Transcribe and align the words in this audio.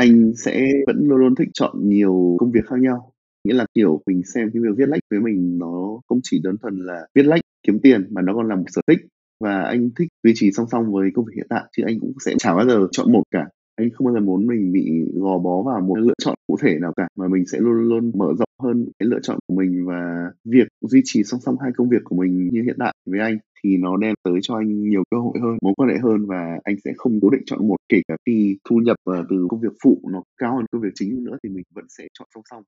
anh 0.00 0.32
sẽ 0.36 0.66
vẫn 0.86 0.96
luôn 1.08 1.18
luôn 1.18 1.34
thích 1.34 1.48
chọn 1.54 1.88
nhiều 1.88 2.36
công 2.40 2.52
việc 2.52 2.64
khác 2.66 2.76
nhau. 2.80 3.12
Nghĩa 3.44 3.54
là, 3.54 3.66
kiểu, 3.74 4.02
mình 4.06 4.22
xem 4.34 4.50
cái 4.52 4.62
việc 4.62 4.68
viết 4.76 4.88
lách 4.88 5.00
với 5.10 5.20
mình 5.20 5.58
nó 5.58 6.00
không 6.08 6.20
chỉ 6.22 6.40
đơn 6.44 6.56
thuần 6.62 6.76
là 6.78 7.06
viết 7.14 7.22
lách 7.22 7.40
kiếm 7.66 7.78
tiền 7.82 8.06
mà 8.10 8.22
nó 8.22 8.34
còn 8.34 8.48
là 8.48 8.56
một 8.56 8.64
sở 8.66 8.82
thích 8.86 8.98
và 9.44 9.62
anh 9.62 9.90
thích 9.98 10.08
duy 10.24 10.32
trì 10.34 10.52
song 10.52 10.66
song 10.72 10.92
với 10.92 11.10
công 11.14 11.24
việc 11.24 11.32
hiện 11.36 11.46
tại, 11.48 11.62
chứ 11.76 11.82
anh 11.86 12.00
cũng 12.00 12.12
sẽ 12.26 12.34
chả 12.38 12.54
bao 12.54 12.66
giờ 12.66 12.86
chọn 12.92 13.12
một 13.12 13.22
cả. 13.30 13.46
Anh 13.76 13.90
không 13.90 14.04
bao 14.04 14.14
giờ 14.14 14.20
muốn 14.20 14.46
mình 14.46 14.72
bị 14.72 14.90
gò 15.14 15.38
bó 15.38 15.62
vào 15.62 15.80
một 15.80 15.98
lựa 15.98 16.14
chọn 16.24 16.34
cụ 16.46 16.56
thể 16.62 16.78
nào 16.80 16.92
cả, 16.96 17.08
mà 17.16 17.28
mình 17.28 17.46
sẽ 17.46 17.58
luôn 17.60 17.88
luôn 17.88 18.12
mở 18.14 18.26
rộng 18.38 18.48
hơn 18.62 18.88
cái 18.98 19.08
lựa 19.08 19.20
chọn 19.22 19.38
của 19.46 19.54
mình 19.54 19.86
và 19.86 20.30
việc 20.44 20.68
duy 20.80 21.00
trì 21.04 21.24
song 21.24 21.40
song 21.40 21.56
hai 21.62 21.70
công 21.76 21.88
việc 21.88 22.02
của 22.04 22.16
mình 22.16 22.48
như 22.52 22.62
hiện 22.62 22.76
tại 22.78 22.94
với 23.06 23.20
anh 23.20 23.38
thì 23.64 23.76
nó 23.76 23.96
đem 23.96 24.14
tới 24.22 24.38
cho 24.42 24.54
anh 24.56 24.88
nhiều 24.90 25.02
cơ 25.10 25.16
hội 25.18 25.38
hơn, 25.42 25.58
mối 25.62 25.72
quan 25.76 25.88
hệ 25.90 25.96
hơn 26.02 26.26
và 26.26 26.58
anh 26.64 26.76
sẽ 26.84 26.90
không 26.96 27.18
cố 27.22 27.30
định 27.30 27.42
chọn 27.46 27.68
một. 27.68 27.76
Kể 27.88 28.00
cả 28.08 28.16
khi 28.26 28.56
thu 28.68 28.76
nhập, 28.76 28.96
ờ, 29.04 29.24
từ 29.30 29.46
công 29.50 29.60
việc 29.60 29.72
phụ 29.82 30.00
nó 30.12 30.22
cao 30.36 30.56
hơn 30.56 30.66
công 30.72 30.82
việc 30.82 30.92
chính 30.94 31.24
nữa 31.24 31.36
thì 31.42 31.48
mình 31.48 31.64
vẫn 31.74 31.84
sẽ 31.98 32.04
chọn 32.18 32.28
song 32.34 32.42
song. 32.50 32.62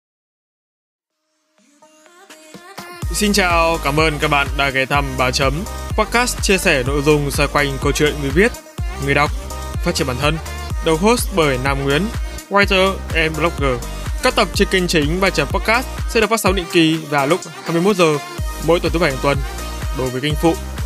Xin 3.14 3.32
chào, 3.32 3.76
cảm 3.84 3.96
ơn 3.96 4.12
các 4.20 4.28
bạn 4.28 4.46
đã 4.58 4.70
ghé 4.70 4.86
thăm 4.86 5.04
Báo 5.18 5.30
Chấm, 5.30 5.52
podcast 5.98 6.42
chia 6.42 6.58
sẻ 6.58 6.82
nội 6.86 7.02
dung 7.02 7.30
xoay 7.30 7.48
quanh 7.52 7.68
câu 7.82 7.92
chuyện 7.92 8.12
người 8.20 8.30
viết, 8.34 8.52
người 9.04 9.14
đọc, 9.14 9.30
phát 9.84 9.94
triển 9.94 10.06
bản 10.06 10.16
thân, 10.20 10.34
Đầu 10.84 10.96
host 10.96 11.28
bởi 11.36 11.58
Nam 11.64 11.84
Nguyễn, 11.84 12.02
writer 12.50 12.94
and 13.14 13.38
blogger. 13.38 13.84
Các 14.22 14.36
tập 14.36 14.48
trên 14.54 14.68
kênh 14.70 14.86
chính 14.86 15.20
bà 15.20 15.30
Chấm 15.30 15.48
Podcast 15.48 15.86
sẽ 16.08 16.20
được 16.20 16.30
phát 16.30 16.40
sóng 16.40 16.54
định 16.54 16.66
kỳ 16.72 16.96
vào 17.10 17.26
lúc 17.26 17.40
21 17.64 17.96
giờ 17.96 18.18
mỗi 18.66 18.80
tuần 18.80 18.92
thứ 18.92 18.98
bảy 18.98 19.10
hàng 19.10 19.20
tuần. 19.22 19.38
Đối 19.98 20.10
với 20.10 20.20
kênh 20.20 20.34
phụ 20.34 20.54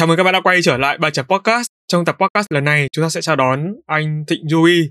Chào 0.00 0.06
mừng 0.06 0.16
các 0.16 0.22
bạn 0.22 0.32
đã 0.32 0.40
quay 0.40 0.62
trở 0.62 0.76
lại 0.76 0.98
ba 0.98 1.10
chấm 1.10 1.26
podcast. 1.26 1.66
Trong 1.88 2.04
tập 2.04 2.16
podcast 2.20 2.46
lần 2.50 2.64
này, 2.64 2.88
chúng 2.92 3.04
ta 3.04 3.08
sẽ 3.08 3.20
chào 3.20 3.36
đón 3.36 3.74
anh 3.86 4.24
Thịnh 4.28 4.48
Duy, 4.48 4.90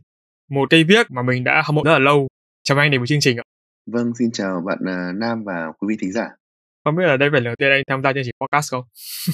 một 0.51 0.69
cây 0.69 0.83
viết 0.83 1.11
mà 1.11 1.21
mình 1.21 1.43
đã 1.43 1.61
hâm 1.65 1.75
mộ 1.75 1.83
rất 1.83 1.91
là 1.91 1.99
lâu. 1.99 2.27
Chào 2.63 2.75
mừng 2.75 2.81
anh 2.81 2.91
đến 2.91 3.01
với 3.01 3.07
chương 3.07 3.19
trình 3.21 3.37
ạ. 3.37 3.43
Vâng, 3.91 4.11
xin 4.19 4.31
chào 4.31 4.61
bạn, 4.65 4.77
à, 4.87 5.11
Nam 5.15 5.43
và 5.45 5.71
quý 5.79 5.85
vị 5.89 5.95
thính 6.01 6.11
giả. 6.11 6.29
Không 6.85 6.95
biết 6.95 7.03
là 7.07 7.17
đây 7.17 7.29
phải 7.31 7.41
lần 7.41 7.43
đầu 7.43 7.55
tiên 7.59 7.69
anh 7.71 7.83
tham 7.89 8.03
gia 8.03 8.13
chương 8.13 8.23
trình 8.23 8.35
podcast 8.41 8.71
không? 8.71 8.83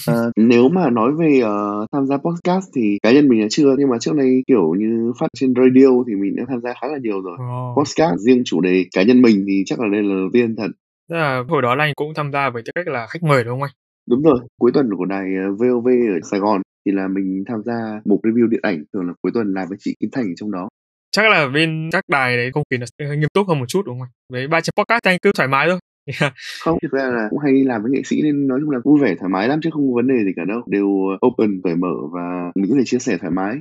Ờ, 0.08 0.32
nếu 0.36 0.70
mà 0.70 0.90
nói 0.90 1.12
về, 1.20 1.40
ờ, 1.44 1.86
tham 1.92 2.06
gia 2.06 2.18
podcast 2.18 2.66
thì 2.76 2.98
cá 3.04 3.12
nhân 3.12 3.28
mình 3.28 3.42
là 3.42 3.48
chưa, 3.50 3.76
nhưng 3.78 3.90
mà 3.90 3.98
trước 4.00 4.16
đây, 4.16 4.44
kiểu 4.48 4.74
như, 4.78 5.14
phát 5.20 5.28
trên 5.40 5.54
radio 5.56 5.88
thì 6.08 6.16
mình 6.16 6.36
đã 6.36 6.44
tham 6.48 6.62
gia 6.62 6.74
khá 6.82 6.88
là 6.88 6.98
nhiều 7.02 7.22
rồi. 7.22 7.38
Ồ. 7.40 7.76
Podcast 7.78 8.20
riêng 8.20 8.42
chủ 8.46 8.62
đề 8.62 8.86
cá 8.96 9.04
nhân 9.04 9.22
mình 9.22 9.46
thì 9.48 9.64
chắc 9.66 9.80
là 9.80 9.88
đây 9.92 10.02
là 10.02 10.08
lần 10.10 10.18
đầu 10.18 10.30
tiên 10.34 10.56
thật. 10.58 10.68
Tức 11.10 11.16
là 11.16 11.44
hồi 11.50 11.62
đó 11.62 11.76
là 11.76 11.84
anh 11.84 11.94
cũng 11.96 12.14
tham 12.16 12.32
gia 12.32 12.50
với 12.50 12.64
tư 12.66 12.72
cách 12.76 12.88
là 12.88 13.08
khách 13.10 13.24
mời 13.24 13.44
đúng 13.44 13.54
không 13.54 13.62
anh? 13.62 13.85
Đúng 14.10 14.22
rồi, 14.24 14.40
cuối 14.60 14.72
tuần 14.74 14.90
của 14.98 15.06
đài, 15.06 15.26
ờ, 15.44 15.52
VOV 15.52 15.88
ở 15.88 16.20
Sài 16.32 16.40
Gòn 16.40 16.62
thì 16.86 16.92
là 16.92 17.08
mình 17.08 17.44
tham 17.48 17.62
gia 17.66 18.02
mục 18.06 18.20
review 18.24 18.48
điện 18.48 18.60
ảnh, 18.64 18.84
thường 18.94 19.08
là 19.08 19.14
cuối 19.22 19.32
tuần 19.34 19.54
làm 19.54 19.68
với 19.70 19.78
chị 19.82 19.96
Kim 20.00 20.10
Thành 20.14 20.26
ở 20.26 20.36
trong 20.36 20.52
đó. 20.52 20.70
Chắc 21.12 21.30
là 21.32 21.48
bên 21.48 21.90
các 21.92 22.04
đài 22.10 22.38
đấy 22.38 22.52
không 22.54 22.64
khí 22.72 22.78
nó 22.78 22.86
sẽ 23.00 23.06
hơi 23.06 23.18
nghiêm 23.18 23.30
túc 23.34 23.48
hơn 23.48 23.60
một 23.60 23.66
chút 23.68 23.86
đúng 23.86 24.00
không 24.00 24.08
anh? 24.08 24.12
Với 24.32 24.48
ba 24.48 24.62
chấm 24.62 24.74
podcast 24.78 25.00
thì 25.04 25.12
anh 25.12 25.20
cứ 25.22 25.32
thoải 25.36 25.48
mái 25.48 25.68
thôi. 25.70 25.80
Không, 26.64 26.78
thực 26.82 26.92
ra 26.92 27.10
là 27.10 27.28
cũng 27.30 27.40
hay 27.40 27.64
làm 27.64 27.82
với 27.82 27.92
nghệ 27.92 28.02
sĩ 28.06 28.22
nên 28.24 28.48
nói 28.48 28.60
chung 28.62 28.70
là 28.70 28.80
vui 28.84 29.00
vẻ 29.02 29.16
thoải 29.20 29.30
mái 29.30 29.48
lắm 29.48 29.60
chứ 29.64 29.70
không 29.74 29.90
có 29.90 29.96
vấn 29.96 30.08
đề 30.08 30.24
gì 30.26 30.32
cả 30.36 30.44
đâu, 30.48 30.62
đều, 30.68 30.88
ờ, 31.22 31.28
open, 31.28 31.62
cởi 31.64 31.76
mở 31.76 31.94
và 32.12 32.52
mình 32.56 32.72
có 32.72 32.76
thể 32.78 32.84
chia 32.86 33.00
sẻ 33.00 33.18
thoải 33.18 33.32
mái. 33.32 33.56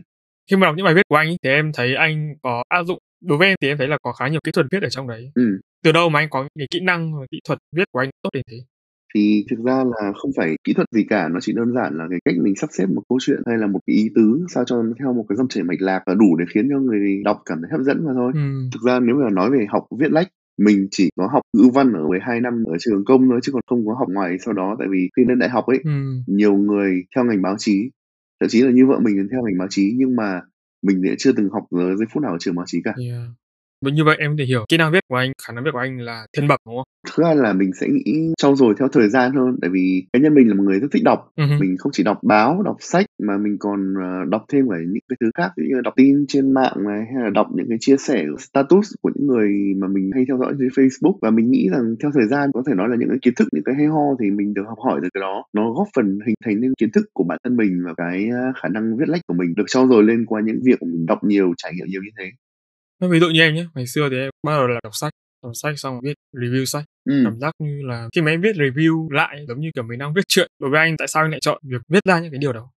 Khi 0.50 0.56
mà 0.56 0.66
đọc 0.66 0.75
những 0.77 0.84
bài 0.84 0.94
viết 0.94 1.03
của 1.09 1.16
anh 1.16 1.28
ấy, 1.28 1.37
thì 1.43 1.50
em 1.50 1.71
thấy 1.75 1.94
anh 1.94 2.34
có 2.43 2.62
áp 2.69 2.84
dụng 2.84 2.99
đối 3.25 3.38
với 3.38 3.49
em 3.49 3.56
thì 3.60 3.69
em 3.69 3.78
thấy 3.78 3.88
là 3.88 3.99
có 4.03 4.12
khá 4.12 4.28
nhiều 4.28 4.41
kỹ 4.44 4.53
thuật 4.53 4.66
viết 4.71 4.83
ở 4.83 4.88
trong 4.88 5.09
đấy. 5.09 5.31
Ừm. 5.34 5.59
Từ 5.84 5.93
đâu 5.93 6.09
mà 6.09 6.21
anh 6.21 6.28
có 6.31 6.49
cái 6.59 6.66
kỹ 6.71 6.81
năng 6.81 7.21
và 7.21 7.27
kỹ 7.31 7.41
thuật 7.49 7.59
viết 7.77 7.84
của 7.93 7.99
anh 7.99 8.10
tốt 8.22 8.31
đến 8.33 8.43
thế? 8.50 8.56
Thì 9.14 9.44
thực 9.50 9.58
ra 9.64 9.84
là 9.84 10.12
không 10.16 10.30
phải 10.36 10.56
kỹ 10.64 10.72
thuật 10.72 10.86
gì 10.92 11.04
cả, 11.04 11.28
nó 11.28 11.41
chỉ 11.41 11.52
đơn 11.52 11.72
giản 11.75 11.97
là 11.98 12.06
cái 12.10 12.19
cách 12.25 12.34
mình 12.42 12.54
sắp 12.56 12.70
xếp 12.72 12.86
một 12.94 13.02
câu 13.08 13.19
chuyện 13.20 13.41
hay 13.47 13.58
là 13.58 13.66
một 13.66 13.80
cái 13.86 13.97
ý 13.97 14.10
tứ 14.14 14.47
sao 14.54 14.64
cho 14.64 14.82
nó 14.82 14.92
theo 14.98 15.12
một 15.12 15.25
cái 15.28 15.36
dòng 15.36 15.48
chảy 15.48 15.64
mạch 15.64 15.80
lạc 15.80 16.02
và 16.06 16.14
đủ 16.14 16.36
để 16.36 16.44
khiến 16.54 16.69
cho 16.70 16.78
người 16.78 17.22
đọc 17.24 17.42
cảm 17.47 17.58
thấy 17.62 17.69
hấp 17.72 17.80
dẫn 17.86 18.04
mà 18.06 18.12
thôi. 18.14 18.32
Ừm. 18.34 18.70
Thực 18.74 18.82
ra 18.86 19.00
nếu 19.00 19.16
mà 19.16 19.30
nói 19.30 19.50
về 19.50 19.66
học 19.69 19.84
viết 19.98 20.12
lách, 20.12 20.28
mình 20.58 20.88
chỉ 20.91 21.08
có 21.16 21.28
học 21.32 21.42
ngữ 21.56 21.69
văn 21.74 21.92
ở 21.92 22.08
12 22.08 22.41
năm 22.41 22.64
ở 22.66 22.76
trường 22.80 23.04
công 23.04 23.28
thôi 23.30 23.41
chứ 23.42 23.53
còn 23.53 23.62
không 23.66 23.86
có 23.86 23.94
học 23.98 24.08
ngoài 24.10 24.36
sau 24.44 24.54
đó. 24.54 24.76
Tại 24.78 24.88
vì 24.91 25.08
khi 25.16 25.22
lên 25.28 25.38
đại 25.38 25.48
học 25.50 25.66
ấy, 25.66 25.78
Ừm. 25.84 26.22
nhiều 26.26 26.54
người 26.56 27.03
theo 27.16 27.24
ngành 27.24 27.42
báo 27.42 27.54
chí, 27.58 27.91
thậm 28.41 28.48
chí 28.48 28.62
là 28.62 28.70
như 28.70 28.86
vợ 28.86 28.98
mình 29.03 29.28
theo 29.30 29.42
ngành 29.44 29.58
báo 29.58 29.69
chí 29.70 29.94
nhưng 29.97 30.16
mà 30.16 30.41
mình 30.82 31.03
lại 31.06 31.14
chưa 31.19 31.32
từng 31.32 31.48
học, 31.50 31.64
giây 31.98 32.06
phút 32.12 32.22
nào 32.22 32.32
ở 32.32 32.38
trường 32.41 32.54
báo 32.54 32.64
chí 32.69 32.78
cả. 32.84 32.94
Yeah. 32.98 33.28
Và 33.84 33.91
như 33.91 34.05
vậy 34.05 34.17
em 34.19 34.31
có 34.31 34.34
thể 34.39 34.45
hiểu 34.45 34.65
kỹ 34.69 34.77
năng 34.77 34.93
viết 34.93 35.00
của 35.09 35.17
anh, 35.17 35.33
khả 35.47 35.53
năng 35.53 35.65
viết 35.65 35.71
của 35.72 35.78
anh 35.78 35.99
là 36.00 36.27
thiên 36.37 36.49
bẩm, 36.49 36.61
đúng 36.67 36.77
không? 36.77 36.84
Thực 37.06 37.25
ra 37.25 37.34
là 37.34 37.53
mình 37.53 37.71
sẽ 37.81 37.87
nghĩ 37.89 38.33
trau 38.37 38.56
dồi 38.56 38.75
theo 38.78 38.89
thời 38.89 39.09
gian 39.09 39.33
hơn, 39.33 39.56
tại 39.62 39.71
vì 39.71 40.06
cá 40.12 40.19
nhân 40.19 40.34
mình 40.34 40.49
là 40.49 40.55
một 40.55 40.62
người 40.62 40.81
rất 40.81 40.89
thích 40.93 41.03
đọc. 41.05 41.28
Hứm. 41.39 41.59
Mình 41.61 41.77
không 41.78 41.93
chỉ 41.93 42.03
đọc 42.03 42.19
báo, 42.22 42.62
đọc 42.65 42.77
sách 42.81 43.06
mà 43.22 43.39
mình 43.39 43.56
còn, 43.61 43.95
ờ, 43.95 44.25
đọc 44.28 44.45
thêm 44.53 44.69
cả 44.71 44.77
những 44.78 45.03
cái 45.09 45.17
thứ 45.21 45.31
khác, 45.39 45.50
như 45.56 45.81
đọc 45.84 45.95
tin 45.97 46.25
trên 46.28 46.55
mạng 46.55 46.77
này, 46.89 47.03
hay 47.15 47.25
là 47.25 47.31
đọc 47.31 47.47
những 47.56 47.67
cái 47.69 47.78
chia 47.81 47.97
sẻ 47.97 48.25
status 48.39 48.93
của 49.03 49.11
những 49.15 49.27
người 49.27 49.50
mà 49.77 49.89
mình 49.89 50.11
hay 50.15 50.25
theo 50.28 50.39
dõi 50.39 50.53
trên 50.59 50.69
Facebook. 50.69 51.19
Và 51.22 51.31
mình 51.31 51.51
nghĩ 51.51 51.69
rằng 51.72 51.95
theo 52.03 52.11
thời 52.15 52.27
gian 52.31 52.51
có 52.55 52.62
thể 52.66 52.75
nói 52.75 52.89
là 52.89 52.97
những 52.99 53.09
cái 53.09 53.19
kiến 53.22 53.34
thức, 53.37 53.49
những 53.53 53.65
cái 53.65 53.75
hay 53.75 53.87
ho 53.87 54.05
thì 54.21 54.31
mình 54.31 54.55
được 54.55 54.65
học 54.66 54.78
hỏi 54.84 55.01
từ 55.03 55.09
cái 55.15 55.21
đó. 55.21 55.45
Nó 55.53 55.72
góp 55.72 55.89
phần 55.97 56.19
hình 56.27 56.34
thành 56.45 56.61
nên 56.61 56.72
kiến 56.78 56.91
thức 56.95 57.06
của 57.12 57.25
bản 57.25 57.39
thân 57.45 57.56
mình 57.56 57.83
và 57.87 57.95
cái, 57.97 58.28
a, 58.33 58.53
khả 58.62 58.69
năng 58.69 58.97
viết 58.97 59.09
lách 59.09 59.21
của 59.27 59.34
mình 59.34 59.55
được 59.56 59.65
trau 59.66 59.89
dồi 59.89 60.03
lên 60.03 60.27
qua 60.27 60.41
những 60.45 60.61
việc 60.65 60.83
mình 60.83 61.06
đọc 61.06 61.19
nhiều, 61.25 61.53
trải 61.56 61.72
nghiệm 61.75 61.87
nhiều 61.87 62.03
như 62.05 62.11
thế. 62.19 62.31
Ví 63.00 63.21
dụ 63.21 63.27
như 63.31 63.41
em 63.41 63.55
nhé, 63.55 63.66
ngày 63.75 63.87
xưa 63.87 64.09
thì 64.10 64.16
em 64.16 64.31
bắt 64.47 64.53
đầu 64.53 64.66
là 64.66 64.81
đọc 64.82 64.94
sách, 64.94 65.12
đọc 65.43 65.53
sách 65.55 65.75
xong 65.78 66.00
viết 66.03 66.15
review 66.32 66.65
sách. 66.65 66.84
Ừm. 67.10 67.25
Cảm 67.25 67.38
giác 67.41 67.53
như 67.59 67.81
là 67.82 68.09
khi 68.15 68.21
mà 68.21 68.31
em 68.31 68.41
viết 68.41 68.56
review 68.56 69.10
lại 69.10 69.44
giống 69.49 69.60
như 69.60 69.71
kiểu 69.75 69.84
mình 69.84 69.99
đang 69.99 70.15
viết 70.15 70.22
truyện. 70.28 70.49
Đối 70.60 70.71
với 70.71 70.81
anh 70.81 70.97
tại 70.99 71.09
sao 71.09 71.22
anh 71.25 71.31
lại 71.31 71.41
chọn 71.41 71.59
việc 71.71 71.83
viết 71.88 72.00
ra 72.09 72.21
những 72.21 72.31
cái 72.31 72.38
điều 72.38 72.53
đó? 72.53 72.71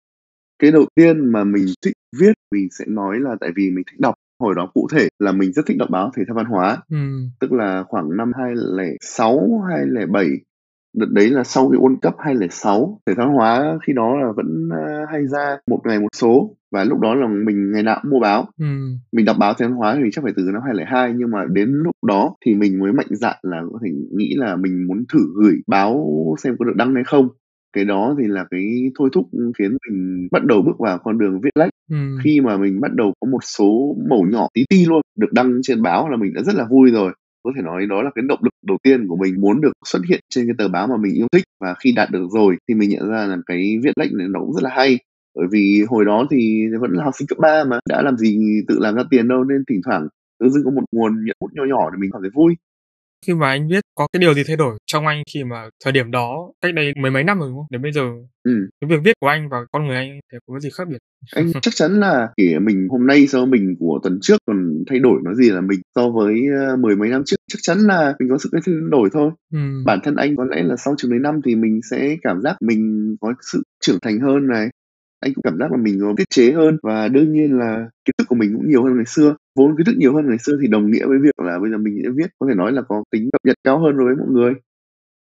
Cái 0.60 0.72
đầu 0.72 0.86
tiên 0.96 1.32
mà 1.32 1.44
mình 1.44 1.66
thích 1.86 1.94
viết, 2.20 2.34
mình 2.52 2.68
sẽ 2.80 2.86
nói 2.88 3.18
là 3.20 3.36
tại 3.42 3.50
vì 3.56 3.70
mình 3.72 3.84
thích 3.92 4.00
đọc. 4.00 4.16
Hồi 4.40 4.54
đó 4.58 4.72
cụ 4.74 4.88
thể 4.92 5.08
là 5.20 5.32
mình 5.32 5.54
rất 5.54 5.66
thích 5.66 5.78
đọc 5.78 5.90
báo 5.90 6.12
Thể 6.16 6.24
thao 6.28 6.36
Văn 6.36 6.46
hóa, 6.46 6.78
Ừm. 6.90 7.30
tức 7.40 7.52
là 7.52 7.84
khoảng 7.88 8.18
năm 8.18 8.32
2006, 8.38 9.62
2007, 9.70 10.28
đợt 10.94 11.06
đấy 11.12 11.30
là 11.30 11.44
sau 11.44 11.70
cái 11.70 11.80
World 11.80 11.98
Cup 12.02 12.14
2006, 12.20 13.00
Thể 13.08 13.14
thao 13.18 13.32
hóa 13.32 13.78
khi 13.88 13.94
đó 13.94 14.16
là 14.16 14.32
vẫn, 14.36 14.70
a, 14.72 15.06
hay 15.12 15.28
ra 15.28 15.58
một 15.68 15.80
ngày 15.86 16.00
một 16.00 16.08
số 16.16 16.56
và 16.72 16.84
lúc 16.84 17.00
đó 17.00 17.16
là 17.16 17.28
mình 17.46 17.72
ngày 17.72 17.84
nào 17.84 18.00
cũng 18.02 18.12
mua 18.12 18.20
báo. 18.20 18.46
Ừm. 18.60 19.00
Mình 19.12 19.26
đọc 19.26 19.36
báo 19.40 19.54
Thể 19.54 19.66
thao 19.68 19.76
hóa 19.78 19.96
thì 20.04 20.10
chắc 20.12 20.24
phải 20.24 20.34
từ 20.38 20.44
năm 20.54 20.62
2002 20.66 21.14
nhưng 21.18 21.32
mà 21.32 21.46
đến 21.52 21.70
lúc 21.70 21.96
đó 22.08 22.36
thì 22.46 22.56
mình 22.56 22.80
mới 22.80 22.94
mạnh 22.94 23.08
dạn 23.10 23.36
là 23.44 23.62
có 23.74 23.80
thể 23.86 23.92
nghĩ 24.18 24.34
là 24.38 24.56
mình 24.56 24.88
muốn 24.88 25.04
thử 25.14 25.20
gửi 25.36 25.56
báo 25.68 26.06
xem 26.44 26.56
có 26.60 26.66
được 26.66 26.76
đăng 26.76 26.96
hay 26.96 27.04
không. 27.04 27.30
Cái 27.74 27.86
đó 27.86 28.16
thì 28.20 28.28
là 28.28 28.46
cái 28.52 28.92
thôi 29.00 29.10
thúc 29.14 29.26
khiến 29.60 29.78
mình 29.90 30.28
bắt 30.32 30.46
đầu 30.46 30.62
bước 30.62 30.80
vào 30.80 30.98
con 31.04 31.18
đường 31.18 31.40
viết 31.44 31.50
lách. 31.56 31.70
Ừm. 31.92 32.18
Khi 32.24 32.42
mà 32.42 32.58
mình 32.58 32.82
bắt 32.82 32.94
đầu 32.96 33.14
có 33.20 33.30
một 33.32 33.44
số 33.44 33.96
mẩu 34.10 34.26
nhỏ 34.32 34.48
tí 34.54 34.66
ti 34.70 34.86
luôn, 34.86 35.02
được 35.20 35.34
đăng 35.34 35.60
trên 35.64 35.82
báo 35.82 36.10
là 36.10 36.18
mình 36.18 36.34
đã 36.34 36.42
rất 36.42 36.56
là 36.56 36.66
vui 36.70 36.92
rồi. 36.92 37.12
Có 37.44 37.52
thể 37.56 37.62
nói 37.62 37.86
đó 37.90 38.02
là 38.02 38.10
cái 38.16 38.24
động 38.28 38.40
lực 38.44 38.54
đầu 38.68 38.78
tiên 38.84 39.08
của 39.08 39.16
mình 39.16 39.42
muốn 39.42 39.62
được 39.62 39.72
xuất 39.86 40.00
hiện 40.10 40.20
trên 40.30 40.46
cái 40.48 40.56
tờ 40.58 40.68
báo 40.68 40.88
mà 40.88 40.98
mình 40.98 41.14
yêu 41.14 41.28
thích 41.32 41.44
và 41.62 41.74
khi 41.80 41.92
đạt 41.96 42.12
được 42.12 42.28
rồi 42.34 42.56
thì 42.68 42.74
mình 42.76 42.90
nhận 42.90 43.10
ra 43.10 43.26
là 43.26 43.38
cái 43.46 43.78
viết 43.84 43.92
lách 43.96 44.14
này 44.14 44.28
nó 44.30 44.40
cũng 44.40 44.54
rất 44.54 44.64
là 44.64 44.70
hay. 44.74 45.00
Bởi 45.36 45.48
vì 45.52 45.84
hồi 45.90 46.06
đó 46.06 46.28
thì 46.32 46.64
vẫn 46.82 46.92
là 46.92 47.04
học 47.04 47.14
sinh 47.20 47.28
cấp 47.28 47.38
3 47.42 47.64
mà, 47.64 47.80
đã 47.90 48.02
làm 48.02 48.18
gì 48.18 48.62
tự 48.68 48.78
làm 48.80 48.96
ra 48.96 49.04
tiền 49.10 49.28
đâu 49.28 49.44
nên 49.44 49.64
thỉnh 49.70 49.82
thoảng 49.86 50.08
tự 50.40 50.50
dưng 50.50 50.64
có 50.66 50.72
một 50.72 50.82
nguồn 50.92 51.26
nhận 51.26 51.36
bút 51.40 51.50
nhỏ 51.54 51.64
nhỏ 51.70 51.90
thì 51.94 51.98
mình 52.02 52.10
cảm 52.14 52.22
thấy 52.22 52.32
vui. 52.36 52.56
Khi 53.26 53.34
mà 53.34 53.48
anh 53.50 53.68
viết 53.68 53.82
có 53.96 54.08
cái 54.14 54.20
điều 54.20 54.34
gì 54.34 54.44
thay 54.48 54.56
đổi 54.56 54.78
trong 54.86 55.08
anh 55.08 55.24
khi 55.34 55.44
mà 55.44 55.70
thời 55.84 55.94
điểm 55.94 56.12
đó, 56.12 56.52
cách 56.62 56.74
đây 56.74 56.94
mười 57.02 57.12
mấy 57.12 57.24
năm 57.24 57.40
rồi, 57.40 57.50
đúng 57.50 57.58
không? 57.58 57.66
Đến 57.70 57.82
bây 57.82 57.92
giờ 57.92 58.02
Ừm. 58.44 58.68
cái 58.82 58.90
việc 58.90 58.98
viết 59.04 59.14
của 59.20 59.28
anh 59.28 59.50
và 59.50 59.58
con 59.72 59.88
người 59.88 59.96
anh 59.96 60.20
thì 60.32 60.38
có 60.48 60.60
gì 60.60 60.70
khác 60.78 60.88
biệt? 60.88 60.98
Anh 61.36 61.52
chắc 61.62 61.76
chắn 61.76 62.00
là 62.00 62.30
kể 62.38 62.60
mình 62.60 62.88
hôm 62.92 63.08
nay 63.08 63.28
so 63.28 63.40
với 63.40 63.48
mình 63.48 63.76
của 63.80 64.00
tuần 64.04 64.20
trước 64.22 64.38
còn 64.46 64.84
thay 64.90 65.00
đổi 65.00 65.22
nói 65.24 65.36
gì 65.36 65.50
là 65.50 65.62
mình 65.62 65.80
so 65.96 66.10
với, 66.10 66.42
a, 66.60 66.76
mười 66.76 66.96
mấy 66.96 67.10
năm 67.10 67.24
trước, 67.26 67.36
chắc 67.48 67.60
chắn 67.62 67.78
là 67.78 68.14
mình 68.20 68.30
có 68.30 68.38
sự 68.38 68.50
thay 68.54 68.76
đổi 68.90 69.10
thôi. 69.14 69.32
Ừm. 69.54 69.84
Bản 69.86 70.00
thân 70.04 70.16
anh 70.16 70.36
có 70.36 70.46
lẽ 70.46 70.64
là 70.64 70.76
sau 70.76 70.96
chừng 70.98 71.12
đấy 71.12 71.20
năm 71.20 71.42
thì 71.46 71.56
mình 71.56 71.80
sẽ 71.92 72.18
cảm 72.22 72.42
giác 72.42 72.56
mình 72.62 73.16
có 73.22 73.34
sự 73.52 73.64
trưởng 73.82 74.00
thành 74.02 74.20
hơn 74.20 74.48
này. 74.48 74.68
Anh 75.20 75.34
cũng 75.34 75.44
cảm 75.44 75.58
giác 75.60 75.72
là 75.72 75.78
mình 75.78 76.00
có 76.02 76.14
tiết 76.18 76.30
chế 76.30 76.52
hơn 76.52 76.78
và 76.84 77.08
đương 77.08 77.34
nhiên 77.34 77.58
là 77.58 77.90
kiến 78.06 78.14
thức 78.18 78.28
của 78.28 78.36
mình 78.36 78.54
cũng 78.56 78.68
nhiều 78.70 78.84
hơn 78.84 78.96
ngày 78.96 79.06
xưa. 79.06 79.36
Vốn 79.58 79.78
kiến 79.78 79.86
thức 79.86 79.96
nhiều 79.98 80.16
hơn 80.16 80.28
ngày 80.28 80.38
xưa 80.38 80.58
thì 80.62 80.68
đồng 80.68 80.92
nghĩa 80.92 81.06
với 81.06 81.18
việc 81.24 81.40
là 81.46 81.60
bây 81.62 81.72
giờ 81.72 81.78
mình 81.78 82.00
sẽ 82.04 82.10
viết 82.16 82.28
có 82.40 82.48
thể 82.50 82.56
nói 82.56 82.72
là 82.72 82.82
có 82.82 83.04
tính 83.12 83.30
cập 83.32 83.42
nhật 83.44 83.56
cao 83.64 83.80
hơn 83.80 83.98
đối 83.98 84.06
với 84.06 84.16
mọi 84.16 84.28
người. 84.30 84.54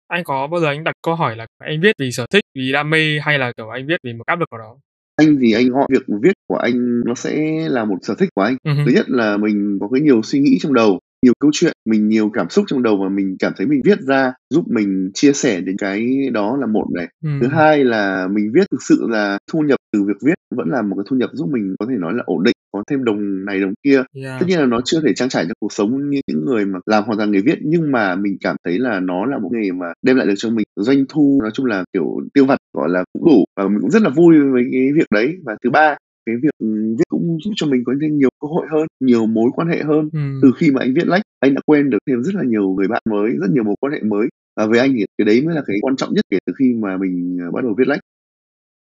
Anh 0.09 0.25
có 0.25 0.47
bao 0.47 0.61
giờ 0.61 0.67
anh 0.67 0.85
đặt 0.85 0.95
câu 1.03 1.15
hỏi 1.15 1.37
là 1.37 1.47
anh 1.59 1.81
viết 1.81 1.93
vì 1.99 2.11
sở 2.13 2.27
thích, 2.33 2.45
vì 2.55 2.73
đam 2.73 2.91
mê 2.91 3.19
hay 3.23 3.39
là, 3.39 3.53
kiểu, 3.57 3.69
anh 3.69 3.87
viết 3.87 3.97
vì 4.05 4.13
một 4.13 4.27
áp 4.27 4.41
lực 4.41 4.49
nào 4.53 4.59
đó? 4.59 4.77
Anh 5.17 5.37
thì 5.41 5.53
anh 5.53 5.69
gọi 5.69 5.87
việc 5.91 6.03
viết 6.23 6.33
của 6.49 6.57
anh 6.57 7.01
nó 7.07 7.15
sẽ 7.15 7.67
là 7.69 7.85
một 7.85 7.97
sở 8.03 8.15
thích 8.19 8.29
của 8.35 8.43
anh. 8.43 8.57
Hứm. 8.65 8.77
Thứ 8.87 8.93
nhất 8.95 9.11
là 9.11 9.37
mình 9.37 9.79
có 9.81 9.89
cái 9.93 10.01
nhiều 10.01 10.23
suy 10.23 10.41
nghĩ 10.41 10.59
trong 10.61 10.75
đầu, 10.75 10.99
nhiều 11.23 11.33
câu 11.41 11.51
chuyện, 11.55 11.73
mình 11.89 12.09
nhiều 12.09 12.31
cảm 12.35 12.49
xúc 12.49 12.65
trong 12.69 12.83
đầu 12.83 12.97
và 13.03 13.09
mình 13.09 13.37
cảm 13.39 13.53
thấy 13.57 13.67
mình 13.67 13.81
viết 13.85 14.01
ra 14.01 14.33
giúp 14.51 14.65
mình 14.69 15.11
chia 15.15 15.33
sẻ 15.33 15.61
đến 15.61 15.77
cái 15.79 16.31
đó 16.33 16.57
là 16.61 16.67
một 16.67 16.87
này. 16.95 17.09
Thứ 17.23 17.47
Ừm. 17.47 17.51
hai 17.51 17.85
là 17.85 18.29
mình 18.33 18.51
viết 18.55 18.65
thực 18.71 18.83
sự 18.83 19.07
là 19.09 19.39
thu 19.53 19.61
nhập 19.61 19.77
từ 19.93 20.03
việc 20.03 20.17
viết 20.25 20.35
vẫn 20.57 20.69
là 20.69 20.83
một 20.83 20.97
cái 20.97 21.05
thu 21.11 21.17
nhập 21.17 21.31
giúp 21.33 21.49
mình 21.53 21.75
có 21.79 21.87
thể 21.89 21.95
nói 21.99 22.13
là 22.15 22.23
ổn 22.27 22.45
định, 22.45 22.55
có 22.73 22.83
thêm 22.91 23.05
đồng 23.05 23.45
này 23.45 23.61
đồng 23.61 23.73
kia. 23.85 24.03
Yeah. 24.23 24.41
Tất 24.41 24.47
nhiên 24.49 24.59
là 24.59 24.67
nó 24.67 24.81
chưa 24.85 25.01
thể 25.07 25.13
trang 25.15 25.29
trải 25.29 25.45
cho 25.45 25.55
cuộc 25.61 25.73
sống 25.73 26.11
như 26.11 26.21
những 26.27 26.45
người 26.45 26.65
mà 26.65 26.79
làm 26.87 27.05
hoàn 27.05 27.19
toàn 27.19 27.31
nghề 27.31 27.41
viết, 27.41 27.59
nhưng 27.63 27.93
mà 27.93 28.15
mình 28.17 28.37
cảm 28.41 28.57
thấy 28.65 28.79
là 28.79 29.01
nó 29.01 29.27
là 29.27 29.39
một 29.39 29.49
nghề 29.53 29.73
mà 29.73 29.87
đem 30.03 30.17
lại 30.17 30.27
được 30.27 30.35
cho 30.37 30.51
mình 30.51 30.65
doanh 30.77 31.05
thu, 31.09 31.39
nói 31.43 31.51
chung 31.55 31.67
là, 31.67 31.85
kiểu, 31.93 32.21
tiêu 32.35 32.45
vặt, 32.45 32.59
gọi 32.73 32.89
là, 32.89 33.05
cũng 33.13 33.25
đủ 33.25 33.45
và 33.57 33.69
mình 33.69 33.79
cũng 33.81 33.91
rất 33.91 34.03
là 34.03 34.11
vui 34.11 34.37
với 34.53 34.65
cái 34.73 34.93
việc 34.95 35.07
đấy. 35.15 35.37
Và 35.45 35.57
thứ 35.65 35.71
ba, 35.71 35.97
cái 36.29 36.37
việc, 36.43 36.51
ừm, 36.59 36.97
viết 36.99 37.05
cũng 37.09 37.39
giúp 37.45 37.53
cho 37.57 37.67
mình 37.67 37.83
có 37.87 37.93
thêm 38.03 38.19
nhiều 38.19 38.31
cơ 38.41 38.49
hội 38.49 38.67
hơn, 38.73 38.87
nhiều 39.01 39.27
mối 39.27 39.51
quan 39.57 39.69
hệ 39.69 39.79
hơn. 39.85 40.11
Ừm. 40.13 40.41
Từ 40.43 40.53
khi 40.59 40.71
mà 40.73 40.81
anh 40.83 40.95
viết 40.95 41.07
lách, 41.09 41.23
anh 41.41 41.55
đã 41.55 41.61
quen 41.67 41.91
được 41.91 41.99
thêm 42.09 42.23
rất 42.25 42.35
là 42.35 42.43
nhiều 42.45 42.69
người 42.71 42.89
bạn 42.89 43.03
mới, 43.11 43.31
rất 43.41 43.51
nhiều 43.55 43.65
mối 43.65 43.77
quan 43.81 43.93
hệ 43.95 44.01
mới. 44.03 44.29
Và 44.57 44.67
với 44.67 44.79
anh 44.81 44.93
thì 44.99 45.05
cái 45.19 45.25
đấy 45.27 45.43
mới 45.47 45.55
là 45.57 45.63
cái 45.67 45.77
quan 45.83 45.97
trọng 45.97 46.15
nhất 46.15 46.25
kể 46.31 46.39
từ 46.47 46.53
khi 46.59 46.75
mà 46.83 46.97
mình, 46.97 47.39
ờ, 47.47 47.53
bắt 47.53 47.65
đầu 47.65 47.75
viết 47.79 47.89
lách. 47.89 48.01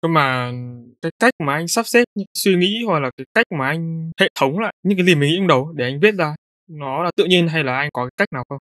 Nhưng 0.03 0.13
mà 0.13 0.51
cái 1.03 1.11
cách 1.21 1.33
mà 1.45 1.53
anh 1.55 1.67
sắp 1.69 1.87
xếp 1.87 2.05
những 2.15 2.27
suy 2.33 2.55
nghĩ 2.57 2.83
hoặc 2.87 2.99
là 2.99 3.11
cái 3.17 3.25
cách 3.33 3.45
mà 3.59 3.67
anh 3.67 4.11
hệ 4.21 4.29
thống 4.39 4.59
lại 4.59 4.73
những 4.83 4.97
cái 4.97 5.05
gì 5.07 5.15
mình 5.15 5.29
nghĩ 5.29 5.37
trong 5.39 5.47
đầu 5.47 5.73
để 5.77 5.85
anh 5.85 5.99
viết 6.01 6.15
ra, 6.19 6.35
nó 6.71 7.03
là 7.03 7.11
tự 7.17 7.25
nhiên 7.25 7.47
hay 7.49 7.63
là 7.65 7.77
anh 7.77 7.89
có 7.93 8.03
cái 8.05 8.11
cách 8.17 8.27
nào 8.33 8.43
không? 8.49 8.59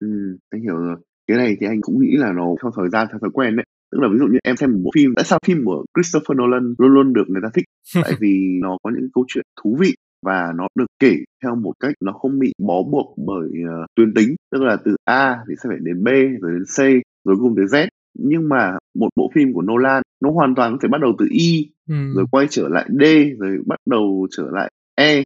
Ừm, 0.00 0.36
anh 0.50 0.62
hiểu 0.62 0.76
rồi. 0.76 0.96
Cái 1.26 1.36
này 1.36 1.56
thì 1.60 1.66
anh 1.66 1.80
cũng 1.80 2.00
nghĩ 2.00 2.16
là 2.16 2.32
nó 2.32 2.46
theo 2.62 2.72
thời 2.76 2.88
gian, 2.90 3.06
theo 3.10 3.18
thói 3.20 3.30
quen 3.34 3.56
đấy. 3.56 3.64
Tức 3.92 3.98
là 4.02 4.08
ví 4.12 4.18
dụ 4.18 4.26
như 4.26 4.38
em 4.44 4.56
xem 4.56 4.72
một 4.72 4.78
bộ 4.84 4.90
phim, 4.94 5.12
tại 5.16 5.24
sao 5.24 5.38
phim 5.46 5.64
của 5.64 5.84
Christopher 5.96 6.38
Nolan 6.38 6.74
luôn 6.78 6.94
luôn 6.94 7.12
được 7.12 7.24
người 7.28 7.40
ta 7.42 7.48
thích? 7.54 7.64
Tại 8.04 8.12
vì 8.20 8.58
nó 8.62 8.78
có 8.82 8.90
những 8.94 9.08
câu 9.14 9.24
chuyện 9.28 9.44
thú 9.62 9.76
vị 9.80 9.94
và 10.26 10.52
nó 10.56 10.66
được 10.78 10.86
kể 10.98 11.16
theo 11.42 11.54
một 11.54 11.72
cách 11.80 11.94
nó 12.00 12.12
không 12.12 12.38
bị 12.38 12.52
bó 12.58 12.82
buộc 12.82 13.14
bởi, 13.26 13.48
ờ, 13.68 13.86
tuyến 13.94 14.14
tính, 14.14 14.34
tức 14.52 14.62
là 14.62 14.76
từ 14.84 14.96
A 15.04 15.36
thì 15.48 15.54
sẽ 15.62 15.68
phải 15.68 15.78
đến 15.80 16.04
B, 16.04 16.08
rồi 16.40 16.52
đến 16.52 16.64
C, 16.76 16.78
rồi 17.24 17.36
cùng 17.40 17.54
tới 17.56 17.64
Z. 17.64 17.88
Nhưng 18.18 18.48
mà 18.48 18.72
một 18.98 19.08
bộ 19.16 19.30
phim 19.34 19.52
của 19.52 19.62
Nolan 19.62 20.02
nó 20.22 20.30
hoàn 20.30 20.54
toàn 20.54 20.72
có 20.72 20.78
thể 20.82 20.88
bắt 20.88 21.00
đầu 21.00 21.12
từ 21.18 21.26
Y, 21.30 21.70
Ừm. 21.88 22.14
rồi 22.14 22.24
quay 22.30 22.46
trở 22.50 22.68
lại 22.68 22.88
D, 23.00 23.02
rồi 23.38 23.58
bắt 23.66 23.78
đầu 23.90 24.26
trở 24.30 24.44
lại 24.52 24.70
E. 24.94 25.22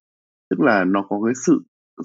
Tức 0.50 0.60
là 0.60 0.84
nó 0.84 1.02
có 1.08 1.20
cái 1.24 1.34
sự 1.46 1.60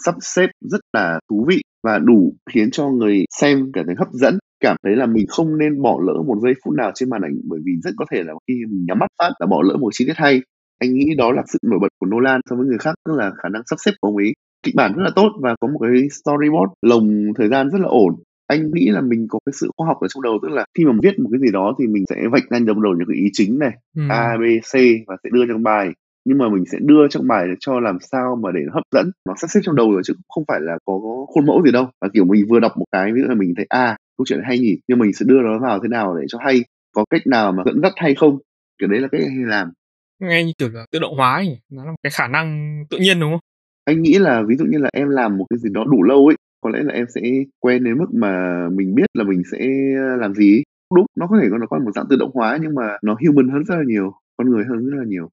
sắp 0.06 0.15
xếp 0.21 0.48
rất 0.62 0.80
là 0.94 1.19
thú 1.30 1.45
vị 1.48 1.62
và 1.83 2.00
đủ 2.00 2.36
khiến 2.53 2.71
cho 2.71 2.88
người 2.89 3.25
xem 3.39 3.71
cảm 3.74 3.86
thấy 3.86 3.95
hấp 3.98 4.07
dẫn, 4.12 4.38
cảm 4.59 4.75
thấy 4.83 4.95
là 4.95 5.06
mình 5.06 5.25
không 5.30 5.57
nên 5.57 5.81
bỏ 5.81 6.00
lỡ 6.07 6.13
một 6.27 6.36
giây 6.44 6.54
phút 6.65 6.74
nào 6.75 6.92
trên 6.95 7.09
màn 7.09 7.21
ảnh, 7.21 7.36
bởi 7.44 7.59
vì 7.65 7.71
rất 7.83 7.92
có 7.98 8.06
thể 8.12 8.24
là 8.24 8.33
khi 8.48 8.54
mình 8.69 8.86
nhắm 8.88 9.00
mắt 9.00 9.07
phát 9.19 9.30
là 9.39 9.48
bỏ 9.48 9.62
lỡ 9.65 9.77
một 9.77 9.89
chi 9.94 10.06
tiết 10.07 10.13
hay. 10.18 10.42
Anh 10.80 10.94
nghĩ 10.94 11.15
đó 11.18 11.31
là 11.31 11.44
sự 11.48 11.59
nổi 11.63 11.80
bật 11.81 11.88
của 12.00 12.07
Nolan 12.07 12.42
so 12.50 12.56
với 12.56 12.65
người 12.68 12.77
khác, 12.77 12.95
tức 13.06 13.13
là 13.18 13.31
khả 13.44 13.50
năng 13.50 13.62
sắp 13.65 13.75
xếp 13.86 13.92
của 14.01 14.07
ông 14.07 14.18
ấy. 14.18 14.33
Kịch 14.63 14.75
bản 14.75 14.94
rất 14.95 15.04
là 15.04 15.12
tốt 15.15 15.30
và 15.42 15.56
có 15.62 15.68
một 15.68 15.80
cái 15.81 16.09
storyboard 16.09 16.71
lồng 16.81 17.07
thời 17.38 17.48
gian 17.48 17.69
rất 17.69 17.81
là 17.81 17.88
ổn. 17.88 18.15
Anh 18.48 18.71
nghĩ 18.74 18.89
là 18.89 19.01
mình 19.01 19.27
có 19.30 19.39
cái 19.45 19.54
sự 19.62 19.69
khoa 19.77 19.88
học 19.88 19.98
ở 20.01 20.07
trong 20.07 20.21
đầu, 20.24 20.39
tức 20.42 20.50
là 20.51 20.65
khi 20.77 20.86
mà 20.86 20.92
viết 21.03 21.19
một 21.19 21.30
cái 21.31 21.39
gì 21.42 21.51
đó 21.53 21.75
thì 21.80 21.88
mình 21.88 22.03
sẽ 22.10 22.15
vạch 22.31 22.44
ra 22.50 22.60
trong 22.68 22.81
đầu 22.81 22.94
những 22.98 23.07
cái 23.07 23.18
ý 23.18 23.30
chính 23.33 23.60
này, 23.60 23.71
Ừm. 23.95 24.10
A, 24.10 24.38
B, 24.38 24.42
C 24.71 24.74
và 25.07 25.15
sẽ 25.24 25.30
đưa 25.33 25.45
trong 25.48 25.63
bài. 25.63 25.89
Nhưng 26.25 26.38
mà 26.38 26.50
mình 26.50 26.63
sẽ 26.71 26.77
đưa 26.81 27.07
trong 27.10 27.27
bài 27.27 27.45
để 27.48 27.53
cho 27.60 27.80
làm 27.80 27.98
sao 28.12 28.36
mà 28.44 28.51
để 28.51 28.60
nó 28.65 28.71
hấp 28.74 28.83
dẫn, 28.94 29.12
nó 29.27 29.33
sắp 29.38 29.48
xếp 29.48 29.60
trong 29.63 29.75
đầu 29.75 29.92
rồi 29.92 30.01
chứ 30.06 30.13
không 30.30 30.44
phải 30.48 30.60
là 30.62 30.77
có 30.86 30.94
khuôn 31.27 31.45
mẫu 31.45 31.62
gì 31.65 31.71
đâu. 31.71 31.86
Và, 32.01 32.07
kiểu, 32.13 32.25
mình 32.25 32.45
vừa 32.50 32.60
đọc 32.60 32.71
một 32.77 32.86
cái, 32.92 33.12
ví 33.13 33.21
dụ 33.21 33.27
là 33.27 33.36
mình 33.36 33.53
thấy, 33.57 33.65
à, 33.69 33.98
câu 34.17 34.25
chuyện 34.27 34.39
hay 34.43 34.59
nhỉ, 34.59 34.77
nhưng 34.87 34.99
mình 34.99 35.13
sẽ 35.13 35.25
đưa 35.29 35.41
nó 35.41 35.59
vào 35.59 35.79
thế 35.83 35.89
nào 35.89 36.17
để 36.19 36.25
cho 36.27 36.39
hay, 36.41 36.63
có 36.91 37.05
cách 37.09 37.27
nào 37.27 37.51
mà 37.51 37.63
dẫn 37.65 37.81
dắt 37.81 37.93
hay 37.95 38.15
không? 38.15 38.39
Kiểu 38.79 38.89
đấy 38.89 38.99
là 38.99 39.07
cách 39.11 39.21
hay 39.21 39.45
làm. 39.45 39.71
Nghe 40.19 40.43
như 40.43 40.51
kiểu 40.57 40.69
là 40.69 40.85
tự 40.91 40.99
động 40.99 41.15
hóa 41.17 41.33
ấy? 41.33 41.59
Nó 41.71 41.85
là 41.85 41.91
một 41.91 41.97
cái 42.03 42.11
khả 42.11 42.27
năng 42.27 42.77
tự 42.89 42.97
nhiên, 42.97 43.19
đúng 43.19 43.31
không? 43.31 43.39
Anh 43.85 44.01
nghĩ 44.01 44.19
là 44.19 44.43
ví 44.47 44.55
dụ 44.55 44.65
như 44.65 44.77
là 44.77 44.89
em 44.93 45.09
làm 45.09 45.37
một 45.37 45.45
cái 45.49 45.57
gì 45.59 45.69
đó 45.73 45.83
đủ 45.91 46.03
lâu 46.03 46.25
ấy, 46.25 46.35
có 46.61 46.69
lẽ 46.69 46.79
là 46.83 46.93
em 46.93 47.05
sẽ 47.15 47.21
quen 47.59 47.83
đến 47.83 47.97
mức 47.97 48.05
mà 48.13 48.63
mình 48.69 48.95
biết 48.95 49.05
là 49.13 49.23
mình 49.23 49.41
sẽ 49.51 49.67
làm 50.19 50.33
gì 50.33 50.55
ấy. 50.55 50.63
Đúng, 50.95 51.05
nó 51.15 51.27
có 51.27 51.39
thể 51.41 51.47
nó 51.59 51.67
có 51.69 51.79
một 51.79 51.91
dạng 51.95 52.05
tự 52.09 52.15
động 52.19 52.31
hóa 52.33 52.57
nhưng 52.61 52.75
mà 52.75 52.97
nó 53.03 53.15
human 53.25 53.49
hơn 53.49 53.63
rất 53.63 53.75
là 53.75 53.83
nhiều, 53.87 54.11
con 54.37 54.49
người 54.49 54.63
hơn 54.69 54.85
rất 54.85 54.97
là 54.97 55.03
nhiều. 55.07 55.29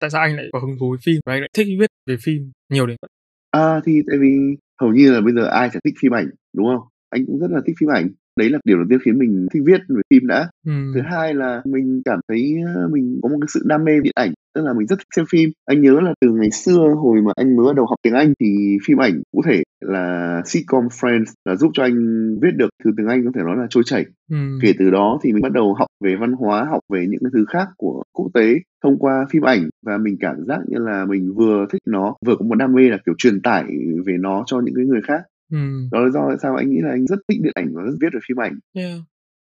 Tại 0.00 0.10
sao 0.10 0.22
anh 0.22 0.36
lại 0.36 0.46
có 0.52 0.60
hứng 0.60 0.76
thú 0.80 0.90
với 0.90 0.98
phim 1.04 1.20
và 1.26 1.32
anh 1.32 1.40
lại 1.40 1.50
thích 1.56 1.66
viết 1.80 1.90
về 2.06 2.16
phim 2.22 2.50
nhiều 2.72 2.86
đến 2.86 2.96
vậy? 3.02 3.08
À, 3.50 3.80
thì 3.86 4.02
tại 4.10 4.18
vì 4.18 4.56
hầu 4.80 4.92
như 4.92 5.12
là 5.12 5.20
bây 5.20 5.32
giờ 5.34 5.44
ai 5.44 5.70
chả 5.72 5.80
thích 5.84 5.94
phim 6.00 6.14
ảnh, 6.14 6.30
đúng 6.56 6.66
không? 6.66 6.88
Anh 7.10 7.26
cũng 7.26 7.38
rất 7.38 7.50
là 7.50 7.60
thích 7.66 7.76
phim 7.80 7.90
ảnh. 7.90 8.08
Đấy 8.38 8.50
là 8.50 8.58
điều 8.64 8.76
đầu 8.76 8.86
tiên 8.90 8.98
khiến 9.04 9.18
mình 9.18 9.46
thích 9.52 9.62
viết 9.66 9.80
về 9.88 10.00
phim 10.10 10.26
đã. 10.26 10.50
Ừm. 10.66 10.92
Thứ 10.94 11.00
hai 11.10 11.34
là 11.34 11.62
mình 11.64 12.02
cảm 12.04 12.20
thấy, 12.28 12.54
ơ, 12.74 12.88
mình 12.92 13.18
có 13.22 13.28
một 13.28 13.36
cái 13.40 13.48
sự 13.54 13.62
đam 13.64 13.84
mê 13.84 13.92
điện 14.02 14.12
ảnh, 14.16 14.32
tức 14.54 14.62
là 14.64 14.72
mình 14.72 14.86
rất 14.86 14.96
thích 14.98 15.06
xem 15.16 15.24
phim. 15.30 15.50
Anh 15.66 15.80
nhớ 15.82 16.00
là 16.00 16.12
từ 16.20 16.28
ngày 16.30 16.50
xưa 16.50 16.94
hồi 17.02 17.22
mà 17.22 17.32
anh 17.36 17.56
mới 17.56 17.66
bắt 17.66 17.76
đầu 17.76 17.86
học 17.86 17.96
tiếng 18.02 18.14
Anh 18.14 18.32
thì 18.40 18.76
phim 18.86 18.98
ảnh 19.00 19.22
cụ 19.32 19.42
thể 19.46 19.62
là 19.80 20.42
sitcom 20.46 20.84
Friends 20.86 21.24
là 21.44 21.56
giúp 21.56 21.70
cho 21.74 21.82
anh 21.82 21.96
viết 22.42 22.50
được 22.56 22.68
từ 22.84 22.90
tiếng 22.96 23.06
Anh 23.06 23.24
có 23.24 23.30
thể 23.34 23.40
nói 23.44 23.56
là 23.56 23.66
trôi 23.70 23.82
chảy. 23.86 24.04
Ừm. 24.30 24.58
Kể 24.62 24.72
từ 24.78 24.90
đó 24.90 25.18
thì 25.22 25.32
mình 25.32 25.42
bắt 25.42 25.52
đầu 25.52 25.74
học 25.74 25.88
về 26.04 26.16
văn 26.20 26.32
hóa, 26.32 26.64
học 26.70 26.80
về 26.92 27.06
những 27.08 27.20
cái 27.20 27.30
thứ 27.34 27.44
khác 27.48 27.68
của 27.76 28.02
quốc 28.12 28.30
tế 28.34 28.54
thông 28.84 28.98
qua 28.98 29.26
phim 29.30 29.42
ảnh 29.42 29.68
và 29.86 29.98
mình 29.98 30.16
cảm 30.20 30.36
giác 30.46 30.58
như 30.68 30.78
là 30.78 31.04
mình 31.04 31.34
vừa 31.34 31.66
thích 31.72 31.82
nó, 31.86 32.14
vừa 32.26 32.36
có 32.38 32.44
một 32.44 32.54
đam 32.54 32.72
mê 32.72 32.82
là, 32.88 32.98
kiểu, 33.06 33.14
truyền 33.18 33.40
tải 33.40 33.64
về 34.06 34.16
nó 34.20 34.42
cho 34.46 34.60
những 34.60 34.74
cái 34.74 34.84
người 34.84 35.00
khác. 35.02 35.22
Ừm. 35.52 35.88
Đó 35.92 36.00
là 36.00 36.10
do 36.10 36.20
tại 36.28 36.36
sao 36.42 36.56
anh 36.56 36.70
nghĩ 36.70 36.78
là 36.82 36.90
anh 36.90 37.06
rất 37.06 37.16
thích 37.28 37.38
điện 37.42 37.52
ảnh 37.54 37.68
và 37.74 37.82
rất 37.82 37.92
viết 38.00 38.08
về 38.14 38.20
phim 38.28 38.40
ảnh. 38.40 38.58
Yeah. 38.74 38.98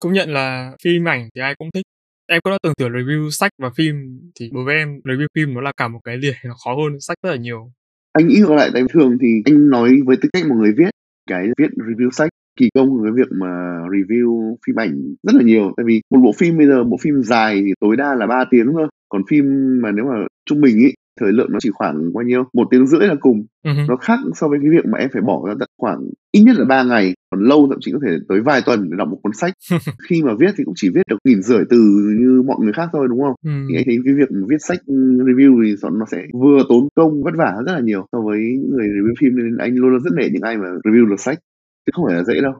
Công 0.00 0.12
nhận 0.12 0.30
là 0.30 0.72
phim 0.84 1.08
ảnh 1.08 1.28
thì 1.34 1.40
ai 1.40 1.54
cũng 1.54 1.70
thích. 1.74 1.84
Em 2.26 2.40
cũng 2.44 2.50
đã 2.52 2.58
từng 2.62 2.72
thử 2.78 2.88
review 2.88 3.30
sách 3.30 3.52
và 3.62 3.70
phim 3.76 3.94
thì 4.40 4.50
đối 4.52 4.64
với 4.64 4.74
em 4.76 4.88
review 5.04 5.26
phim 5.34 5.54
nó 5.54 5.60
là 5.60 5.72
cả 5.76 5.88
một 5.88 6.00
cái 6.04 6.16
liền 6.16 6.34
nó 6.44 6.54
khó 6.64 6.74
hơn 6.74 7.00
sách 7.00 7.16
rất 7.22 7.30
là 7.30 7.36
nhiều. 7.36 7.72
Anh 8.12 8.28
nghĩ 8.28 8.36
ngược 8.40 8.54
lại, 8.54 8.70
tại 8.74 8.82
thường 8.92 9.18
thì 9.20 9.42
anh 9.44 9.70
nói 9.70 9.90
với 10.06 10.16
tư 10.22 10.28
cách 10.32 10.46
một 10.48 10.54
người 10.54 10.72
viết, 10.76 10.90
cái 11.30 11.46
viết 11.58 11.68
review 11.76 12.10
sách 12.10 12.30
kỳ 12.56 12.70
công 12.74 12.90
hơn 12.90 13.00
cái 13.04 13.12
việc 13.16 13.28
mà 13.40 13.46
review 13.90 14.56
phim 14.66 14.76
ảnh 14.80 15.14
rất 15.22 15.34
là 15.34 15.42
nhiều. 15.42 15.72
Tại 15.76 15.84
vì 15.86 16.00
một 16.10 16.20
bộ 16.24 16.32
phim 16.38 16.58
bây 16.58 16.66
giờ, 16.66 16.84
bộ 16.84 16.96
phim 17.00 17.22
dài 17.22 17.62
thì 17.66 17.72
tối 17.80 17.96
đa 17.96 18.14
là 18.14 18.26
3 18.26 18.44
tiếng 18.50 18.66
thôi, 18.72 18.88
còn 19.08 19.22
phim 19.30 19.44
mà 19.82 19.90
nếu 19.92 20.04
mà 20.04 20.14
trung 20.46 20.60
bình 20.60 20.76
ấy, 20.84 20.94
thời 21.22 21.32
lượng 21.32 21.48
nó 21.50 21.58
chỉ 21.62 21.70
khoảng 21.72 22.12
bao 22.14 22.24
nhiêu? 22.24 22.42
1 22.52 22.68
tiếng 22.70 22.86
rưỡi 22.86 23.06
là 23.06 23.14
cùng. 23.20 23.46
Hứm. 23.64 23.86
Nó 23.88 23.96
khác 23.96 24.18
so 24.34 24.48
với 24.48 24.58
cái 24.62 24.70
việc 24.70 24.86
mà 24.86 24.98
em 24.98 25.08
phải 25.12 25.22
bỏ 25.22 25.42
ra 25.48 25.54
tận 25.60 25.68
khoảng 25.78 25.98
ít 26.32 26.42
nhất 26.46 26.56
là 26.58 26.64
3 26.64 26.82
ngày, 26.82 27.14
còn 27.30 27.40
lâu 27.44 27.66
thậm 27.70 27.78
chí 27.80 27.92
có 27.92 27.98
thể 28.06 28.16
tới 28.28 28.40
vài 28.40 28.60
tuần 28.66 28.90
để 28.90 28.96
đọc 28.98 29.08
một 29.08 29.18
cuốn 29.22 29.32
sách. 29.32 29.54
Khi 30.08 30.22
mà 30.22 30.32
viết 30.40 30.52
thì 30.56 30.64
cũng 30.64 30.74
chỉ 30.76 30.88
viết 30.94 31.02
được 31.10 31.18
nghìn 31.24 31.42
rưỡi 31.42 31.64
từ 31.70 31.78
như 32.20 32.42
mọi 32.46 32.56
người 32.60 32.72
khác 32.72 32.88
thôi, 32.92 33.06
đúng 33.10 33.20
không? 33.20 33.34
Ừm. 33.44 33.66
Thì 33.68 33.76
anh 33.76 33.84
thấy 33.86 33.98
cái 34.04 34.14
việc 34.14 34.28
viết 34.48 34.60
sách, 34.68 34.78
ừm, 34.86 35.18
review 35.18 35.64
thì 35.64 35.74
nó 35.98 36.06
sẽ 36.10 36.22
vừa 36.40 36.62
tốn 36.68 36.88
công, 36.94 37.22
vất 37.22 37.34
vả 37.38 37.52
rất 37.66 37.72
là 37.72 37.80
nhiều 37.80 38.06
so 38.12 38.20
với 38.20 38.38
những 38.38 38.70
người 38.76 38.86
review 38.88 39.14
phim, 39.20 39.36
nên 39.36 39.56
anh 39.58 39.74
luôn 39.76 39.90
luôn 39.90 40.00
rất 40.00 40.10
nể 40.16 40.28
những 40.32 40.42
ai 40.42 40.56
mà 40.56 40.66
review 40.84 41.08
được 41.08 41.20
sách, 41.20 41.38
chứ 41.86 41.90
không 41.94 42.04
phải 42.08 42.16
là 42.16 42.24
dễ 42.24 42.40
đâu. 42.42 42.52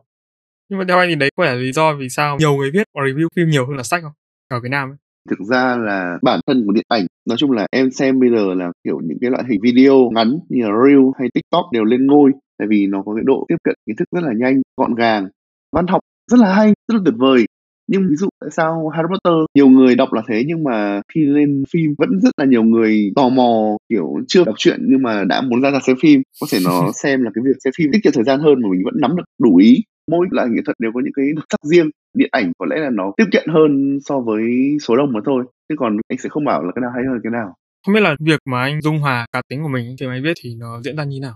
Nhưng 0.71 0.79
mà 0.79 0.85
theo 0.89 0.99
anh 0.99 1.09
thì 1.09 1.15
đấy 1.15 1.31
có 1.37 1.43
phải 1.45 1.55
là 1.57 1.61
lý 1.63 1.73
do 1.73 1.95
vì 1.97 2.09
sao 2.09 2.37
nhiều 2.39 2.57
người 2.57 2.71
viết 2.71 2.87
và 2.95 3.03
review 3.03 3.29
phim 3.37 3.49
nhiều 3.49 3.67
hơn 3.67 3.77
là 3.77 3.83
sách 3.83 4.03
không? 4.03 4.13
Ở 4.49 4.61
Việt 4.61 4.69
Nam 4.71 4.91
ấy. 4.91 4.97
Thực 5.31 5.38
ra 5.41 5.76
là 5.76 6.19
bản 6.23 6.41
thân 6.47 6.67
của 6.67 6.73
điện 6.73 6.85
ảnh, 6.88 7.07
nói 7.29 7.38
chung 7.38 7.50
là 7.50 7.67
em 7.71 7.91
xem 7.91 8.21
bây 8.21 8.31
giờ 8.31 8.55
là, 8.55 8.73
kiểu, 8.85 9.00
những 9.05 9.19
cái 9.21 9.31
loại 9.31 9.45
hình 9.50 9.61
video 9.62 10.11
ngắn 10.14 10.38
như 10.49 10.62
là 10.62 10.71
Reel 10.85 11.00
hay 11.19 11.29
TikTok 11.35 11.64
đều 11.73 11.85
lên 11.85 12.07
ngôi, 12.07 12.31
tại 12.59 12.69
vì 12.69 12.87
nó 12.87 13.02
có 13.02 13.14
cái 13.14 13.25
độ 13.26 13.45
tiếp 13.49 13.57
cận 13.64 13.75
kiến 13.87 13.97
thức 13.97 14.05
rất 14.11 14.21
là 14.25 14.33
nhanh, 14.37 14.62
gọn 14.76 14.95
gàng, 14.95 15.29
văn 15.73 15.87
học 15.87 16.00
rất 16.31 16.41
là 16.41 16.55
hay, 16.55 16.67
rất 16.67 16.95
là 16.95 17.00
tuyệt 17.05 17.14
vời. 17.19 17.47
Nhưng 17.87 18.09
ví 18.09 18.17
dụ 18.17 18.29
tại 18.41 18.50
sao 18.52 18.88
Harry 18.88 19.07
Potter 19.11 19.35
nhiều 19.55 19.69
người 19.69 19.95
đọc 19.95 20.12
là 20.12 20.23
thế 20.29 20.45
nhưng 20.47 20.64
mà 20.64 21.00
khi 21.14 21.26
lên 21.26 21.64
phim 21.71 21.95
vẫn 21.99 22.11
rất 22.23 22.31
là 22.37 22.45
nhiều 22.45 22.62
người 22.62 23.12
tò 23.17 23.29
mò, 23.29 23.76
kiểu, 23.88 24.14
chưa 24.29 24.45
đọc 24.45 24.55
truyện 24.59 24.81
nhưng 24.88 25.02
mà 25.02 25.25
đã 25.25 25.43
muốn 25.43 25.62
ra 25.62 25.71
rạp 25.71 25.83
xem 25.83 25.97
phim. 26.02 26.23
Có 26.41 26.47
thể 26.52 26.59
nó 26.64 26.91
xem 27.02 27.23
là 27.23 27.31
cái 27.35 27.43
việc 27.45 27.57
xem 27.64 27.73
phim 27.76 27.93
tiết 27.93 27.99
kiệm 28.05 28.12
thời 28.12 28.25
gian 28.25 28.41
hơn 28.41 28.55
mà 28.62 28.69
mình 28.71 28.83
vẫn 28.85 28.95
nắm 29.00 29.17
được 29.17 29.23
đủ 29.43 29.57
ý. 29.57 29.83
Mỗi 30.11 30.27
loại 30.31 30.49
nghệ 30.51 30.61
thuật 30.65 30.77
đều 30.81 30.91
có 30.95 31.01
những 31.05 31.13
cái 31.17 31.27
đặc 31.37 31.45
sắc 31.51 31.61
riêng. 31.71 31.91
Điện 32.15 32.29
ảnh 32.33 32.53
có 32.59 32.67
lẽ 32.67 32.77
là 32.77 32.91
nó 32.91 33.13
tiếp 33.17 33.25
cận 33.33 33.45
hơn 33.49 33.99
so 34.05 34.21
với 34.21 34.43
số 34.81 34.97
đông 34.97 35.13
mà 35.13 35.21
thôi, 35.25 35.45
chứ 35.69 35.75
còn 35.79 35.97
anh 36.09 36.19
sẽ 36.19 36.29
không 36.29 36.45
bảo 36.45 36.65
là 36.65 36.73
cái 36.75 36.83
nào 36.83 36.91
hay 36.95 37.05
hơn 37.09 37.21
cái 37.23 37.31
nào. 37.31 37.55
Không 37.87 37.95
biết 37.95 38.01
là 38.01 38.17
việc 38.21 38.41
mà 38.47 38.63
anh 38.63 38.81
dung 38.83 38.99
hòa 38.99 39.27
cá 39.33 39.43
tính 39.49 39.63
của 39.63 39.69
mình 39.69 39.97
mà 40.07 40.13
anh 40.13 40.23
viết 40.23 40.33
thì 40.43 40.55
nó 40.55 40.81
diễn 40.85 40.97
ra 40.97 41.05
như 41.05 41.19
nào? 41.23 41.35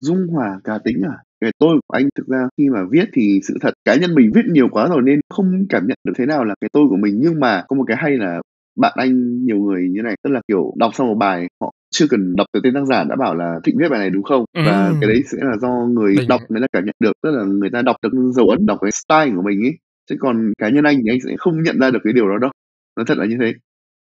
Dung 0.00 0.26
hòa 0.28 0.60
cá 0.64 0.78
tính 0.84 1.02
à? 1.02 1.16
Cái 1.40 1.50
tôi 1.58 1.76
của 1.86 1.94
anh 1.94 2.08
thực 2.14 2.26
ra 2.26 2.48
khi 2.58 2.68
mà 2.68 2.80
viết 2.90 3.08
thì 3.12 3.40
sự 3.42 3.58
thật 3.60 3.74
cá 3.84 3.94
nhân 3.94 4.14
mình 4.14 4.30
viết 4.34 4.44
nhiều 4.46 4.68
quá 4.70 4.88
rồi 4.88 5.02
nên 5.02 5.20
không 5.34 5.66
cảm 5.68 5.86
nhận 5.86 5.98
được 6.04 6.12
thế 6.18 6.26
nào 6.26 6.44
là 6.44 6.54
cái 6.60 6.68
tôi 6.72 6.88
của 6.88 6.96
mình. 6.96 7.18
Nhưng 7.22 7.40
mà 7.40 7.64
có 7.68 7.76
một 7.76 7.84
cái 7.86 7.96
hay 7.96 8.16
là 8.16 8.40
bạn 8.76 8.92
anh 8.96 9.44
nhiều 9.44 9.58
người 9.58 9.88
như 9.90 10.02
này, 10.02 10.16
tức 10.22 10.30
là, 10.30 10.40
kiểu, 10.48 10.72
đọc 10.76 10.94
xong 10.94 11.06
một 11.08 11.14
bài 11.14 11.46
họ 11.60 11.72
chưa 11.90 12.06
cần 12.10 12.36
đọc 12.36 12.46
tới 12.52 12.60
tên 12.64 12.74
tác 12.74 12.84
giả 12.86 13.04
đã 13.04 13.16
bảo 13.16 13.34
là 13.34 13.60
"Thịnh 13.64 13.76
viết 13.78 13.88
bài 13.88 14.00
này 14.00 14.10
đúng 14.10 14.22
không?" 14.22 14.44
Và 14.54 14.86
Ừm. 14.86 15.00
cái 15.00 15.08
đấy 15.08 15.22
sẽ 15.32 15.38
là 15.40 15.56
do 15.60 15.68
người 15.68 16.14
Đỉnh. 16.18 16.28
đọc 16.28 16.40
người 16.48 16.60
ta 16.60 16.66
cảm 16.72 16.84
nhận 16.84 16.94
được, 17.00 17.12
tức 17.22 17.30
là 17.30 17.44
người 17.44 17.70
ta 17.72 17.82
đọc 17.82 17.96
được 18.02 18.10
dấu 18.34 18.48
ấn, 18.48 18.66
đọc 18.66 18.78
cái 18.80 18.90
style 18.90 19.36
của 19.36 19.42
mình 19.42 19.62
ấy. 19.64 19.78
Chứ 20.10 20.16
còn 20.18 20.52
cá 20.58 20.68
nhân 20.68 20.84
anh 20.84 20.96
thì 20.96 21.10
anh 21.12 21.20
sẽ 21.20 21.34
không 21.38 21.62
nhận 21.62 21.78
ra 21.80 21.90
được 21.90 21.98
cái 22.04 22.12
điều 22.12 22.28
đó 22.28 22.38
đâu. 22.40 22.50
Nói 22.96 23.04
thật 23.06 23.18
là 23.18 23.26
như 23.26 23.36
thế. 23.40 23.54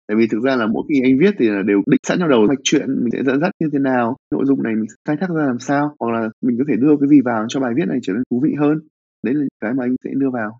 Tại 0.09 0.17
vì 0.17 0.27
thực 0.27 0.41
ra 0.43 0.57
là 0.57 0.67
mỗi 0.67 0.83
khi 0.89 1.01
anh 1.05 1.19
viết 1.19 1.35
thì 1.39 1.49
là 1.49 1.63
đều 1.63 1.83
định 1.87 2.01
sẵn 2.03 2.19
trong 2.19 2.29
đầu 2.29 2.47
mạch 2.49 2.59
truyện 2.65 2.87
mình 2.89 3.11
sẽ 3.13 3.23
dẫn 3.27 3.41
dắt 3.41 3.51
như 3.61 3.69
thế 3.73 3.79
nào, 3.79 4.17
nội 4.33 4.45
dung 4.47 4.63
này 4.63 4.75
mình 4.75 4.89
sẽ 4.89 4.95
khai 5.09 5.17
thác 5.21 5.31
ra 5.37 5.43
làm 5.47 5.59
sao, 5.59 5.95
hoặc 6.01 6.13
là 6.13 6.29
mình 6.43 6.57
có 6.59 6.65
thể 6.69 6.75
đưa 6.77 6.97
cái 7.01 7.09
gì 7.09 7.21
vào 7.25 7.47
cho 7.49 7.61
bài 7.61 7.73
viết 7.77 7.85
này 7.89 7.99
trở 8.03 8.13
nên 8.13 8.23
thú 8.31 8.41
vị 8.45 8.55
hơn. 8.61 8.79
Đấy 9.25 9.35
là 9.35 9.45
cái 9.61 9.73
mà 9.75 9.85
anh 9.85 9.95
sẽ 10.05 10.11
đưa 10.17 10.31
vào. 10.31 10.59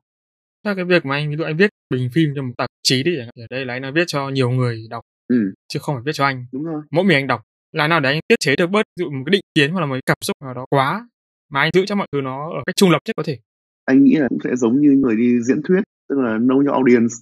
Theo 0.65 0.75
cái 0.75 0.85
việc 0.85 1.07
mà 1.07 1.15
anh 1.17 1.31
ví 1.31 1.37
dụ 1.37 1.45
anh 1.45 1.57
viết 1.57 1.71
bình 1.91 2.09
phim 2.13 2.31
cho 2.37 2.43
một 2.43 2.53
tạp 2.59 2.69
chí 2.83 3.03
đi 3.03 3.13
chẳng 3.17 3.25
hạn, 3.27 3.33
thì 3.37 3.43
ở 3.43 3.47
đây 3.51 3.65
là 3.65 3.75
anh 3.75 3.83
đang 3.83 3.95
viết 3.95 4.05
cho 4.07 4.29
nhiều 4.29 4.51
người 4.51 4.87
đọc, 4.91 5.03
Ừm. 5.29 5.53
chứ 5.69 5.79
không 5.83 5.95
phải 5.95 6.03
viết 6.07 6.13
cho 6.15 6.25
anh. 6.25 6.47
Đúng 6.53 6.65
rồi. 6.65 6.83
Mỗi 6.91 7.05
mình 7.05 7.17
anh 7.17 7.27
đọc. 7.27 7.41
làm 7.73 7.91
nào 7.91 8.01
để 8.01 8.11
anh 8.11 8.21
tiết 8.29 8.37
chế 8.41 8.57
được 8.57 8.71
bớt 8.71 8.83
dụ 8.99 9.11
một 9.11 9.23
cái 9.27 9.31
định 9.33 9.41
kiến 9.55 9.73
hoặc 9.73 9.81
là 9.81 9.87
một 9.87 9.95
cái 9.95 10.03
cảm 10.07 10.17
xúc 10.21 10.37
nào 10.45 10.55
đó 10.55 10.67
quá 10.71 11.09
mà 11.53 11.61
anh 11.61 11.71
giữ 11.75 11.87
cho 11.87 11.95
mọi 11.95 12.07
thứ 12.13 12.21
nó 12.21 12.51
ở 12.51 12.63
cách 12.67 12.77
trung 12.77 12.91
lập 12.91 12.99
nhất 13.07 13.17
có 13.17 13.23
thể? 13.27 13.39
Anh 13.85 14.05
nghĩ 14.05 14.15
là 14.17 14.29
cũng 14.29 14.39
sẽ 14.45 14.57
giống 14.57 14.81
như 14.81 14.91
người 14.91 15.17
đi 15.17 15.41
diễn 15.43 15.61
thuyết, 15.69 15.81
tức 16.09 16.17
là 16.19 16.39
know 16.39 16.57
your 16.59 16.69
audience. 16.73 17.15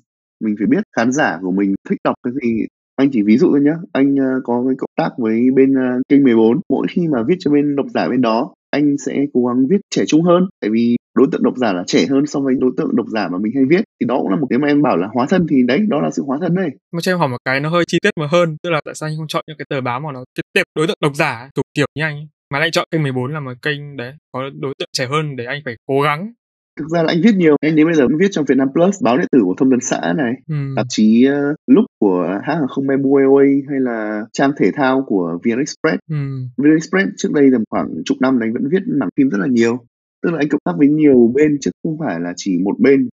Mình 0.45 0.55
phải 0.59 0.67
biết 0.67 0.83
khán 0.97 1.13
giả 1.13 1.39
của 1.43 1.51
mình 1.53 1.75
thích 1.89 1.99
đọc 2.05 2.15
cái 2.23 2.33
gì. 2.43 2.67
Anh 2.97 3.09
chỉ 3.13 3.23
ví 3.23 3.37
dụ 3.39 3.47
thôi 3.51 3.61
nhá, 3.61 3.75
anh, 3.93 4.17
ơ, 4.17 4.41
có 4.45 4.65
cái 4.69 4.75
cộng 4.79 4.91
tác 4.97 5.11
với 5.19 5.41
bên, 5.55 5.75
ơ, 5.75 6.01
kênh 6.09 6.25
14, 6.25 6.61
mỗi 6.69 6.87
khi 6.91 7.03
mà 7.13 7.23
viết 7.29 7.35
cho 7.39 7.51
bên 7.51 7.77
độc 7.77 7.87
giả 7.95 8.09
bên 8.09 8.21
đó, 8.21 8.55
anh 8.71 8.97
sẽ 9.07 9.27
cố 9.35 9.47
gắng 9.47 9.67
viết 9.71 9.79
trẻ 9.91 10.03
trung 10.07 10.23
hơn, 10.23 10.49
tại 10.61 10.71
vì 10.71 10.97
đối 11.17 11.27
tượng 11.33 11.43
độc 11.43 11.57
giả 11.57 11.73
là 11.73 11.85
trẻ 11.87 12.07
hơn 12.11 12.27
so 12.27 12.41
với 12.41 12.55
đối 12.61 12.71
tượng 12.77 12.97
độc 12.97 13.07
giả 13.09 13.29
mà 13.29 13.39
mình 13.39 13.53
hay 13.55 13.65
viết, 13.65 13.85
thì 14.01 14.07
đó 14.07 14.19
cũng 14.19 14.31
là 14.31 14.37
một 14.37 14.47
cái 14.51 14.59
mà 14.59 14.69
em 14.69 14.83
bảo 14.83 14.97
là 14.97 15.09
hóa 15.15 15.27
thân 15.31 15.47
thì 15.51 15.57
đấy, 15.69 15.81
đó 15.89 16.01
là 16.01 16.11
sự 16.11 16.23
hóa 16.27 16.39
thân 16.41 16.55
đấy. 16.55 16.71
Mà 16.93 17.01
cho 17.01 17.13
em 17.13 17.19
hỏi 17.19 17.29
một 17.29 17.39
cái 17.45 17.61
nó 17.61 17.69
hơi 17.69 17.85
chi 17.87 17.99
tiết 18.03 18.11
mà 18.21 18.27
hơn, 18.31 18.57
tức 18.63 18.71
là 18.71 18.81
tại 18.85 18.95
sao 18.95 19.09
anh 19.09 19.17
không 19.17 19.27
chọn 19.29 19.45
những 19.49 19.57
cái 19.59 19.67
tờ 19.69 19.81
báo 19.81 20.01
mà 20.01 20.13
nó 20.13 20.25
trực 20.35 20.45
tiếp 20.53 20.63
đối 20.75 20.87
tượng 20.87 20.99
độc 21.01 21.15
giả 21.15 21.51
thuộc 21.55 21.65
kiểu 21.75 21.87
như 21.95 22.03
anh 22.03 22.27
mà 22.53 22.59
lại 22.59 22.71
chọn 22.73 22.87
kênh 22.91 23.03
14 23.03 23.33
là 23.33 23.41
một 23.41 23.53
kênh 23.63 23.97
đấy 23.97 24.13
có 24.33 24.43
đối 24.61 24.75
tượng 24.79 24.89
trẻ 24.93 25.07
hơn 25.07 25.37
để 25.37 25.45
anh 25.45 25.63
phải 25.65 25.77
cố 25.87 26.01
gắng? 26.01 26.33
Thực 26.79 26.89
ra 26.89 27.03
là 27.03 27.13
anh 27.13 27.21
viết 27.23 27.35
nhiều, 27.37 27.57
anh 27.61 27.77
đến 27.77 27.87
bây 27.87 27.95
giờ 27.95 28.07
vẫn 28.09 28.19
viết 28.19 28.29
trong 28.31 28.45
Vietnam 28.49 28.69
Plus, 28.73 29.03
báo 29.03 29.19
điện 29.19 29.27
tử 29.33 29.39
của 29.45 29.55
Thông 29.59 29.71
tấn 29.71 29.81
xã 29.81 30.13
này, 30.17 30.33
Ừm. 30.49 30.75
tạp 30.77 30.87
chí, 30.89 31.25
ơ, 31.25 31.55
Lúc 31.67 31.85
của 32.01 32.41
hãng 32.45 32.59
hàng 32.59 32.69
không 32.69 32.87
Bamboo 32.87 33.09
Airways 33.11 33.63
hay 33.71 33.81
là 33.81 34.23
trang 34.33 34.53
thể 34.59 34.71
thao 34.75 35.05
của 35.07 35.39
VN 35.45 35.59
Express. 35.59 35.99
Ừm. 36.11 36.49
VN 36.57 36.75
Express 36.75 37.09
trước 37.17 37.33
đây 37.33 37.49
tầm 37.53 37.65
khoảng 37.71 37.89
chục 38.05 38.17
năm 38.21 38.39
anh 38.41 38.53
vẫn 38.53 38.69
viết 38.71 38.83
mảng 38.87 39.09
phim 39.17 39.29
rất 39.29 39.39
là 39.41 39.47
nhiều, 39.47 39.79
tức 40.23 40.31
là 40.31 40.39
anh 40.39 40.49
cộng 40.49 40.61
tác 40.65 40.73
với 40.79 40.89
nhiều 40.89 41.33
bên 41.35 41.57
chứ 41.61 41.71
không 41.83 41.99
phải 41.99 42.21
là 42.21 42.33
chỉ 42.37 42.59
một 42.65 42.75
bên. 42.79 43.09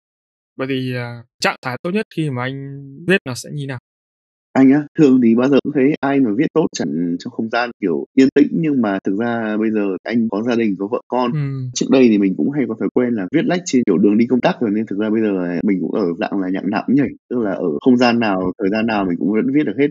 Vậy 0.58 0.68
thì, 0.70 0.96
à, 0.96 1.24
trạng 1.40 1.56
thái 1.62 1.78
tốt 1.84 1.90
nhất 1.92 2.06
khi 2.16 2.30
mà 2.30 2.44
anh 2.44 2.82
viết 3.08 3.22
nó 3.26 3.34
sẽ 3.36 3.50
như 3.54 3.66
nào? 3.68 3.80
Anh 4.54 4.72
á, 4.72 4.84
thường 4.98 5.20
thì 5.24 5.36
bao 5.36 5.50
giờ 5.50 5.58
cũng 5.64 5.74
thấy 5.74 5.94
ai 6.00 6.20
mà 6.20 6.30
viết 6.38 6.46
tốt 6.54 6.66
chẳng 6.78 7.16
trong 7.20 7.32
không 7.32 7.50
gian, 7.50 7.72
kiểu, 7.82 8.06
yên 8.14 8.28
tĩnh, 8.36 8.48
nhưng 8.52 8.82
mà 8.82 9.00
thực 9.04 9.16
ra 9.20 9.58
bây 9.58 9.72
giờ 9.72 9.98
anh 10.04 10.30
có 10.30 10.44
gia 10.44 10.56
đình, 10.56 10.76
có 10.80 10.88
vợ 10.92 11.02
con. 11.08 11.32
Ừm. 11.32 11.70
Trước 11.74 11.86
đây 11.90 12.08
thì 12.10 12.18
mình 12.18 12.34
cũng 12.38 12.52
hay 12.52 12.66
có 12.68 12.76
thói 12.80 12.90
quen 12.94 13.14
là 13.14 13.28
viết 13.32 13.46
lách 13.46 13.62
trên, 13.66 13.84
kiểu, 13.86 13.98
đường 13.98 14.18
đi 14.18 14.26
công 14.28 14.42
tác 14.42 14.56
rồi 14.62 14.72
nên 14.74 14.86
thực 14.86 15.00
ra 15.00 15.10
bây 15.10 15.22
giờ 15.22 15.60
mình 15.64 15.78
cũng 15.82 15.92
ở 15.92 16.06
dạng 16.20 16.40
là 16.40 16.50
nhặng 16.50 16.70
nạm 16.72 16.84
nhảy, 16.88 17.10
tức 17.30 17.40
là 17.40 17.52
ở 17.52 17.80
không 17.82 17.98
gian 17.98 18.20
nào, 18.20 18.52
thời 18.60 18.70
gian 18.70 18.86
nào 18.86 19.06
mình 19.06 19.18
cũng 19.20 19.32
vẫn 19.32 19.54
viết 19.54 19.64
được 19.64 19.76
hết. 19.80 19.88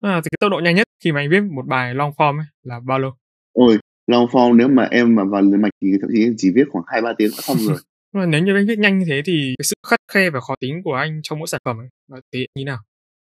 À, 0.00 0.20
thì 0.24 0.28
cái 0.30 0.38
tốc 0.40 0.50
độ 0.50 0.60
nhanh 0.64 0.74
nhất 0.74 0.86
khi 1.04 1.12
mà 1.12 1.20
anh 1.20 1.30
viết 1.30 1.40
một 1.40 1.66
bài 1.66 1.94
long 1.94 2.12
form 2.16 2.38
ấy 2.38 2.46
là 2.62 2.80
bao 2.86 2.98
lâu? 2.98 3.10
Ôi, 3.52 3.78
long 4.06 4.26
form 4.26 4.56
nếu 4.56 4.68
mà 4.68 4.88
em 4.90 5.14
mà 5.14 5.24
vào 5.24 5.42
liền 5.42 5.62
mạch 5.62 5.72
thì 5.82 5.88
thậm 6.00 6.10
chí 6.12 6.24
em 6.24 6.34
chỉ 6.36 6.50
viết 6.54 6.64
khoảng 6.70 6.84
2-3 6.86 7.14
tiếng 7.18 7.30
đã 7.30 7.40
xong 7.40 7.56
rồi. 7.56 7.76
Mà 8.14 8.26
nếu 8.26 8.42
như 8.42 8.54
anh 8.54 8.66
viết 8.66 8.78
nhanh 8.78 8.98
như 8.98 9.04
thế 9.08 9.22
thì 9.24 9.54
cái 9.58 9.64
sự 9.64 9.74
khắt 9.86 10.00
khe 10.12 10.30
và 10.30 10.40
khó 10.40 10.54
tính 10.60 10.82
của 10.84 10.94
anh 10.94 11.20
trong 11.22 11.38
mỗi 11.38 11.48
sản 11.48 11.60
phẩm 11.64 11.78
ấy, 11.78 11.88
nó 12.10 12.16
thể 12.32 12.38
hiện 12.38 12.50
như 12.58 12.64
nào? 12.64 12.78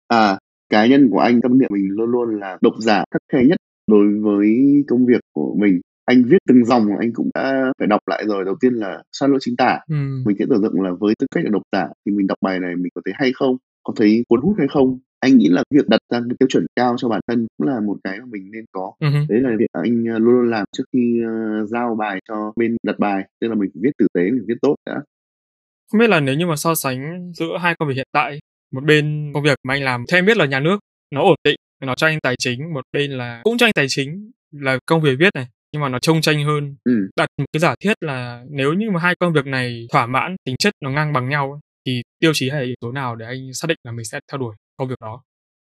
À, 0.07 0.37
cá 0.69 0.85
nhân 0.85 1.09
của 1.11 1.19
anh, 1.19 1.41
tâm 1.41 1.57
niệm 1.57 1.69
mình 1.71 1.87
luôn 1.89 2.11
luôn 2.11 2.39
là 2.39 2.57
độc 2.61 2.73
giả 2.79 3.03
khắt 3.11 3.21
khe 3.33 3.43
nhất 3.45 3.57
đối 3.87 4.07
với 4.21 4.47
công 4.87 5.05
việc 5.05 5.21
của 5.33 5.55
mình. 5.59 5.81
Anh 6.05 6.23
viết 6.27 6.37
từng 6.47 6.65
dòng 6.65 6.87
anh 6.99 7.13
cũng 7.13 7.29
đã 7.33 7.73
phải 7.79 7.87
đọc 7.87 7.99
lại 8.07 8.23
rồi. 8.27 8.45
Đầu 8.45 8.55
tiên 8.61 8.73
là 8.73 9.03
soạn 9.11 9.31
lỗi 9.31 9.39
chính 9.41 9.55
tả, 9.55 9.79
Ừm. 9.89 10.23
mình 10.25 10.35
sẽ 10.39 10.45
tưởng 10.49 10.61
tượng 10.61 10.81
là 10.81 10.91
với 10.99 11.15
tư 11.19 11.27
cách 11.35 11.43
là 11.43 11.49
độc 11.49 11.61
giả 11.71 11.87
thì 12.05 12.11
mình 12.11 12.27
đọc 12.27 12.37
bài 12.41 12.59
này 12.59 12.75
mình 12.75 12.91
có 12.95 13.01
thấy 13.05 13.13
hay 13.17 13.31
không, 13.35 13.57
có 13.83 13.93
thấy 13.97 14.23
cuốn 14.27 14.41
hút 14.41 14.55
hay 14.57 14.67
không. 14.67 14.99
Anh 15.23 15.37
nghĩ 15.37 15.47
là 15.49 15.63
việc 15.69 15.87
đặt 15.87 15.99
ra 16.09 16.19
cái 16.19 16.35
tiêu 16.39 16.47
chuẩn 16.49 16.65
cao 16.75 16.95
cho 16.97 17.09
bản 17.09 17.21
thân 17.27 17.47
cũng 17.57 17.67
là 17.67 17.79
một 17.79 17.97
cái 18.03 18.19
mà 18.19 18.25
mình 18.31 18.51
nên 18.51 18.65
có. 18.71 18.93
Hứm. 19.01 19.25
Đấy 19.29 19.39
là 19.41 19.49
việc 19.59 19.67
anh, 19.71 20.05
ơ, 20.07 20.19
luôn 20.19 20.33
luôn 20.33 20.49
làm 20.49 20.65
trước 20.77 20.83
khi, 20.93 21.21
ơ, 21.25 21.65
giao 21.65 21.95
bài 21.95 22.19
cho 22.27 22.53
bên 22.55 22.77
đặt 22.83 22.99
bài, 22.99 23.23
tức 23.41 23.47
là 23.47 23.55
mình 23.55 23.69
viết 23.73 23.91
tử 23.97 24.07
tế, 24.13 24.21
mình 24.21 24.45
viết 24.47 24.55
tốt 24.61 24.75
đã. 24.85 25.01
Không 25.91 25.99
biết 25.99 26.09
là 26.09 26.19
nếu 26.19 26.35
như 26.35 26.47
mà 26.47 26.55
so 26.55 26.75
sánh 26.75 27.31
giữa 27.33 27.57
hai 27.61 27.75
công 27.79 27.87
việc 27.87 27.95
hiện 27.95 28.07
tại, 28.11 28.39
một 28.73 28.83
bên 28.83 29.31
công 29.33 29.43
việc 29.43 29.57
mà 29.63 29.73
anh 29.73 29.83
làm 29.83 30.05
theo 30.11 30.17
em 30.17 30.25
biết 30.25 30.37
là 30.37 30.45
nhà 30.45 30.59
nước, 30.59 30.79
nó 31.15 31.21
ổn 31.21 31.35
định, 31.43 31.55
nó 31.85 31.95
cho 31.95 32.07
anh 32.07 32.19
tài 32.19 32.35
chính, 32.39 32.73
một 32.73 32.85
bên 32.93 33.11
là 33.11 33.41
cũng 33.43 33.57
cho 33.57 33.65
anh 33.65 33.73
tài 33.73 33.85
chính 33.89 34.31
là 34.51 34.79
công 34.85 35.01
việc 35.01 35.15
viết 35.19 35.35
này, 35.35 35.47
nhưng 35.71 35.81
mà 35.81 35.89
nó 35.89 35.99
chông 35.99 36.21
chênh 36.21 36.45
hơn. 36.45 36.75
Ừm. 36.83 37.07
Đặt 37.17 37.27
một 37.37 37.45
cái 37.53 37.59
giả 37.59 37.75
thiết 37.79 37.93
là 38.01 38.43
nếu 38.49 38.73
như 38.73 38.91
mà 38.91 38.99
hai 38.99 39.15
công 39.19 39.33
việc 39.33 39.45
này 39.45 39.87
thỏa 39.91 40.05
mãn, 40.07 40.35
tính 40.45 40.55
chất 40.59 40.73
nó 40.81 40.89
ngang 40.89 41.13
bằng 41.13 41.29
nhau 41.29 41.51
ấy, 41.51 41.59
thì 41.85 42.01
tiêu 42.19 42.31
chí 42.33 42.49
hay 42.49 42.63
yếu 42.63 42.75
tố 42.81 42.91
nào 42.91 43.15
để 43.15 43.25
anh 43.25 43.53
xác 43.53 43.67
định 43.67 43.77
là 43.83 43.91
mình 43.91 44.05
sẽ 44.05 44.19
theo 44.31 44.37
đuổi 44.37 44.55
công 44.77 44.87
việc 44.89 44.99
đó? 45.01 45.23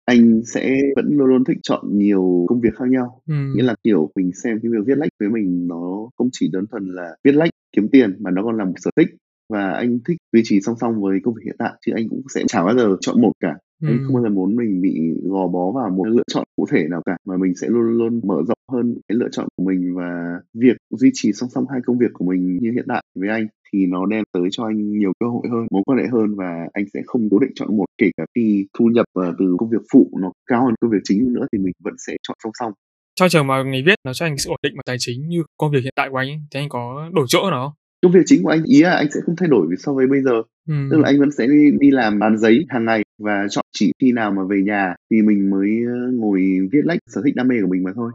Anh 0.05 0.41
sẽ 0.45 0.75
vẫn 0.95 1.05
luôn 1.17 1.27
luôn 1.27 1.43
thích 1.43 1.57
chọn 1.63 1.97
nhiều 1.97 2.45
công 2.49 2.61
việc 2.61 2.75
khác 2.75 2.85
nhau. 2.89 3.21
Ừm. 3.27 3.53
Nghĩa 3.55 3.63
là, 3.63 3.75
kiểu, 3.83 4.11
mình 4.15 4.31
xem 4.43 4.59
cái 4.63 4.71
việc 4.71 4.77
viết 4.87 4.97
lách 4.97 5.09
với 5.19 5.29
mình 5.29 5.67
nó 5.67 6.09
không 6.17 6.29
chỉ 6.31 6.49
đơn 6.53 6.65
thuần 6.71 6.89
là 6.95 7.15
viết 7.23 7.31
lách 7.35 7.49
kiếm 7.71 7.89
tiền 7.91 8.17
mà 8.19 8.31
nó 8.31 8.43
còn 8.43 8.57
là 8.57 8.65
một 8.65 8.73
sở 8.77 8.91
thích 8.97 9.07
và 9.49 9.71
anh 9.71 9.99
thích 10.07 10.17
duy 10.33 10.41
trì 10.43 10.61
song 10.61 10.75
song 10.81 11.01
với 11.01 11.19
công 11.23 11.33
việc 11.33 11.41
hiện 11.45 11.55
tại, 11.59 11.71
chứ 11.85 11.91
anh 11.95 12.09
cũng 12.09 12.21
sẽ 12.33 12.43
chả 12.47 12.63
bao 12.63 12.75
giờ 12.75 12.97
chọn 13.01 13.21
một 13.21 13.31
cả. 13.39 13.55
Anh 13.87 13.97
không 14.03 14.13
bao 14.15 14.23
Ừm. 14.23 14.29
giờ 14.29 14.35
muốn 14.35 14.55
mình 14.55 14.81
bị 14.81 14.99
gò 15.23 15.47
bó 15.47 15.71
vào 15.71 15.89
một 15.89 16.05
lựa 16.07 16.23
chọn 16.33 16.43
cụ 16.55 16.65
thể 16.71 16.87
nào 16.89 17.01
cả, 17.05 17.17
mà 17.25 17.37
mình 17.37 17.55
sẽ 17.61 17.67
luôn 17.69 17.97
luôn 17.97 18.21
mở 18.23 18.35
rộng 18.47 18.57
hơn 18.71 18.95
cái 19.07 19.15
lựa 19.17 19.27
chọn 19.31 19.47
của 19.57 19.63
mình 19.63 19.95
và 19.95 20.39
việc 20.53 20.77
duy 20.89 21.09
trì 21.13 21.33
song 21.33 21.49
song 21.49 21.65
hai 21.71 21.79
công 21.85 21.97
việc 21.97 22.11
của 22.13 22.25
mình 22.25 22.57
như 22.61 22.71
hiện 22.71 22.85
tại 22.87 23.03
với 23.15 23.29
anh 23.29 23.47
thì 23.73 23.85
nó 23.85 24.05
đem 24.05 24.23
tới 24.33 24.43
cho 24.51 24.65
anh 24.65 24.97
nhiều 24.97 25.11
cơ 25.19 25.27
hội 25.27 25.47
hơn, 25.51 25.67
mối 25.71 25.83
quan 25.85 25.99
hệ 25.99 26.05
hơn 26.11 26.35
và 26.35 26.67
anh 26.73 26.85
sẽ 26.93 27.01
không 27.05 27.29
cố 27.31 27.39
định 27.39 27.51
chọn 27.55 27.77
một. 27.77 27.85
Kể 27.97 28.09
cả 28.17 28.25
khi 28.35 28.65
thu 28.79 28.85
nhập, 28.85 29.05
ờ, 29.13 29.33
từ 29.39 29.55
công 29.59 29.69
việc 29.69 29.81
phụ 29.93 30.09
nó 30.21 30.31
cao 30.49 30.65
hơn 30.65 30.75
công 30.81 30.91
việc 30.91 31.01
chính 31.03 31.33
nữa 31.33 31.45
thì 31.51 31.57
mình 31.59 31.73
vẫn 31.83 31.93
sẽ 32.07 32.13
chọn 32.27 32.37
song 32.43 32.51
song. 32.59 32.73
Trong 33.15 33.29
trường 33.29 33.47
mà 33.47 33.63
nghề 33.63 33.81
viết 33.85 33.95
nó 34.05 34.13
cho 34.13 34.25
anh 34.25 34.37
sự 34.37 34.49
ổn 34.49 34.59
định 34.63 34.73
và 34.77 34.83
tài 34.85 34.95
chính 34.99 35.27
như 35.29 35.43
công 35.57 35.71
việc 35.71 35.79
hiện 35.83 35.93
tại 35.95 36.09
của 36.11 36.17
anh 36.17 36.29
ấy, 36.29 36.39
thì 36.51 36.59
anh 36.59 36.69
có 36.69 37.09
đổi 37.13 37.25
chỗ 37.29 37.49
nào 37.51 37.63
không? 37.65 37.73
Công 38.01 38.11
việc 38.11 38.19
chính 38.25 38.43
của 38.43 38.49
anh 38.49 38.63
ý 38.63 38.81
là 38.81 38.95
anh 38.95 39.11
sẽ 39.11 39.19
không 39.25 39.35
thay 39.35 39.49
đổi 39.49 39.67
so 39.79 39.93
với 39.93 40.07
bây 40.07 40.21
giờ. 40.21 40.41
Tức 40.67 40.73
Ừm. 40.91 41.01
là 41.01 41.09
anh 41.09 41.19
vẫn 41.19 41.31
sẽ 41.31 41.47
đi 41.47 41.71
đi 41.79 41.91
làm 41.91 42.19
bán 42.19 42.37
giấy 42.37 42.65
hàng 42.69 42.85
ngày 42.85 43.03
và 43.17 43.47
chọn 43.49 43.65
chỉ 43.73 43.91
khi 44.01 44.11
nào 44.11 44.31
mà 44.31 44.41
về 44.49 44.61
nhà 44.65 44.95
thì 45.11 45.21
mình 45.21 45.49
mới, 45.49 45.69
ơ, 45.87 46.11
ngồi 46.13 46.41
viết 46.71 46.81
lách, 46.83 46.99
sở 47.07 47.21
thích 47.25 47.35
đam 47.35 47.47
mê 47.47 47.55
của 47.61 47.67
mình 47.67 47.83
mà 47.83 47.91
thôi. 47.95 48.11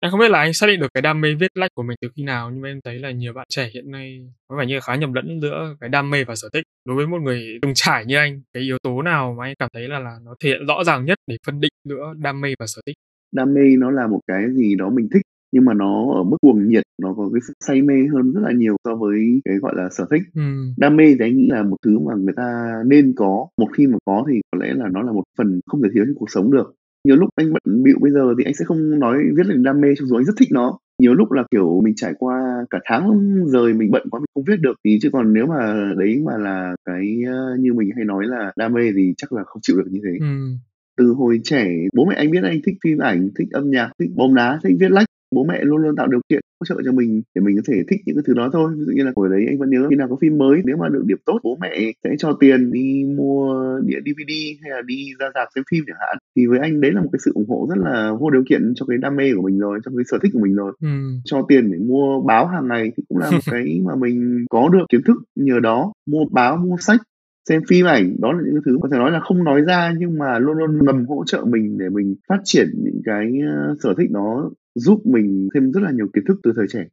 Em 0.00 0.10
không 0.10 0.20
biết 0.20 0.30
là 0.30 0.38
anh 0.38 0.52
xác 0.52 0.66
định 0.66 0.80
được 0.80 0.94
cái 0.94 1.02
đam 1.02 1.20
mê 1.20 1.34
viết 1.34 1.50
lách 1.54 1.70
của 1.74 1.82
mình 1.82 1.96
từ 2.00 2.08
khi 2.16 2.22
nào, 2.22 2.50
nhưng 2.50 2.60
mà 2.60 2.68
em 2.68 2.80
thấy 2.84 2.98
là 2.98 3.10
nhiều 3.10 3.32
bạn 3.32 3.46
trẻ 3.50 3.70
hiện 3.74 3.90
nay 3.90 4.26
có 4.48 4.56
vẻ 4.56 4.66
như 4.66 4.80
khá 4.82 4.96
nhầm 4.96 5.12
lẫn 5.12 5.40
giữa 5.42 5.76
cái 5.80 5.88
đam 5.88 6.10
mê 6.10 6.24
và 6.24 6.34
sở 6.36 6.48
thích. 6.52 6.64
Đối 6.88 6.96
với 6.96 7.06
một 7.06 7.22
người 7.22 7.58
từng 7.62 7.72
trải 7.74 8.04
như 8.06 8.16
anh, 8.16 8.40
cái 8.52 8.62
yếu 8.62 8.78
tố 8.82 9.02
nào 9.02 9.34
mà 9.38 9.44
anh 9.44 9.54
cảm 9.58 9.68
thấy 9.72 9.88
là 9.88 9.98
là 9.98 10.16
nó 10.24 10.34
thể 10.40 10.50
hiện 10.50 10.66
rõ 10.66 10.84
ràng 10.84 11.04
nhất 11.04 11.18
để 11.26 11.36
phân 11.46 11.60
định 11.60 11.72
giữa 11.88 12.14
đam 12.16 12.40
mê 12.40 12.54
và 12.58 12.66
sở 12.66 12.82
thích? 12.86 12.96
Đam 13.32 13.54
mê 13.54 13.60
nó 13.78 13.90
là 13.90 14.06
một 14.06 14.20
cái 14.26 14.42
gì 14.54 14.74
đó 14.74 14.90
mình 14.90 15.08
thích, 15.14 15.22
nhưng 15.52 15.64
mà 15.64 15.74
nó 15.74 16.12
ở 16.14 16.22
mức 16.22 16.36
cuồng 16.42 16.68
nhiệt, 16.68 16.82
nó 17.02 17.14
có 17.14 17.30
cái 17.32 17.40
sự 17.48 17.52
say 17.60 17.82
mê 17.82 17.94
hơn 18.12 18.32
rất 18.32 18.40
là 18.44 18.52
nhiều 18.52 18.76
so 18.84 18.94
với 18.94 19.40
cái, 19.44 19.56
gọi 19.56 19.72
là, 19.76 19.88
sở 19.90 20.06
thích. 20.10 20.22
Ừm. 20.34 20.74
Đam 20.76 20.96
mê 20.96 21.04
thì 21.04 21.16
anh 21.20 21.36
nghĩ 21.36 21.48
là 21.50 21.62
một 21.62 21.76
thứ 21.84 21.98
mà 21.98 22.14
người 22.14 22.34
ta 22.36 22.74
nên 22.86 23.12
có, 23.16 23.46
một 23.58 23.68
khi 23.72 23.86
mà 23.86 23.98
có 24.04 24.24
thì 24.30 24.40
có 24.52 24.58
lẽ 24.64 24.74
là 24.74 24.88
nó 24.92 25.02
là 25.02 25.12
một 25.12 25.22
phần 25.38 25.60
không 25.66 25.82
thể 25.82 25.88
thiếu 25.94 26.04
trong 26.06 26.14
cuộc 26.14 26.30
sống 26.30 26.50
được. 26.50 26.74
Nhiều 27.04 27.16
lúc 27.16 27.28
anh 27.36 27.52
bận 27.52 27.82
bịu 27.82 27.96
bây 28.00 28.10
giờ 28.12 28.34
thì 28.38 28.44
anh 28.44 28.54
sẽ 28.54 28.64
không 28.64 28.98
nói 28.98 29.18
viết 29.36 29.42
về 29.48 29.54
đam 29.64 29.80
mê 29.80 29.88
cho 29.98 30.04
dù 30.04 30.16
anh 30.16 30.24
rất 30.24 30.32
thích 30.38 30.48
nó. 30.52 30.78
Nhiều 31.02 31.14
lúc 31.14 31.32
là, 31.32 31.44
kiểu, 31.50 31.80
mình 31.84 31.94
trải 31.96 32.12
qua 32.18 32.64
cả 32.70 32.78
tháng 32.84 33.20
rồi 33.46 33.74
mình 33.74 33.90
bận 33.90 34.02
quá 34.10 34.20
mình 34.20 34.26
không 34.34 34.44
viết 34.44 34.60
được, 34.60 34.76
thì 34.84 34.98
chứ 35.02 35.10
còn 35.12 35.32
nếu 35.32 35.46
mà 35.46 35.92
đấy 35.98 36.22
mà 36.26 36.38
là 36.38 36.74
cái, 36.84 37.22
ơ, 37.26 37.56
như 37.60 37.74
mình 37.74 37.90
hay 37.96 38.04
nói 38.04 38.26
là 38.26 38.52
đam 38.56 38.72
mê 38.72 38.92
thì 38.96 39.14
chắc 39.16 39.32
là 39.32 39.42
không 39.46 39.60
chịu 39.62 39.76
được 39.76 39.88
như 39.90 40.00
thế. 40.04 40.18
Ừm. 40.20 40.58
Từ 40.96 41.12
hồi 41.12 41.40
trẻ, 41.44 41.70
bố 41.96 42.04
mẹ 42.04 42.14
anh 42.16 42.30
biết 42.30 42.42
anh 42.42 42.60
thích 42.66 42.74
phim 42.84 42.98
ảnh, 42.98 43.28
thích 43.38 43.48
âm 43.50 43.70
nhạc, 43.70 43.90
thích 43.98 44.10
bóng 44.16 44.34
đá, 44.34 44.60
thích 44.64 44.76
viết 44.80 44.90
lách. 44.90 45.06
Bố 45.32 45.44
mẹ 45.44 45.60
luôn 45.62 45.76
luôn 45.82 45.96
tạo 45.96 46.06
điều 46.06 46.20
kiện 46.28 46.40
hỗ 46.60 46.64
trợ 46.64 46.82
cho 46.84 46.92
mình 46.92 47.22
để 47.34 47.42
mình 47.42 47.56
có 47.56 47.62
thể 47.66 47.82
thích 47.88 48.00
những 48.06 48.16
cái 48.16 48.22
thứ 48.26 48.34
đó 48.34 48.50
thôi. 48.52 48.72
Ví 48.78 48.84
dụ 48.84 48.92
như 48.92 49.04
là 49.04 49.12
hồi 49.16 49.28
đấy 49.28 49.44
anh 49.48 49.58
vẫn 49.58 49.70
nhớ 49.70 49.86
khi 49.90 49.96
nào 49.96 50.08
có 50.08 50.16
phim 50.20 50.38
mới, 50.38 50.62
nếu 50.64 50.76
mà 50.76 50.88
được 50.88 51.02
điểm 51.06 51.18
tốt, 51.26 51.38
bố 51.42 51.58
mẹ 51.60 51.92
sẽ 52.04 52.10
cho 52.18 52.32
tiền 52.40 52.70
đi 52.72 53.04
mua 53.16 53.78
đĩa 53.86 54.00
DVD 54.04 54.32
hay 54.62 54.70
là 54.70 54.82
đi 54.86 55.06
ra 55.18 55.26
rạp 55.34 55.48
xem 55.54 55.64
phim 55.70 55.84
chẳng 55.86 55.96
hạn. 56.00 56.16
Thì 56.36 56.46
với 56.46 56.58
anh 56.58 56.80
đấy 56.80 56.92
là 56.92 57.00
một 57.00 57.08
cái 57.12 57.20
sự 57.24 57.32
ủng 57.34 57.48
hộ 57.48 57.66
rất 57.70 57.78
là 57.78 58.12
vô 58.20 58.30
điều 58.30 58.42
kiện 58.48 58.72
cho 58.74 58.86
cái 58.86 58.98
đam 58.98 59.16
mê 59.16 59.24
của 59.36 59.42
mình 59.42 59.58
rồi, 59.58 59.78
cho 59.84 59.90
cái 59.96 60.04
sở 60.10 60.18
thích 60.22 60.30
của 60.32 60.40
mình 60.42 60.54
rồi. 60.54 60.72
Ừm. 60.82 61.20
Cho 61.24 61.42
tiền 61.48 61.72
để 61.72 61.78
mua 61.78 62.20
báo 62.20 62.46
hàng 62.46 62.68
ngày 62.68 62.92
thì 62.96 63.02
cũng 63.08 63.18
là 63.18 63.30
một 63.30 63.38
cái 63.50 63.80
mà 63.86 63.94
mình 63.96 64.44
có 64.50 64.68
được 64.72 64.84
kiến 64.88 65.00
thức 65.06 65.16
nhờ 65.36 65.60
đó, 65.60 65.92
mua 66.06 66.24
báo, 66.30 66.56
mua 66.56 66.76
sách, 66.80 67.00
xem 67.48 67.62
phim 67.68 67.86
ảnh, 67.86 68.16
đó 68.20 68.32
là 68.32 68.38
những 68.44 68.54
cái 68.54 68.62
thứ 68.66 68.78
có 68.82 68.88
thể 68.92 68.98
nói 68.98 69.10
là 69.10 69.20
không 69.20 69.44
nói 69.44 69.60
ra 69.60 69.94
nhưng 69.98 70.18
mà 70.18 70.38
luôn 70.38 70.58
luôn 70.58 70.78
ngầm 70.84 71.06
hỗ 71.06 71.24
trợ 71.26 71.44
mình 71.44 71.78
để 71.78 71.88
mình 71.88 72.14
phát 72.28 72.38
triển 72.44 72.68
những 72.84 73.00
cái, 73.04 73.32
ơ, 73.46 73.74
sở 73.82 73.94
thích 73.98 74.10
đó, 74.10 74.50
giúp 74.74 75.00
mình 75.04 75.48
thêm 75.54 75.72
rất 75.72 75.80
là 75.82 75.90
nhiều 75.90 76.06
kiến 76.14 76.24
thức 76.28 76.40
từ 76.42 76.52
thời 76.56 76.66
trẻ. 76.72 76.84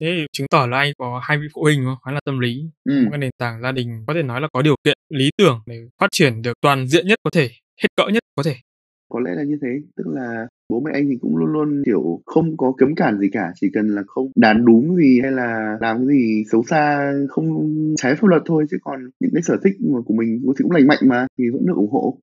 Thế 0.00 0.26
chứng 0.32 0.46
tỏ 0.50 0.66
là 0.66 0.78
anh 0.78 0.92
có 0.98 1.20
hai 1.22 1.38
vị 1.38 1.46
phụ 1.54 1.62
huynh, 1.62 1.80
đúng 1.80 1.86
không? 1.86 1.98
Khá 2.04 2.12
là 2.12 2.20
tâm 2.24 2.38
lý, 2.38 2.70
có 2.84 2.92
một 2.94 3.08
cái 3.10 3.18
nền 3.18 3.30
tảng 3.38 3.62
gia 3.62 3.72
đình 3.72 4.04
có 4.06 4.14
thể 4.14 4.22
nói 4.22 4.40
là 4.40 4.48
có 4.52 4.62
điều 4.62 4.76
kiện 4.84 4.98
lý 5.08 5.30
tưởng 5.38 5.60
để 5.66 5.88
phát 6.00 6.08
triển 6.12 6.42
được 6.42 6.52
toàn 6.60 6.86
diện 6.88 7.06
nhất 7.06 7.18
có 7.24 7.30
thể, 7.30 7.50
hết 7.82 7.88
cỡ 7.96 8.08
nhất 8.12 8.22
có 8.36 8.42
thể. 8.42 8.54
Có 9.10 9.20
lẽ 9.20 9.30
là 9.34 9.42
như 9.42 9.58
thế, 9.62 9.68
tức 9.96 10.04
là 10.06 10.46
bố 10.68 10.80
mẹ 10.80 10.90
anh 10.94 11.08
thì 11.10 11.16
cũng 11.20 11.36
luôn 11.36 11.52
luôn, 11.52 11.82
kiểu, 11.86 12.20
không 12.26 12.56
có 12.56 12.72
cấm 12.78 12.94
cản 12.94 13.18
gì 13.18 13.28
cả, 13.32 13.52
chỉ 13.60 13.66
cần 13.74 13.88
là 13.88 14.02
không 14.06 14.30
đàn 14.36 14.64
đúm 14.64 14.94
gì 14.96 15.20
hay 15.22 15.32
là 15.32 15.76
làm 15.80 15.96
cái 15.96 16.16
gì 16.16 16.44
xấu 16.52 16.62
xa, 16.62 17.12
không 17.28 17.46
trái 17.96 18.14
pháp 18.14 18.26
luật 18.26 18.42
thôi, 18.46 18.64
chứ 18.70 18.76
còn 18.82 19.00
những 19.20 19.30
cái 19.34 19.42
sở 19.42 19.56
thích 19.64 19.74
mà 19.92 19.98
của 20.06 20.14
mình 20.14 20.40
thì 20.58 20.62
cũng 20.62 20.72
lành 20.72 20.86
mạnh 20.86 20.98
mà, 21.02 21.26
thì 21.38 21.44
vẫn 21.52 21.66
được 21.66 21.76
ủng 21.76 21.90
hộ. 21.90 22.18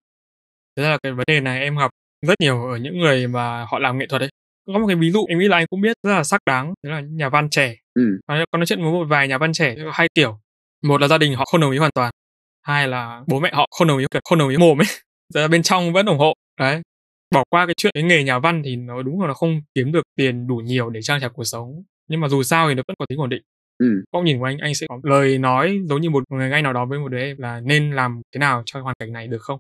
Ra 0.76 0.90
là 0.90 0.98
cái 1.04 1.12
vấn 1.12 1.24
đề 1.28 1.40
này 1.42 1.60
em 1.60 1.78
gặp 1.78 1.92
rất 2.28 2.36
nhiều 2.40 2.66
ở 2.66 2.78
những 2.78 3.00
người 3.00 3.28
mà 3.28 3.66
họ 3.72 3.80
làm 3.80 3.98
nghệ 3.98 4.06
thuật 4.10 4.22
ấy. 4.22 4.30
Có 4.68 4.80
một 4.80 4.88
cái 4.88 4.96
ví 4.96 5.12
dụ 5.12 5.26
em 5.30 5.40
nghĩ 5.40 5.48
là 5.48 5.58
anh 5.58 5.66
cũng 5.70 5.82
biết 5.82 5.98
rất 6.04 6.12
là 6.14 6.24
xác 6.24 6.38
đáng, 6.46 6.74
đó 6.84 6.92
là 6.92 7.02
nhà 7.02 7.30
văn 7.30 7.50
trẻ. 7.50 7.76
Ừm. 7.94 8.12
Và 8.28 8.46
có 8.52 8.58
nói 8.58 8.66
chuyện 8.66 8.82
với 8.84 8.92
một 8.92 9.06
vài 9.10 9.28
nhà 9.28 9.38
văn 9.38 9.54
trẻ 9.54 9.76
hai 9.94 10.08
kiểu. 10.16 10.40
Một 10.84 11.02
là 11.02 11.08
gia 11.08 11.18
đình 11.18 11.36
họ 11.36 11.46
không 11.46 11.62
đồng 11.62 11.72
ý 11.72 11.78
hoàn 11.78 11.92
toàn, 11.96 12.12
hai 12.64 12.88
là 12.88 13.22
bố 13.28 13.40
mẹ 13.40 13.52
họ 13.54 13.66
không 13.72 13.88
đồng 13.88 13.98
ý, 13.98 14.06
không 14.24 14.40
đồng 14.40 14.50
ý 14.50 14.58
mồm 14.58 14.82
ấy, 14.82 14.86
ra 15.34 15.48
bên 15.48 15.64
trong 15.64 15.94
vẫn 15.94 16.06
ủng 16.06 16.18
hộ, 16.18 16.34
đấy. 16.60 16.82
bỏ 17.32 17.44
qua 17.50 17.66
cái 17.66 17.74
chuyện 17.78 17.92
cái 17.96 18.04
nghề 18.04 18.24
nhà 18.24 18.40
văn 18.40 18.62
thì 18.66 18.76
nó 18.76 19.02
đúng 19.04 19.22
là 19.22 19.28
nó 19.28 19.34
không 19.34 19.62
kiếm 19.76 19.92
được 19.92 20.04
tiền 20.16 20.48
đủ 20.48 20.56
nhiều 20.56 20.90
để 20.90 21.02
trang 21.02 21.22
trải 21.22 21.30
cuộc 21.34 21.44
sống 21.44 21.84
nhưng 22.10 22.22
mà 22.22 22.28
dù 22.28 22.44
sao 22.44 22.70
thì 22.70 22.76
nó 22.76 22.84
vẫn 22.88 22.96
có 23.00 23.06
tính 23.10 23.20
ổn 23.20 23.30
định 23.30 23.42
Ừm. 23.80 24.02
góc 24.14 24.24
nhìn 24.24 24.40
của 24.40 24.46
anh 24.46 24.58
anh 24.58 24.76
sẽ 24.76 24.88
có 24.90 25.00
lời 25.04 25.38
nói 25.38 25.80
giống 25.86 26.02
như 26.02 26.10
một 26.10 26.24
người 26.32 26.52
anh 26.52 26.64
nào 26.64 26.74
đó 26.74 26.86
với 26.86 27.00
một 27.00 27.08
đứa 27.10 27.20
em 27.20 27.38
là 27.40 27.60
nên 27.60 27.92
làm 27.92 28.22
thế 28.34 28.40
nào 28.40 28.64
trong 28.66 28.84
hoàn 28.84 28.96
cảnh 29.00 29.14
này 29.14 29.28
được 29.28 29.42
không 29.42 29.60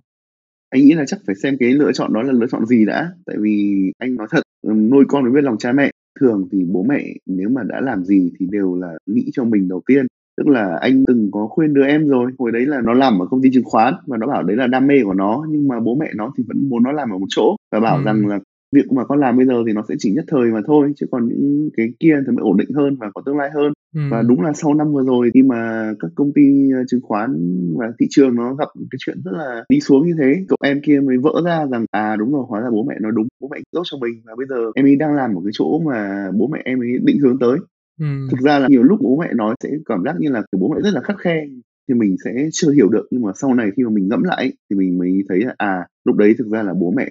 Anh 0.75 0.85
nghĩ 0.85 0.93
là 0.93 1.03
chắc 1.07 1.19
phải 1.27 1.35
xem 1.35 1.57
cái 1.59 1.69
lựa 1.69 1.91
chọn 1.91 2.13
đó 2.13 2.21
là 2.21 2.33
lựa 2.33 2.45
chọn 2.51 2.65
gì 2.65 2.85
đã, 2.85 3.11
tại 3.25 3.35
vì 3.39 3.75
anh 3.97 4.15
nói 4.15 4.27
thật, 4.31 4.41
nuôi 4.67 5.05
con 5.07 5.23
phải 5.23 5.31
biết 5.31 5.43
lòng 5.43 5.57
cha 5.57 5.71
mẹ. 5.71 5.91
Thường 6.19 6.47
thì 6.51 6.65
bố 6.67 6.83
mẹ 6.83 7.13
nếu 7.25 7.49
mà 7.49 7.61
đã 7.63 7.81
làm 7.81 8.03
gì 8.03 8.31
thì 8.39 8.45
đều 8.51 8.75
là 8.75 8.97
nghĩ 9.05 9.29
cho 9.33 9.43
mình 9.43 9.67
đầu 9.67 9.81
tiên. 9.85 10.05
Tức 10.37 10.47
là 10.47 10.77
anh 10.81 11.03
từng 11.07 11.29
có 11.31 11.47
khuyên 11.47 11.73
đứa 11.73 11.85
em 11.85 12.07
rồi, 12.07 12.31
hồi 12.39 12.51
đấy 12.51 12.65
là 12.65 12.81
nó 12.81 12.93
làm 12.93 13.19
ở 13.19 13.25
công 13.29 13.41
ty 13.41 13.49
chứng 13.53 13.63
khoán 13.63 13.93
và 14.07 14.17
nó 14.17 14.27
bảo 14.27 14.43
đấy 14.43 14.57
là 14.57 14.67
đam 14.67 14.87
mê 14.87 15.03
của 15.03 15.13
nó, 15.13 15.45
nhưng 15.49 15.67
mà 15.67 15.79
bố 15.79 15.95
mẹ 15.95 16.11
nó 16.15 16.31
thì 16.37 16.43
vẫn 16.47 16.69
muốn 16.69 16.83
nó 16.83 16.91
làm 16.91 17.09
ở 17.09 17.17
một 17.17 17.27
chỗ 17.29 17.55
và 17.71 17.79
bảo 17.79 17.95
Ừm. 17.95 18.05
rằng 18.05 18.27
là 18.27 18.39
việc 18.75 18.91
mà 18.91 19.05
con 19.05 19.19
làm 19.19 19.37
bây 19.37 19.45
giờ 19.45 19.53
thì 19.67 19.73
nó 19.73 19.81
sẽ 19.89 19.95
chỉ 19.97 20.11
nhất 20.11 20.25
thời 20.27 20.51
mà 20.51 20.61
thôi, 20.67 20.93
chứ 20.95 21.05
còn 21.11 21.27
những 21.27 21.69
cái 21.77 21.87
kia 21.99 22.15
thì 22.27 22.31
mới 22.35 22.41
ổn 22.41 22.57
định 22.57 22.69
hơn 22.75 22.95
và 22.99 23.11
có 23.13 23.21
tương 23.25 23.37
lai 23.37 23.49
hơn. 23.55 23.73
Và 23.95 24.17
Ừm. 24.19 24.27
đúng 24.27 24.41
là 24.41 24.53
sau 24.53 24.73
năm 24.73 24.93
vừa 24.93 25.03
rồi 25.03 25.31
khi 25.33 25.41
mà 25.41 25.91
các 25.99 26.11
công 26.15 26.33
ty, 26.35 26.71
ơ, 26.73 26.79
chứng 26.87 27.01
khoán 27.03 27.29
và 27.79 27.85
thị 27.99 28.05
trường 28.09 28.35
nó 28.35 28.53
gặp 28.53 28.67
cái 28.91 28.97
chuyện 28.99 29.17
rất 29.25 29.31
là 29.33 29.63
đi 29.69 29.79
xuống 29.79 30.07
như 30.07 30.13
thế, 30.19 30.45
cậu 30.47 30.57
em 30.63 30.81
kia 30.85 30.99
mới 30.99 31.17
vỡ 31.17 31.41
ra 31.45 31.65
rằng, 31.71 31.85
à, 31.91 32.15
đúng 32.15 32.31
rồi, 32.33 32.45
hóa 32.47 32.61
ra 32.61 32.67
bố 32.71 32.83
mẹ 32.89 32.95
nói 33.01 33.11
đúng, 33.15 33.27
bố 33.41 33.47
mẹ 33.51 33.57
tốt 33.71 33.81
cho 33.85 33.97
mình 34.01 34.13
và 34.25 34.33
bây 34.37 34.47
giờ 34.49 34.55
em 34.75 34.85
ấy 34.85 34.95
đang 34.95 35.13
làm 35.13 35.35
ở 35.35 35.41
cái 35.43 35.51
chỗ 35.53 35.79
mà 35.85 36.27
bố 36.35 36.47
mẹ 36.47 36.59
em 36.65 36.79
ấy 36.79 36.89
định 37.03 37.17
hướng 37.19 37.39
tới. 37.39 37.57
Ừm. 37.99 38.27
Thực 38.31 38.39
ra 38.39 38.59
là 38.59 38.67
nhiều 38.67 38.83
lúc 38.83 38.99
bố 39.01 39.17
mẹ 39.19 39.33
nói 39.35 39.55
sẽ 39.63 39.69
cảm 39.85 40.03
giác 40.05 40.15
như 40.19 40.29
là, 40.29 40.39
kiểu, 40.51 40.59
bố 40.59 40.73
mẹ 40.75 40.81
rất 40.83 40.93
là 40.93 41.01
khắt 41.01 41.17
khe 41.19 41.45
thì 41.87 41.93
mình 41.95 42.15
sẽ 42.25 42.31
chưa 42.51 42.71
hiểu 42.71 42.89
được, 42.89 43.07
nhưng 43.11 43.21
mà 43.21 43.31
sau 43.35 43.53
này 43.53 43.69
khi 43.77 43.83
mà 43.83 43.89
mình 43.89 44.07
ngẫm 44.07 44.23
lại 44.23 44.53
thì 44.69 44.75
mình 44.75 44.97
mới 44.97 45.11
thấy 45.29 45.39
là, 45.39 45.53
à, 45.57 45.87
lúc 46.05 46.15
đấy 46.15 46.35
thực 46.37 46.47
ra 46.47 46.63
là 46.63 46.73
bố 46.73 46.93
mẹ 46.97 47.07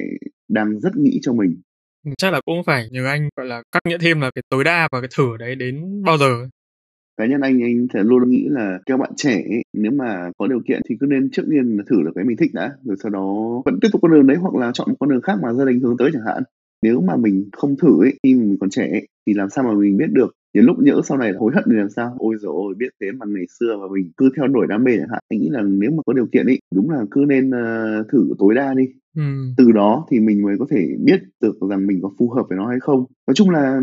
đang 0.48 0.80
rất 0.80 0.96
nghĩ 0.96 1.18
cho 1.22 1.32
mình. 1.32 1.56
Ừm, 2.04 2.14
chắc 2.18 2.32
là 2.32 2.40
cũng 2.46 2.62
phải 2.66 2.88
nhờ 2.90 3.06
anh, 3.06 3.28
gọi 3.36 3.46
là, 3.46 3.62
cắt 3.72 3.80
nghĩa 3.88 3.98
thêm 4.00 4.20
là 4.20 4.30
cái 4.34 4.42
tối 4.50 4.64
đa 4.64 4.88
và 4.92 5.00
cái 5.00 5.08
thử 5.16 5.36
đấy 5.38 5.54
đến 5.54 6.02
bao 6.04 6.18
giờ. 6.18 6.48
Cá 7.16 7.26
nhân 7.26 7.40
anh, 7.40 7.62
anh 7.62 7.86
sẽ 7.94 8.02
luôn 8.04 8.30
nghĩ 8.30 8.46
là 8.50 8.78
các 8.86 8.96
bạn 8.96 9.10
trẻ 9.16 9.32
ấy, 9.34 9.62
nếu 9.72 9.92
mà 9.92 10.30
có 10.38 10.46
điều 10.46 10.60
kiện 10.68 10.80
thì 10.88 10.96
cứ 11.00 11.06
nên 11.06 11.30
trước 11.30 11.42
tiên 11.50 11.76
là 11.76 11.84
thử 11.90 11.96
được 12.04 12.10
cái 12.14 12.24
mình 12.24 12.36
thích 12.36 12.50
đã, 12.54 12.72
rồi 12.84 12.96
sau 13.02 13.10
đó 13.10 13.34
vẫn 13.64 13.78
tiếp 13.80 13.88
tục 13.92 14.00
con 14.02 14.10
đường 14.10 14.26
đấy 14.26 14.36
hoặc 14.36 14.54
là 14.54 14.70
chọn 14.74 14.88
một 14.90 14.96
con 15.00 15.10
đường 15.10 15.20
khác 15.22 15.34
mà 15.42 15.52
gia 15.52 15.64
đình 15.64 15.80
hướng 15.80 15.96
tới 15.96 16.10
chẳng 16.12 16.22
hạn. 16.26 16.42
Nếu 16.82 17.00
mà 17.00 17.16
mình 17.16 17.48
không 17.52 17.76
thử 17.76 18.00
ấy, 18.00 18.14
khi 18.22 18.34
mình 18.34 18.56
còn 18.60 18.70
trẻ 18.70 18.88
ấy, 18.90 19.08
thì 19.26 19.34
làm 19.34 19.48
sao 19.50 19.64
mà 19.64 19.72
mình 19.80 19.96
biết 19.96 20.12
được, 20.12 20.32
đến 20.54 20.64
lúc 20.64 20.76
nhỡ 20.82 21.00
sau 21.04 21.18
này 21.18 21.32
hối 21.32 21.52
hận 21.54 21.64
thì 21.70 21.76
làm 21.76 21.88
sao? 21.90 22.16
Ôi 22.18 22.34
giời 22.40 22.50
ơi, 22.52 22.74
biết 22.78 22.88
thế 23.00 23.12
mà 23.12 23.26
ngày 23.28 23.44
xưa 23.60 23.76
mà 23.80 23.86
mình 23.94 24.10
cứ 24.16 24.30
theo 24.36 24.46
đuổi 24.48 24.66
đam 24.68 24.84
mê 24.84 24.92
chẳng 24.98 25.08
hạn. 25.10 25.20
Anh 25.28 25.40
nghĩ 25.40 25.48
là 25.50 25.62
nếu 25.62 25.90
mà 25.90 26.02
có 26.06 26.12
điều 26.12 26.26
kiện 26.32 26.46
ấy, 26.46 26.58
đúng 26.74 26.90
là 26.90 27.04
cứ 27.10 27.24
nên, 27.28 27.50
ơ, 27.50 28.02
thử 28.12 28.28
tối 28.38 28.54
đa 28.54 28.74
đi. 28.74 28.84
Ừm. 29.16 29.54
Từ 29.56 29.72
đó 29.72 30.06
thì 30.10 30.20
mình 30.20 30.42
mới 30.42 30.56
có 30.58 30.66
thể 30.70 30.88
biết 31.04 31.20
được 31.42 31.54
rằng 31.70 31.86
mình 31.86 31.98
có 32.02 32.10
phù 32.18 32.30
hợp 32.30 32.42
với 32.48 32.58
nó 32.58 32.68
hay 32.68 32.78
không. 32.80 33.04
Nói 33.26 33.34
chung 33.34 33.50
là, 33.50 33.80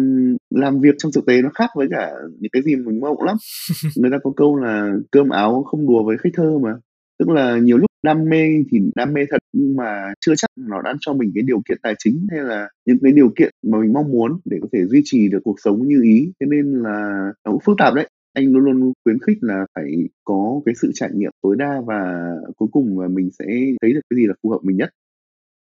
làm 0.51 0.79
việc 0.79 0.95
trong 0.97 1.11
thực 1.15 1.25
tế 1.25 1.41
nó 1.41 1.49
khác 1.55 1.69
với 1.77 1.87
cả 1.91 2.11
những 2.39 2.51
cái 2.51 2.61
gì 2.63 2.75
mình 2.75 2.99
mộng 3.01 3.23
lắm. 3.23 3.37
Người 3.97 4.11
ta 4.11 4.17
có 4.23 4.31
câu 4.37 4.55
là 4.57 4.93
"Cơm 5.11 5.29
áo 5.29 5.63
không 5.63 5.87
đùa 5.87 6.03
với 6.03 6.17
khách 6.17 6.29
thơ" 6.33 6.59
mà. 6.63 6.75
Tức 7.19 7.29
là 7.29 7.57
nhiều 7.59 7.77
lúc 7.77 7.85
đam 8.03 8.25
mê 8.29 8.47
thì 8.71 8.79
đam 8.95 9.13
mê 9.13 9.21
thật, 9.31 9.37
nhưng 9.53 9.75
mà 9.75 10.13
chưa 10.25 10.33
chắc 10.37 10.47
nó 10.59 10.81
đã 10.81 10.93
cho 11.01 11.13
mình 11.13 11.31
cái 11.35 11.43
điều 11.47 11.61
kiện 11.69 11.77
tài 11.83 11.95
chính 11.99 12.27
hay 12.31 12.39
là 12.41 12.69
những 12.87 12.97
cái 13.03 13.11
điều 13.11 13.29
kiện 13.37 13.49
mà 13.67 13.79
mình 13.81 13.93
mong 13.93 14.11
muốn 14.11 14.39
để 14.45 14.57
có 14.61 14.67
thể 14.73 14.85
duy 14.87 15.01
trì 15.05 15.29
được 15.29 15.39
cuộc 15.43 15.55
sống 15.63 15.87
như 15.87 16.01
ý. 16.03 16.31
Thế 16.41 16.47
nên 16.51 16.73
là 16.83 17.25
nó 17.45 17.51
cũng 17.51 17.61
phức 17.65 17.75
tạp 17.79 17.93
đấy. 17.95 18.09
Anh 18.33 18.53
luôn 18.53 18.63
luôn 18.65 18.93
khuyến 19.05 19.17
khích 19.27 19.37
là 19.41 19.65
phải 19.75 19.91
có 20.23 20.61
cái 20.65 20.75
sự 20.81 20.91
trải 20.93 21.09
nghiệm 21.15 21.31
tối 21.43 21.55
đa 21.59 21.81
và 21.87 22.25
cuối 22.57 22.69
cùng 22.71 22.99
là 22.99 23.07
mình 23.07 23.29
sẽ 23.39 23.45
thấy 23.81 23.93
được 23.93 24.01
cái 24.09 24.17
gì 24.17 24.27
là 24.27 24.33
phù 24.43 24.49
hợp 24.49 24.59
mình 24.63 24.77
nhất. 24.77 24.89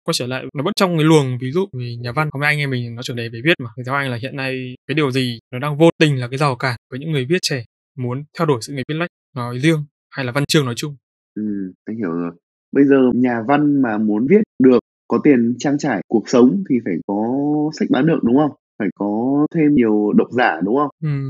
Quay 0.07 0.13
trở 0.13 0.27
lại 0.27 0.45
nó 0.53 0.63
vẫn 0.63 0.73
trong 0.75 0.97
cái 0.97 1.05
luồng 1.05 1.37
ví 1.41 1.51
dụ 1.51 1.65
vì 1.73 1.95
nhà 1.95 2.11
văn 2.11 2.29
có 2.31 2.39
mấy 2.39 2.47
anh 2.47 2.59
em 2.59 2.69
mình 2.69 2.95
nó 2.95 3.01
chủ 3.01 3.13
đề 3.13 3.29
về 3.29 3.41
viết 3.43 3.53
mà. 3.63 3.69
Thì 3.77 3.83
theo 3.85 3.95
anh 3.95 4.11
là 4.11 4.17
hiện 4.21 4.35
nay 4.35 4.75
cái 4.87 4.95
điều 4.95 5.11
gì 5.11 5.39
nó 5.53 5.59
đang 5.59 5.77
vô 5.77 5.89
tình 5.99 6.19
là 6.19 6.27
cái 6.27 6.37
rào 6.37 6.55
cản 6.55 6.75
với 6.91 6.99
những 6.99 7.11
người 7.11 7.25
viết 7.25 7.37
trẻ 7.41 7.63
muốn 7.97 8.23
theo 8.37 8.45
đuổi 8.45 8.57
sự 8.61 8.73
nghiệp 8.73 8.83
viết 8.87 8.95
lách 8.95 9.09
nói 9.35 9.59
riêng 9.59 9.85
hay 10.11 10.25
là 10.25 10.31
văn 10.31 10.45
chương 10.45 10.65
nói 10.65 10.73
chung? 10.77 10.95
Ừm, 11.35 11.71
anh 11.85 11.97
hiểu 11.97 12.11
rồi. 12.11 12.31
Bây 12.71 12.83
giờ 12.85 12.95
nhà 13.15 13.43
văn 13.47 13.81
mà 13.81 13.97
muốn 13.97 14.27
viết 14.29 14.41
được, 14.63 14.79
có 15.07 15.19
tiền 15.23 15.55
trang 15.59 15.77
trải 15.77 16.01
cuộc 16.07 16.29
sống 16.29 16.63
thì 16.69 16.75
phải 16.85 16.93
có 17.07 17.37
sách 17.79 17.89
bán 17.91 18.05
được, 18.05 18.19
đúng 18.23 18.37
không? 18.37 18.51
Phải 18.79 18.87
có 18.95 19.45
thêm 19.55 19.75
nhiều 19.75 20.13
độc 20.13 20.27
giả, 20.31 20.61
đúng 20.63 20.75
không? 20.75 20.89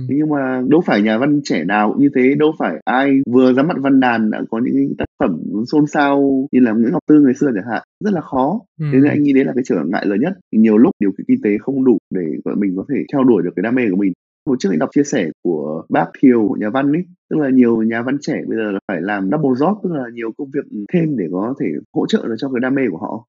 Thế 0.09 0.15
nhưng 0.17 0.29
mà 0.29 0.61
đâu 0.69 0.81
phải 0.85 1.01
nhà 1.01 1.17
văn 1.17 1.41
trẻ 1.43 1.63
nào 1.63 1.91
cũng 1.91 2.01
như 2.01 2.09
thế, 2.15 2.35
đâu 2.39 2.55
phải 2.59 2.75
ai 2.85 3.19
vừa 3.31 3.53
ra 3.53 3.63
mắt 3.63 3.77
văn 3.79 3.99
đàn 3.99 4.31
đã 4.31 4.41
có 4.51 4.59
những 4.63 4.73
cái 4.73 4.87
tác 4.97 5.05
phẩm 5.19 5.41
xôn 5.71 5.87
xao 5.87 6.47
như 6.51 6.59
là 6.59 6.71
Nguyễn 6.71 6.91
Ngọc 6.91 7.03
Tư 7.07 7.21
ngày 7.25 7.33
xưa 7.33 7.51
chẳng 7.55 7.71
hạn, 7.71 7.83
rất 8.03 8.13
là 8.13 8.21
khó. 8.21 8.61
Thế 8.79 8.99
nên 8.99 9.03
anh 9.03 9.23
nghĩ 9.23 9.33
đấy 9.33 9.45
là 9.45 9.51
cái 9.55 9.63
trở 9.67 9.75
ngại 9.85 10.05
lớn 10.05 10.19
nhất. 10.21 10.33
Nhiều 10.51 10.77
lúc 10.77 10.91
điều 10.99 11.11
kiện 11.11 11.25
kinh 11.27 11.41
tế 11.43 11.57
không 11.61 11.85
đủ 11.85 11.97
để, 12.09 12.21
mình 12.57 12.73
có 12.77 12.85
thể 12.89 12.95
theo 13.13 13.23
đuổi 13.23 13.43
được 13.43 13.51
cái 13.55 13.63
đam 13.63 13.75
mê 13.75 13.83
của 13.91 13.97
mình. 13.97 14.13
Hồi 14.47 14.57
trước 14.59 14.69
anh 14.71 14.79
đọc 14.79 14.89
chia 14.93 15.03
sẻ 15.03 15.29
của 15.43 15.85
bác 15.89 16.05
Thiều, 16.19 16.55
nhà 16.59 16.69
văn 16.69 16.91
ấy, 16.91 17.03
tức 17.29 17.37
là 17.39 17.49
nhiều 17.49 17.81
nhà 17.81 18.01
văn 18.01 18.17
trẻ 18.21 18.41
bây 18.47 18.57
giờ 18.57 18.71
là 18.71 18.79
phải 18.87 19.01
làm 19.01 19.29
double 19.31 19.49
job, 19.49 19.79
tức 19.83 19.89
là 19.93 20.03
nhiều 20.13 20.31
công 20.37 20.49
việc, 20.53 20.65
thêm 20.93 21.17
để 21.17 21.25
có 21.31 21.53
thể 21.59 21.65
hỗ 21.93 22.07
trợ 22.07 22.27
được 22.27 22.35
cho 22.37 22.49
cái 22.53 22.59
đam 22.59 22.75
mê 22.75 22.81
của 22.91 22.97
họ. 22.97 23.27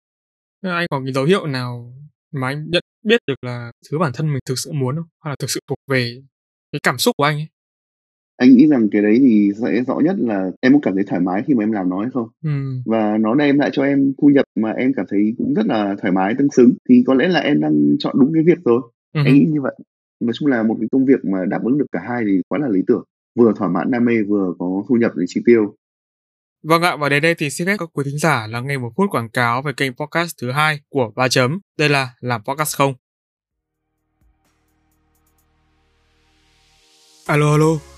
Anh 0.63 0.87
có 0.91 1.01
cái 1.05 1.13
dấu 1.13 1.25
hiệu 1.25 1.47
nào 1.47 1.93
mà 2.33 2.49
anh 2.49 2.71
nhận 2.71 2.83
biết 3.05 3.21
được 3.27 3.45
là 3.45 3.73
thứ 3.91 3.99
bản 3.99 4.13
thân 4.15 4.27
mình 4.27 4.41
thực 4.47 4.55
sự 4.65 4.73
muốn 4.73 4.97
không? 4.97 5.07
Hay 5.25 5.31
là 5.31 5.37
thực 5.39 5.51
sự 5.51 5.61
thuộc 5.69 5.79
về 5.91 6.23
cái 6.73 6.81
cảm 6.83 6.99
xúc 6.99 7.17
của 7.17 7.25
anh 7.25 7.37
ấy? 7.37 7.49
Anh 8.41 8.57
nghĩ 8.57 8.67
rằng 8.67 8.89
cái 8.93 9.03
đấy 9.03 9.19
thì 9.21 9.51
sẽ 9.63 9.83
rõ 9.87 10.01
nhất 10.05 10.17
là 10.19 10.51
em 10.61 10.73
có 10.73 10.79
cảm 10.83 10.95
thấy 10.95 11.05
thoải 11.05 11.21
mái 11.21 11.43
khi 11.47 11.55
mà 11.55 11.63
em 11.65 11.73
làm 11.73 11.89
nó 11.89 12.01
hay 12.01 12.11
không? 12.15 12.29
Ừm. 12.45 12.83
Và 12.87 13.19
nó 13.19 13.35
đem 13.35 13.59
lại 13.59 13.71
cho 13.73 13.83
em 13.83 14.13
thu 14.23 14.29
nhập 14.29 14.45
mà 14.61 14.71
em 14.71 14.93
cảm 14.97 15.07
thấy 15.09 15.35
cũng 15.39 15.55
rất 15.55 15.67
là 15.67 15.97
thoải 16.03 16.13
mái, 16.13 16.35
tương 16.39 16.51
xứng 16.51 16.73
thì 16.89 17.05
có 17.07 17.15
lẽ 17.15 17.29
là 17.29 17.41
em 17.41 17.61
đang 17.61 17.97
chọn 17.99 18.17
đúng 18.21 18.35
cái 18.35 18.43
việc 18.47 18.59
rồi. 18.65 18.81
Ừm 19.13 19.25
Anh 19.25 19.35
nghĩ 19.35 19.47
như 19.49 19.61
vậy. 19.61 19.75
Nói 20.21 20.33
chung 20.35 20.49
là 20.49 20.63
một 20.63 20.77
cái 20.81 20.89
công 20.93 21.07
việc 21.07 21.25
mà 21.25 21.39
đáp 21.49 21.61
ứng 21.65 21.79
được 21.79 21.87
cả 21.93 22.01
hai 22.09 22.25
thì 22.27 22.43
quá 22.49 22.59
là 22.59 22.69
lý 22.69 22.81
tưởng, 22.87 23.05
vừa 23.39 23.53
thỏa 23.57 23.69
mãn 23.69 23.91
đam 23.91 24.05
mê, 24.05 24.23
vừa 24.29 24.55
có 24.59 24.85
thu 24.89 24.95
nhập 24.95 25.13
để 25.17 25.25
chi 25.29 25.41
tiêu. 25.47 25.75
Vâng 26.63 26.83
ạ, 26.83 26.97
và 26.97 27.09
đến 27.09 27.23
đây 27.23 27.35
thì 27.35 27.51
xin 27.51 27.67
phép 27.67 27.77
các 27.79 27.89
quý 27.93 28.05
thính 28.07 28.19
giả 28.19 28.47
lắng 28.47 28.67
nghe 28.67 28.79
một 28.79 28.93
phút 28.97 29.11
quảng 29.11 29.29
cáo 29.29 29.63
về 29.63 29.73
kênh 29.77 29.93
podcast 29.93 30.35
thứ 30.41 30.51
hai 30.51 30.81
của 30.89 31.13
Ba 31.17 31.29
Chấm. 31.29 31.59
Đây 31.79 31.89
là 31.89 32.09
Làm 32.21 32.41
Podcast 32.45 32.77
Không. 32.77 32.95
Alo 37.27 37.53
alo, 37.53 37.79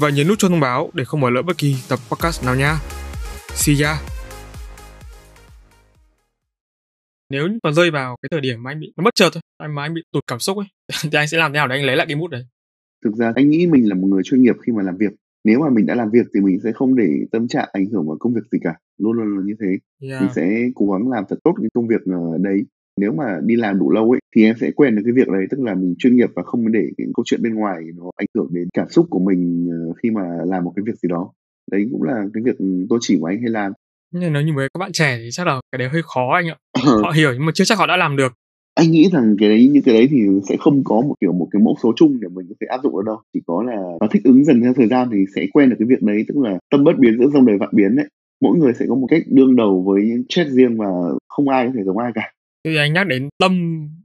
và 0.00 0.10
nhấn 0.10 0.28
nút 0.28 0.38
cho 0.38 0.48
thông 0.48 0.60
báo 0.60 0.90
để 0.94 1.04
không 1.04 1.20
bỏ 1.20 1.30
lỡ 1.30 1.42
bất 1.42 1.58
kỳ 1.58 1.76
tập 1.88 1.98
podcast 2.10 2.44
nào 2.44 2.54
nha. 2.54 2.76
See 3.54 3.74
ya! 3.84 3.96
Nếu 7.30 7.48
mà 7.62 7.72
rơi 7.72 7.90
vào 7.90 8.16
cái 8.22 8.28
thời 8.32 8.40
điểm 8.40 8.62
mà 8.62 8.70
anh 8.70 8.80
bị 8.80 8.92
nó 8.96 9.04
bất 9.04 9.14
chợt 9.14 9.30
thôi, 9.32 9.40
anh 9.58 9.74
mà 9.74 9.82
anh 9.82 9.94
bị 9.94 10.02
tụt 10.12 10.24
cảm 10.26 10.38
xúc 10.38 10.56
ấy, 10.56 10.66
thì 11.02 11.08
anh 11.12 11.28
sẽ 11.28 11.38
làm 11.38 11.52
thế 11.52 11.56
nào 11.56 11.68
để 11.68 11.76
anh 11.76 11.84
lấy 11.84 11.96
lại 11.96 12.06
cái 12.06 12.16
mood 12.16 12.30
đấy? 12.30 12.46
Thực 13.04 13.14
ra 13.14 13.32
anh 13.36 13.50
nghĩ 13.50 13.66
mình 13.66 13.88
là 13.88 13.94
một 13.94 14.06
người 14.06 14.22
chuyên 14.24 14.42
nghiệp 14.42 14.56
khi 14.66 14.72
mà 14.72 14.82
làm 14.82 14.96
việc. 14.96 15.12
Nếu 15.44 15.60
mà 15.60 15.70
mình 15.70 15.86
đã 15.86 15.94
làm 15.94 16.10
việc 16.10 16.26
thì 16.34 16.40
mình 16.40 16.60
sẽ 16.64 16.72
không 16.72 16.96
để 16.96 17.08
tâm 17.32 17.48
trạng 17.48 17.68
ảnh 17.72 17.86
hưởng 17.86 18.08
vào 18.08 18.16
công 18.20 18.34
việc 18.34 18.40
gì 18.52 18.58
cả, 18.62 18.74
luôn 18.98 19.12
luôn 19.12 19.36
là 19.36 19.42
như 19.44 19.54
thế. 19.60 19.66
Mình 20.00 20.10
Yeah. 20.20 20.32
sẽ 20.36 20.48
cố 20.74 20.86
gắng 20.92 21.10
làm 21.10 21.24
thật 21.28 21.36
tốt 21.44 21.54
cái 21.60 21.68
công 21.74 21.88
việc, 21.88 22.00
ờ, 22.06 22.38
đấy. 22.38 22.64
Nếu 23.00 23.12
mà 23.12 23.38
đi 23.42 23.56
làm 23.56 23.78
đủ 23.78 23.90
lâu 23.90 24.10
ấy, 24.10 24.20
thì 24.36 24.44
em 24.44 24.54
sẽ 24.60 24.70
quen 24.70 24.96
được 24.96 25.02
cái 25.04 25.12
việc 25.12 25.28
đấy, 25.28 25.46
tức 25.50 25.60
là 25.60 25.74
mình 25.74 25.94
chuyên 25.98 26.16
nghiệp 26.16 26.30
và 26.34 26.42
không 26.42 26.72
để 26.72 26.84
những 26.98 27.12
câu 27.16 27.24
chuyện 27.26 27.42
bên 27.42 27.54
ngoài 27.54 27.82
nó 27.96 28.10
ảnh 28.16 28.26
hưởng 28.34 28.48
đến 28.50 28.68
cảm 28.74 28.88
xúc 28.88 29.06
của 29.10 29.18
mình, 29.18 29.68
ờ, 29.70 29.92
khi 30.02 30.10
mà 30.10 30.22
làm 30.46 30.64
một 30.64 30.72
cái 30.76 30.82
việc 30.86 30.98
gì 31.02 31.08
đó. 31.08 31.32
Đấy 31.70 31.88
cũng 31.92 32.02
là 32.02 32.24
cái 32.34 32.42
việc, 32.42 32.56
tôi 32.88 32.98
chỉ 33.02 33.18
của 33.20 33.26
anh 33.26 33.40
hay 33.40 33.50
làm. 33.50 33.72
Nhưng 34.12 34.32
nếu 34.32 34.42
như 34.42 34.52
với 34.56 34.68
các 34.74 34.78
bạn 34.78 34.92
trẻ 34.92 35.18
thì 35.22 35.28
chắc 35.32 35.46
là 35.46 35.60
cái 35.72 35.78
đấy 35.78 35.88
hơi 35.88 36.02
khó 36.14 36.34
anh 36.34 36.46
ạ. 36.48 36.56
Họ 37.02 37.10
hiểu 37.10 37.30
nhưng 37.32 37.46
mà 37.46 37.52
chưa 37.54 37.64
chắc 37.64 37.78
họ 37.78 37.86
đã 37.86 37.96
làm 37.96 38.16
được. 38.16 38.32
Anh 38.74 38.90
nghĩ 38.90 39.08
rằng 39.12 39.36
cái 39.38 39.48
đấy 39.48 39.70
những 39.72 39.82
cái 39.82 39.94
đấy 39.94 40.08
thì 40.10 40.18
sẽ 40.48 40.56
không 40.60 40.84
có 40.84 41.00
một, 41.00 41.14
kiểu, 41.20 41.32
một 41.32 41.48
cái 41.50 41.62
mẫu 41.62 41.76
số 41.82 41.92
chung 41.96 42.20
để 42.20 42.28
mình 42.28 42.46
có 42.48 42.54
thể 42.60 42.66
áp 42.66 42.80
dụng 42.82 42.92
được 42.96 43.02
đâu. 43.06 43.16
Chỉ 43.34 43.40
có 43.46 43.62
là 43.62 43.76
nó 44.00 44.06
thích 44.10 44.22
ứng 44.24 44.44
dần 44.44 44.60
theo 44.62 44.74
thời 44.74 44.86
gian 44.88 45.08
thì 45.12 45.18
sẽ 45.34 45.46
quen 45.52 45.70
được 45.70 45.76
cái 45.78 45.86
việc 45.88 46.02
đấy, 46.02 46.24
tức 46.28 46.34
là 46.36 46.58
tâm 46.70 46.84
bất 46.84 46.92
biến 46.98 47.18
giữa 47.18 47.30
dòng 47.34 47.46
đời 47.46 47.56
vạn 47.58 47.70
biến 47.72 47.96
đấy. 47.96 48.06
Mỗi 48.40 48.58
người 48.58 48.72
sẽ 48.78 48.86
có 48.88 48.94
một 48.94 49.06
cách 49.10 49.22
đương 49.30 49.56
đầu 49.56 49.84
với 49.86 50.02
những 50.02 50.22
stress 50.28 50.50
riêng 50.50 50.76
và 50.78 50.86
không 51.28 51.48
ai 51.48 51.66
có 51.66 51.72
thể 51.76 51.84
giống 51.84 51.98
ai 51.98 52.12
cả. 52.14 52.30
Thì 52.64 52.76
anh 52.76 52.92
nhắc 52.92 53.06
đến 53.06 53.28
tâm 53.38 53.52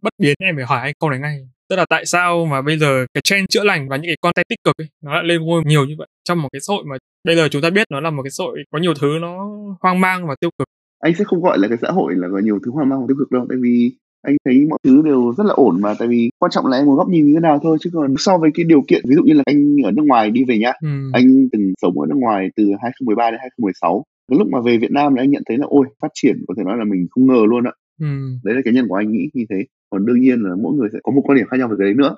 bất 0.02 0.14
biến 0.22 0.36
em 0.40 0.56
phải 0.56 0.66
hỏi 0.66 0.80
anh 0.82 0.94
câu 1.00 1.10
này 1.10 1.20
ngay. 1.20 1.48
Tức 1.70 1.76
là 1.76 1.86
tại 1.90 2.06
sao 2.06 2.46
mà 2.46 2.62
bây 2.62 2.78
giờ 2.78 3.06
cái 3.14 3.22
trend 3.22 3.46
chữa 3.50 3.64
lành 3.64 3.90
và 3.90 3.96
những 3.98 4.10
cái 4.10 4.18
content 4.22 4.48
tích 4.50 4.60
cực 4.64 4.78
ấy 4.78 4.88
nó 5.04 5.14
lại 5.14 5.24
lên 5.24 5.42
ngôi 5.42 5.64
nhiều 5.66 5.86
như 5.86 5.96
vậy 5.98 6.08
trong 6.24 6.42
một 6.42 6.50
cái 6.52 6.60
xã 6.60 6.74
hội 6.74 6.84
mà 6.86 6.96
bây 7.24 7.36
giờ 7.36 7.48
chúng 7.52 7.62
ta 7.62 7.70
biết 7.70 7.88
nó 7.92 8.00
là 8.00 8.10
một 8.10 8.24
cái 8.24 8.32
xã 8.32 8.44
hội 8.44 8.60
có 8.72 8.80
nhiều 8.80 8.94
thứ 8.94 9.18
nó 9.22 9.50
hoang 9.82 10.00
mang 10.00 10.28
và 10.28 10.36
tiêu 10.42 10.50
cực. 10.60 10.68
Anh 11.00 11.16
sẽ 11.16 11.24
không 11.24 11.42
gọi 11.42 11.58
là 11.60 11.68
cái 11.68 11.78
xã 11.82 11.92
hội 11.92 12.14
là 12.16 12.28
có 12.32 12.40
nhiều 12.40 12.60
thứ 12.66 12.72
hoang 12.72 12.90
mang 12.90 13.00
và 13.00 13.06
tiêu 13.08 13.18
cực 13.20 13.32
đâu, 13.32 13.46
tại 13.50 13.58
vì 13.62 13.92
anh 14.22 14.36
thấy 14.46 14.66
mọi 14.70 14.80
thứ 14.84 15.02
đều 15.06 15.34
rất 15.38 15.44
là 15.44 15.54
ổn 15.54 15.82
mà 15.82 15.94
tại 16.00 16.08
vì 16.08 16.30
quan 16.40 16.52
trọng 16.52 16.66
là 16.66 16.78
em 16.78 16.86
có 16.88 16.96
góc 16.96 17.10
nhìn 17.10 17.26
như 17.26 17.34
thế 17.34 17.40
nào 17.40 17.60
thôi 17.64 17.78
chứ 17.82 17.90
còn 17.94 18.14
so 18.18 18.38
với 18.38 18.50
cái 18.54 18.66
điều 18.66 18.82
kiện 18.88 19.02
ví 19.08 19.16
dụ 19.16 19.22
như 19.24 19.34
là 19.34 19.44
anh 19.46 19.76
ở 19.84 19.92
nước 19.92 20.04
ngoài 20.06 20.32
đi 20.32 20.44
về 20.48 20.58
nhá 20.58 20.72
Ừm. 20.82 21.12
anh 21.14 21.48
từng 21.52 21.74
sống 21.82 22.00
ở 22.00 22.08
nước 22.10 22.18
ngoài 22.18 22.48
từ 22.56 22.64
2013 22.82 23.32
đến 23.32 23.40
2016 23.42 24.04
cái 24.32 24.40
lúc 24.40 24.48
mà 24.52 24.62
về 24.62 24.78
Việt 24.78 24.92
Nam 24.92 25.16
là 25.16 25.24
anh 25.24 25.32
nhận 25.32 25.44
thấy 25.46 25.58
là 25.58 25.66
ôi 25.70 25.86
phát 26.02 26.12
triển 26.14 26.36
có 26.48 26.54
thể 26.58 26.64
nói 26.64 26.78
là 26.78 26.84
mình 26.84 27.08
không 27.12 27.28
ngờ 27.28 27.42
luôn 27.50 27.64
ạ 27.68 27.74
Ừm. 28.00 28.40
đấy 28.44 28.56
là 28.56 28.62
cá 28.66 28.72
nhân 28.72 28.88
của 28.88 28.96
anh 28.96 29.12
nghĩ 29.12 29.30
như 29.34 29.46
thế. 29.50 29.56
Còn 29.90 30.06
đương 30.06 30.20
nhiên 30.20 30.42
là 30.42 30.56
mỗi 30.64 30.74
người 30.76 30.90
sẽ 30.94 31.00
có 31.04 31.12
một 31.12 31.22
quan 31.26 31.38
điểm 31.38 31.48
khác 31.48 31.58
nhau 31.58 31.68
về 31.68 31.76
cái 31.80 31.86
đấy 31.86 31.94
nữa. 31.94 32.16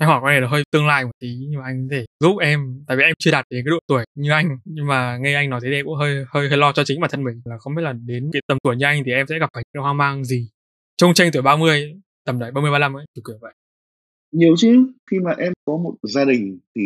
Em 0.00 0.08
hỏi 0.08 0.20
cái 0.24 0.32
này 0.34 0.40
là 0.40 0.48
hơi 0.48 0.62
tương 0.72 0.86
lai 0.86 1.04
một 1.04 1.10
tí 1.20 1.28
nhưng 1.50 1.60
mà 1.60 1.66
anh 1.66 1.88
có 1.90 1.96
thể 1.96 2.04
giúp 2.20 2.36
em 2.40 2.84
tại 2.86 2.96
vì 2.96 3.02
em 3.02 3.14
chưa 3.18 3.30
đạt 3.30 3.44
đến 3.50 3.64
cái 3.64 3.70
độ 3.70 3.78
tuổi 3.88 4.04
như 4.14 4.30
anh 4.30 4.58
nhưng 4.64 4.86
mà 4.86 5.18
nghe 5.20 5.34
anh 5.34 5.50
nói 5.50 5.60
thế 5.62 5.68
thì 5.70 5.74
em 5.76 5.84
cũng 5.84 5.94
hơi 5.96 6.24
hơi 6.28 6.48
hơi 6.48 6.58
lo 6.58 6.72
cho 6.72 6.84
chính 6.84 7.00
bản 7.00 7.10
thân 7.10 7.24
mình. 7.24 7.40
Là 7.44 7.58
không 7.58 7.74
biết 7.74 7.82
là 7.82 7.92
đến 7.92 8.30
cái 8.32 8.42
tầm 8.48 8.58
tuổi 8.62 8.76
như 8.76 8.84
anh 8.86 9.02
thì 9.06 9.12
em 9.12 9.26
sẽ 9.26 9.38
gặp 9.38 9.50
phải 9.54 9.64
cái 9.74 9.80
hoang 9.82 9.96
mang 9.96 10.24
gì? 10.24 10.48
Trông 10.96 11.14
tranh 11.14 11.30
tuổi 11.32 11.42
30 11.42 12.00
tầm 12.26 12.38
đấy 12.38 12.50
30 12.54 12.70
35 12.70 12.96
ấy 12.96 13.06
kiểu 13.14 13.22
kiểu 13.26 13.38
vậy. 13.40 13.54
Nhiều 14.32 14.54
chứ. 14.58 14.86
Khi 15.10 15.18
mà 15.20 15.32
em 15.38 15.52
có 15.64 15.76
một 15.76 15.94
gia 16.02 16.24
đình 16.24 16.58
thì 16.76 16.82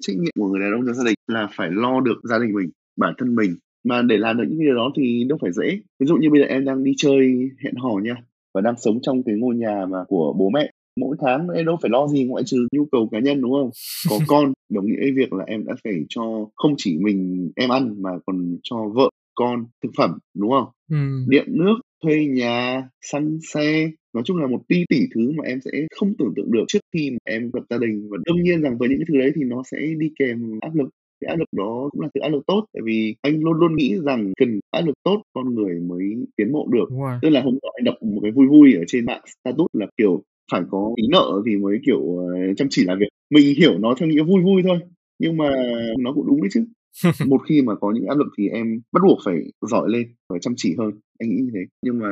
trách 0.00 0.16
nhiệm 0.16 0.32
của 0.38 0.48
người 0.48 0.60
đàn 0.60 0.72
ông 0.72 0.82
trong 0.86 0.94
gia 0.94 1.04
đình 1.04 1.14
là 1.26 1.48
phải 1.56 1.68
lo 1.70 2.00
được 2.00 2.20
gia 2.24 2.38
đình 2.38 2.52
mình 2.54 2.70
bản 2.96 3.14
thân 3.18 3.34
mình 3.34 3.56
mà 3.84 4.02
để 4.02 4.16
làm 4.16 4.36
được 4.36 4.44
những 4.48 4.60
điều 4.60 4.74
đó 4.74 4.92
thì 4.96 5.24
đâu 5.28 5.38
phải 5.42 5.52
dễ. 5.52 5.78
Ví 6.00 6.06
dụ 6.06 6.16
như 6.16 6.30
bây 6.30 6.40
giờ 6.40 6.46
em 6.46 6.64
đang 6.64 6.84
đi 6.84 6.92
chơi 6.96 7.18
hẹn 7.64 7.74
hò 7.76 7.90
nha 8.02 8.14
và 8.54 8.60
đang 8.60 8.74
sống 8.78 8.98
trong 9.02 9.22
cái 9.22 9.34
ngôi 9.34 9.56
nhà 9.56 9.86
mà 9.90 9.98
của 10.08 10.34
bố 10.38 10.50
mẹ. 10.50 10.70
Mỗi 11.00 11.16
tháng 11.20 11.48
em 11.48 11.66
đâu 11.66 11.76
phải 11.82 11.90
lo 11.90 12.06
gì 12.08 12.24
ngoại 12.24 12.44
trừ 12.46 12.66
nhu 12.72 12.86
cầu 12.92 13.08
cá 13.12 13.18
nhân 13.18 13.40
đúng 13.40 13.52
không? 13.52 13.70
Có 14.10 14.18
con 14.28 14.52
đồng 14.68 14.86
nghĩa 14.86 15.00
với 15.00 15.12
việc 15.16 15.32
là 15.32 15.44
em 15.46 15.64
đã 15.64 15.74
phải 15.84 15.94
cho 16.08 16.22
không 16.54 16.74
chỉ 16.76 16.98
mình 16.98 17.50
em 17.56 17.70
ăn 17.70 18.02
mà 18.02 18.10
còn 18.26 18.56
cho 18.62 18.76
vợ 18.94 19.10
con 19.34 19.64
thực 19.82 19.90
phẩm 19.96 20.18
đúng 20.34 20.50
không? 20.50 20.68
Ừm. 20.90 21.26
điện 21.28 21.46
nước 21.48 21.74
thuê 22.04 22.24
nhà 22.24 22.88
xăng 23.00 23.38
xe 23.42 23.90
nói 24.14 24.22
chung 24.26 24.36
là 24.36 24.46
một 24.46 24.62
tỷ 24.68 24.84
tỷ 24.88 25.00
thứ 25.14 25.32
mà 25.36 25.44
em 25.44 25.60
sẽ 25.60 25.70
không 25.96 26.14
tưởng 26.18 26.32
tượng 26.36 26.50
được 26.50 26.64
trước 26.68 26.78
khi 26.92 27.10
mà 27.10 27.18
em 27.24 27.50
lập 27.52 27.62
gia 27.70 27.78
đình. 27.78 28.08
Và 28.10 28.18
đương 28.24 28.42
nhiên 28.42 28.62
rằng 28.62 28.78
với 28.78 28.88
những 28.88 28.98
cái 28.98 29.04
thứ 29.08 29.18
đấy 29.18 29.32
thì 29.34 29.42
nó 29.44 29.62
sẽ 29.70 29.78
đi 29.98 30.10
kèm 30.18 30.58
áp 30.60 30.74
lực 30.74 30.88
cái 31.20 31.28
áp 31.28 31.36
lực 31.38 31.48
đó 31.56 31.88
cũng 31.92 32.00
là 32.00 32.08
thứ 32.14 32.20
áp 32.20 32.28
lực 32.28 32.46
tốt 32.46 32.64
tại 32.74 32.82
vì 32.84 33.16
anh 33.22 33.40
luôn 33.40 33.52
luôn 33.58 33.76
nghĩ 33.76 33.96
rằng 34.04 34.32
cần 34.40 34.60
áp 34.70 34.82
lực 34.86 34.94
tốt 35.04 35.22
con 35.34 35.54
người 35.54 35.80
mới 35.80 36.04
tiến 36.36 36.52
bộ 36.52 36.68
được. 36.72 36.86
Tức 37.22 37.28
là 37.28 37.40
hôm 37.42 37.54
nọ 37.62 37.68
anh 37.78 37.84
đọc 37.84 37.94
một 38.02 38.20
cái 38.22 38.32
vui 38.32 38.46
vui 38.46 38.74
ở 38.74 38.84
trên 38.86 39.06
mạng 39.06 39.22
status 39.26 39.66
là 39.72 39.86
kiểu 39.96 40.22
phải 40.52 40.62
có 40.70 40.92
tí 40.96 41.02
nợ 41.10 41.42
thì 41.46 41.56
mới 41.56 41.78
kiểu 41.86 42.18
ờ, 42.18 42.54
chăm 42.56 42.66
chỉ 42.70 42.84
làm 42.84 42.98
việc. 42.98 43.08
Mình 43.30 43.54
hiểu 43.58 43.78
nó 43.78 43.94
theo 43.98 44.08
nghĩa 44.08 44.22
vui 44.22 44.42
vui 44.42 44.62
thôi 44.64 44.78
nhưng 45.18 45.36
mà 45.36 45.50
nó 45.98 46.12
cũng 46.12 46.26
đúng 46.26 46.40
đấy 46.42 46.48
chứ. 46.52 46.64
Một 47.26 47.40
khi 47.48 47.62
mà 47.62 47.74
có 47.74 47.92
những 47.94 48.06
áp 48.06 48.18
lực 48.18 48.26
thì 48.38 48.48
em 48.48 48.80
bắt 48.92 49.00
buộc 49.06 49.18
phải 49.24 49.34
giỏi 49.70 49.88
lên 49.88 50.08
và 50.28 50.38
chăm 50.38 50.54
chỉ 50.56 50.74
hơn. 50.78 50.90
Anh 51.18 51.28
nghĩ 51.28 51.36
như 51.36 51.50
thế. 51.54 51.60
Nhưng 51.84 51.98
mà 51.98 52.08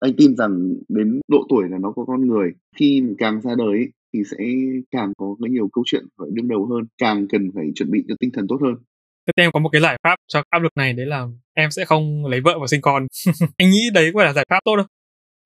anh 0.00 0.12
tin 0.16 0.36
rằng 0.36 0.74
đến 0.88 1.20
độ 1.28 1.38
tuổi 1.48 1.68
là 1.70 1.78
nó 1.78 1.92
có 1.92 2.04
con 2.04 2.26
người. 2.26 2.52
Khi 2.76 3.02
càng 3.18 3.40
ra 3.40 3.54
đời 3.58 3.68
ấy, 3.68 3.88
thì 4.14 4.20
sẽ 4.30 4.36
càng 4.90 5.12
có 5.16 5.36
cái 5.42 5.50
nhiều 5.50 5.68
câu 5.72 5.84
chuyện 5.86 6.04
phải 6.18 6.28
đương 6.32 6.48
đầu 6.48 6.66
hơn 6.66 6.84
càng 6.98 7.28
cần 7.28 7.50
phải 7.54 7.64
chuẩn 7.74 7.90
bị 7.90 8.04
cho 8.08 8.14
tinh 8.20 8.30
thần 8.34 8.46
tốt 8.48 8.58
hơn. 8.62 8.74
Thế 9.26 9.42
em 9.42 9.52
có 9.52 9.60
một 9.60 9.68
cái 9.72 9.82
giải 9.82 9.98
pháp 10.02 10.16
cho 10.28 10.42
áp 10.50 10.58
lực 10.58 10.72
này 10.76 10.92
đấy 10.92 11.06
là 11.06 11.26
em 11.54 11.70
sẽ 11.70 11.84
không 11.84 12.26
lấy 12.26 12.40
vợ 12.40 12.58
và 12.60 12.66
sinh 12.66 12.80
con. 12.80 13.06
Anh 13.56 13.70
nghĩ 13.70 13.90
đấy 13.94 14.10
có 14.12 14.18
phải 14.18 14.26
là 14.26 14.32
giải 14.32 14.46
pháp 14.50 14.60
tốt 14.64 14.74
không? 14.76 14.86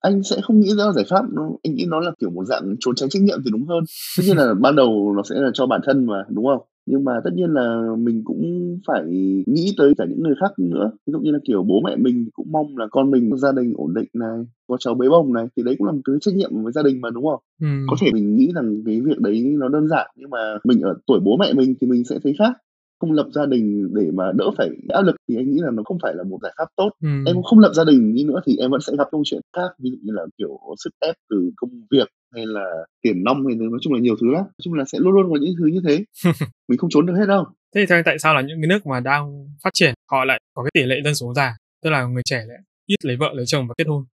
Anh 0.01 0.23
sẽ 0.23 0.37
không 0.43 0.61
nghĩ 0.61 0.75
ra 0.79 0.85
giải 0.97 1.05
pháp 1.11 1.23
anh 1.63 1.75
nghĩ 1.75 1.85
nó 1.89 2.01
là 2.01 2.11
kiểu 2.21 2.31
một 2.31 2.45
dạng 2.45 2.77
trốn 2.81 2.95
tránh 2.95 3.09
trách 3.09 3.23
nhiệm 3.23 3.39
thì 3.45 3.51
đúng 3.51 3.67
hơn. 3.67 3.85
Tất 4.17 4.23
nhiên 4.27 4.37
là 4.37 4.55
ban 4.61 4.77
đầu 4.77 5.13
nó 5.17 5.23
sẽ 5.31 5.35
là 5.39 5.51
cho 5.55 5.67
bản 5.67 5.81
thân 5.87 6.07
mà 6.07 6.15
đúng 6.29 6.45
không 6.45 6.67
nhưng 6.87 7.05
mà 7.05 7.13
tất 7.25 7.31
nhiên 7.35 7.51
là 7.51 7.83
mình 7.99 8.23
cũng 8.25 8.43
phải 8.87 9.03
nghĩ 9.47 9.75
tới 9.77 9.93
cả 9.99 10.05
những 10.09 10.23
người 10.23 10.35
khác 10.41 10.53
nữa 10.59 10.91
ví 11.07 11.11
dụ 11.13 11.19
như 11.21 11.31
là 11.31 11.39
kiểu 11.47 11.63
bố 11.63 11.81
mẹ 11.85 11.97
mình 11.97 12.29
cũng 12.33 12.47
mong 12.53 12.77
là 12.79 12.87
con 12.91 13.11
mình 13.11 13.31
có 13.31 13.37
gia 13.37 13.53
đình 13.53 13.73
ổn 13.77 13.95
định 13.95 14.09
này 14.15 14.39
có 14.67 14.77
cháu 14.81 14.95
bế 14.95 15.09
bồng 15.09 15.33
này 15.33 15.47
thì 15.57 15.63
đấy 15.63 15.75
cũng 15.79 15.87
là 15.87 15.93
một 15.93 16.01
thứ 16.07 16.19
trách 16.21 16.35
nhiệm 16.35 16.51
với 16.63 16.73
gia 16.73 16.83
đình 16.83 17.01
mà 17.01 17.11
đúng 17.11 17.25
không 17.25 17.41
Ừm. 17.61 17.87
có 17.91 17.97
thể 18.01 18.11
mình 18.13 18.37
nghĩ 18.37 18.53
rằng 18.55 18.83
cái 18.87 19.01
việc 19.01 19.19
đấy 19.19 19.45
nó 19.59 19.69
đơn 19.69 19.89
giản 19.89 20.11
nhưng 20.17 20.31
mà 20.31 20.39
mình 20.65 20.81
ở 20.81 20.95
tuổi 21.07 21.21
bố 21.25 21.37
mẹ 21.41 21.53
mình 21.53 21.75
thì 21.81 21.87
mình 21.87 22.05
sẽ 22.05 22.19
thấy 22.25 22.33
khác 22.39 22.53
không 23.01 23.13
lập 23.13 23.27
gia 23.35 23.47
đình 23.47 23.89
để 23.95 24.11
mà 24.15 24.33
đỡ 24.35 24.51
phải 24.59 24.69
áp 24.89 25.03
lực 25.03 25.17
thì 25.29 25.37
anh 25.37 25.51
nghĩ 25.51 25.59
là 25.61 25.71
nó 25.71 25.83
không 25.83 25.99
phải 26.03 26.15
là 26.15 26.23
một 26.25 26.39
giải 26.43 26.53
pháp 26.59 26.67
tốt 26.77 26.91
Ừm. 27.03 27.25
em 27.27 27.37
không 27.43 27.59
lập 27.59 27.71
gia 27.75 27.85
đình 27.85 28.15
đi 28.15 28.25
nữa 28.25 28.41
thì 28.47 28.57
em 28.57 28.71
vẫn 28.71 28.81
sẽ 28.81 28.93
gặp 28.99 29.09
câu 29.13 29.23
chuyện 29.25 29.41
khác 29.57 29.69
ví 29.79 29.91
dụ 29.91 29.97
như 30.03 30.13
là 30.13 30.27
kiểu 30.39 30.59
sức 30.77 30.91
ép 31.01 31.15
từ 31.31 31.51
công 31.57 31.71
việc 31.91 32.09
hay 32.35 32.47
là 32.47 32.65
tiền 33.03 33.25
nong 33.25 33.47
hay 33.47 33.57
nói 33.57 33.79
chung 33.83 33.93
là 33.93 34.01
nhiều 34.01 34.17
thứ 34.21 34.27
lắm 34.31 34.43
nói 34.43 34.63
chung 34.63 34.75
là 34.75 34.85
sẽ 34.85 34.99
luôn 35.01 35.13
luôn 35.13 35.31
có 35.31 35.39
những 35.41 35.55
thứ 35.59 35.67
như 35.67 35.81
thế 35.89 36.05
mình 36.69 36.79
không 36.79 36.91
trốn 36.91 37.07
được 37.07 37.15
hết 37.19 37.27
đâu 37.27 37.45
Thế 37.75 37.81
thì 37.81 37.87
theo 37.87 37.99
anh 37.99 38.05
tại 38.05 38.19
sao 38.19 38.35
là 38.35 38.41
những 38.41 38.61
cái 38.61 38.67
nước 38.67 38.87
mà 38.87 39.01
đang 39.01 39.49
phát 39.63 39.71
triển 39.75 39.95
họ 40.11 40.25
lại 40.25 40.41
có 40.55 40.63
cái 40.63 40.71
tỷ 40.75 40.83
lệ 40.83 40.97
dân 41.05 41.15
số 41.15 41.35
già, 41.35 41.57
tức 41.83 41.91
là 41.91 42.05
người 42.05 42.23
trẻ 42.25 42.45
lại 42.49 42.59
ít 42.87 43.05
lấy 43.05 43.17
vợ 43.17 43.31
lấy 43.35 43.47
chồng 43.47 43.69
và 43.69 43.75
kết 43.79 43.87
hôn. 43.87 44.05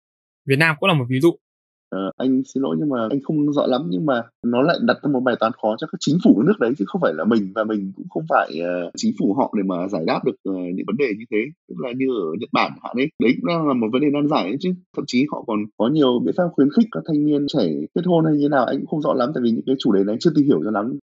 Việt 0.46 0.56
Nam 0.56 0.76
cũng 0.80 0.88
là 0.88 0.94
một 0.94 1.04
ví 1.08 1.20
dụ 1.20 1.36
uh, 1.96 2.16
anh 2.16 2.42
xin 2.54 2.62
lỗi 2.62 2.76
nhưng 2.78 2.88
mà 2.88 3.08
anh 3.10 3.20
không 3.22 3.52
rõ 3.52 3.66
lắm 3.66 3.82
nhưng 3.88 4.06
mà 4.06 4.22
nó 4.46 4.62
lại 4.62 4.76
đặt 4.82 4.96
ra 5.02 5.10
một 5.12 5.20
bài 5.20 5.36
toán 5.40 5.52
khó 5.62 5.76
cho 5.78 5.86
các 5.86 5.98
chính 6.00 6.18
phủ 6.24 6.42
nước 6.42 6.58
đấy 6.60 6.72
chứ 6.78 6.84
không 6.88 7.00
phải 7.00 7.12
là 7.14 7.24
mình 7.24 7.52
và 7.54 7.64
mình 7.64 7.92
cũng 7.96 8.06
không 8.10 8.24
phải 8.28 8.50
uh, 8.60 8.92
chính 8.96 9.12
phủ 9.18 9.34
họ 9.34 9.54
để 9.56 9.62
mà 9.62 9.88
giải 9.88 10.02
đáp 10.06 10.20
được 10.24 10.36
uh, 10.50 10.56
những 10.74 10.86
vấn 10.86 10.96
đề 10.96 11.08
như 11.18 11.24
thế 11.30 11.38
tức 11.68 11.74
là 11.78 11.92
như 11.96 12.06
ở 12.06 12.28
Nhật 12.40 12.48
Bản 12.52 12.72
hạn 12.82 12.96
ấy 12.96 13.08
đấy 13.22 13.32
cũng 13.36 13.46
đang 13.48 13.68
là 13.68 13.74
một 13.74 13.86
vấn 13.92 14.02
đề 14.02 14.08
nan 14.12 14.28
giải 14.28 14.42
ấy 14.44 14.56
chứ 14.60 14.70
thậm 14.96 15.04
chí 15.06 15.26
họ 15.32 15.44
còn 15.46 15.58
có 15.76 15.88
nhiều 15.88 16.20
biện 16.24 16.34
pháp 16.36 16.48
khuyến 16.52 16.68
khích 16.76 16.86
các 16.92 17.02
thanh 17.06 17.26
niên 17.26 17.46
trẻ 17.48 17.64
kết 17.94 18.02
hôn 18.06 18.24
hay 18.24 18.34
như 18.34 18.48
nào 18.48 18.64
anh 18.64 18.76
cũng 18.78 18.86
không 18.86 19.02
rõ 19.02 19.14
lắm 19.14 19.30
tại 19.34 19.42
vì 19.44 19.50
những 19.50 19.64
cái 19.66 19.76
chủ 19.78 19.92
đề 19.92 20.04
này 20.04 20.12
anh 20.12 20.18
chưa 20.18 20.30
tìm 20.36 20.46
hiểu 20.46 20.60
cho 20.64 20.70
lắm 20.70 20.98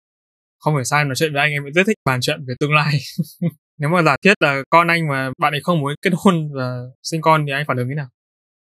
Không 0.65 0.75
phải 0.75 0.85
sai 0.85 1.05
nói 1.05 1.15
chuyện 1.17 1.33
với 1.33 1.43
anh 1.43 1.53
em 1.53 1.63
rất 1.75 1.83
thích 1.87 1.99
bàn 2.05 2.21
chuyện 2.23 2.45
về 2.49 2.55
tương 2.61 2.75
lai. 2.75 2.93
Nếu 3.79 3.91
mà 3.91 4.03
giả 4.03 4.17
thiết 4.25 4.35
là 4.41 4.63
con 4.71 4.89
anh 4.89 5.09
mà 5.09 5.31
bạn 5.39 5.53
ấy 5.53 5.61
không 5.63 5.81
muốn 5.81 5.95
kết 6.03 6.11
hôn 6.17 6.49
và 6.55 6.81
sinh 7.03 7.21
con 7.21 7.45
thì 7.47 7.53
anh 7.53 7.65
phản 7.69 7.77
ứng 7.77 7.89
thế 7.89 7.95
nào? 7.95 8.07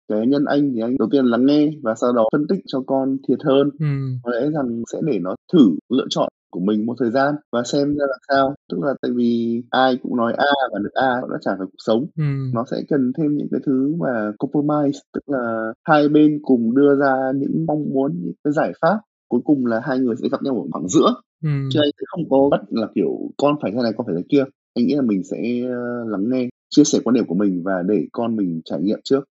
Cái 0.09 0.27
nhân 0.27 0.45
anh 0.45 0.71
thì 0.73 0.81
anh 0.81 0.95
đầu 0.99 1.07
tiên 1.11 1.25
lắng 1.25 1.45
nghe 1.45 1.71
và 1.83 1.93
sau 2.01 2.13
đó 2.13 2.27
phân 2.31 2.47
tích 2.49 2.59
cho 2.67 2.83
con 2.87 3.17
thiệt 3.27 3.39
hơn. 3.43 3.69
Ừm. 3.79 4.17
có 4.23 4.31
lẽ 4.31 4.49
rằng 4.53 4.81
sẽ 4.93 4.99
để 5.03 5.19
nó 5.19 5.35
thử 5.53 5.69
lựa 5.89 6.05
chọn 6.09 6.29
của 6.51 6.59
mình 6.59 6.85
một 6.85 6.95
thời 6.99 7.11
gian 7.11 7.35
và 7.51 7.63
xem 7.63 7.87
ra 7.87 8.05
là 8.09 8.17
sao. 8.29 8.55
Tức 8.71 8.77
là 8.81 8.93
tại 9.01 9.11
vì 9.15 9.61
ai 9.69 9.97
cũng 10.03 10.17
nói 10.17 10.33
A 10.37 10.51
và 10.73 10.79
được 10.83 10.93
A 10.93 11.21
nó 11.21 11.27
đã 11.27 11.37
trả 11.41 11.51
về 11.51 11.65
cuộc 11.65 11.77
sống. 11.85 12.05
Ừm. 12.17 12.51
nó 12.53 12.63
sẽ 12.71 12.77
cần 12.89 13.11
thêm 13.17 13.37
những 13.37 13.47
cái 13.51 13.59
thứ 13.65 13.95
mà 13.99 14.31
compromise 14.39 14.99
tức 15.13 15.21
là 15.27 15.73
hai 15.87 16.09
bên 16.09 16.39
cùng 16.43 16.75
đưa 16.75 16.95
ra 16.95 17.31
những 17.35 17.65
mong 17.67 17.83
muốn 17.93 18.11
những 18.23 18.33
cái 18.43 18.53
giải 18.53 18.71
pháp. 18.81 18.97
Cuối 19.29 19.41
cùng 19.45 19.65
là 19.65 19.81
hai 19.83 19.99
người 19.99 20.15
sẽ 20.21 20.29
gặp 20.31 20.43
nhau 20.43 20.55
ở 20.55 20.67
khoảng 20.71 20.87
giữa. 20.87 21.15
Ừm. 21.43 21.69
chứ 21.71 21.79
anh 21.83 21.91
sẽ 21.99 22.03
không 22.07 22.29
có 22.29 22.47
bắt 22.51 22.61
là 22.69 22.87
kiểu 22.95 23.09
con 23.37 23.55
phải 23.61 23.71
thế 23.71 23.79
này 23.83 23.91
con 23.97 24.07
phải 24.07 24.15
thế 24.17 24.23
kia. 24.29 24.43
Anh 24.75 24.85
nghĩ 24.87 24.95
là 24.95 25.01
mình 25.01 25.23
sẽ 25.23 25.37
ờ, 25.69 26.05
lắng 26.09 26.29
nghe 26.29 26.49
chia 26.69 26.83
sẻ 26.83 26.99
quan 27.03 27.13
điểm 27.13 27.25
của 27.27 27.35
mình 27.35 27.61
và 27.65 27.83
để 27.87 28.05
con 28.11 28.35
mình 28.35 28.61
trải 28.65 28.79
nghiệm 28.81 28.99
trước 29.03 29.23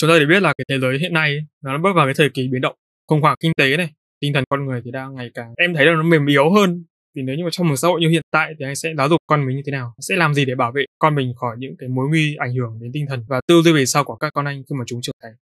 Chúng 0.00 0.10
ta 0.10 0.18
để 0.18 0.26
biết 0.26 0.42
là 0.42 0.54
cái 0.58 0.64
thế 0.68 0.78
giới 0.78 0.98
hiện 0.98 1.12
nay 1.12 1.46
nó 1.64 1.78
bước 1.78 1.92
vào 1.96 2.06
cái 2.06 2.14
thời 2.16 2.28
kỳ 2.34 2.48
biến 2.48 2.60
động, 2.60 2.76
khủng 3.08 3.20
hoảng 3.20 3.36
kinh 3.40 3.52
tế 3.56 3.76
này, 3.76 3.90
tinh 4.20 4.32
thần 4.32 4.44
con 4.50 4.66
người 4.66 4.82
thì 4.84 4.90
đang 4.90 5.14
ngày 5.14 5.30
càng 5.34 5.54
em 5.56 5.74
thấy 5.74 5.86
là 5.86 5.92
nó 5.92 6.02
mềm 6.02 6.26
yếu 6.26 6.50
hơn. 6.50 6.84
Thì 7.16 7.22
nếu 7.22 7.36
như 7.36 7.44
mà 7.44 7.50
trong 7.52 7.68
một 7.68 7.76
xã 7.76 7.88
hội 7.88 8.00
như 8.00 8.08
hiện 8.08 8.22
tại 8.30 8.54
thì 8.58 8.64
anh 8.64 8.76
sẽ 8.76 8.94
giáo 8.96 9.08
dục 9.08 9.20
con 9.26 9.46
mình 9.46 9.56
như 9.56 9.62
thế 9.66 9.72
nào? 9.72 9.94
Sẽ 9.98 10.16
làm 10.16 10.34
gì 10.34 10.44
để 10.44 10.54
bảo 10.54 10.72
vệ 10.72 10.84
con 10.98 11.14
mình 11.14 11.32
khỏi 11.36 11.56
những 11.58 11.74
cái 11.78 11.88
mối 11.88 12.08
nguy 12.08 12.36
ảnh 12.38 12.54
hưởng 12.54 12.78
đến 12.80 12.90
tinh 12.92 13.06
thần 13.08 13.24
và 13.28 13.40
tư 13.46 13.62
duy 13.64 13.72
về 13.72 13.86
sau 13.86 14.04
của 14.04 14.16
các 14.16 14.32
con 14.34 14.44
anh 14.44 14.62
khi 14.68 14.76
mà 14.78 14.84
chúng 14.86 15.00
trưởng 15.02 15.14
thành? 15.22 15.32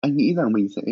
anh 0.00 0.16
nghĩ 0.16 0.34
rằng 0.36 0.52
mình 0.52 0.68
sẽ 0.76 0.82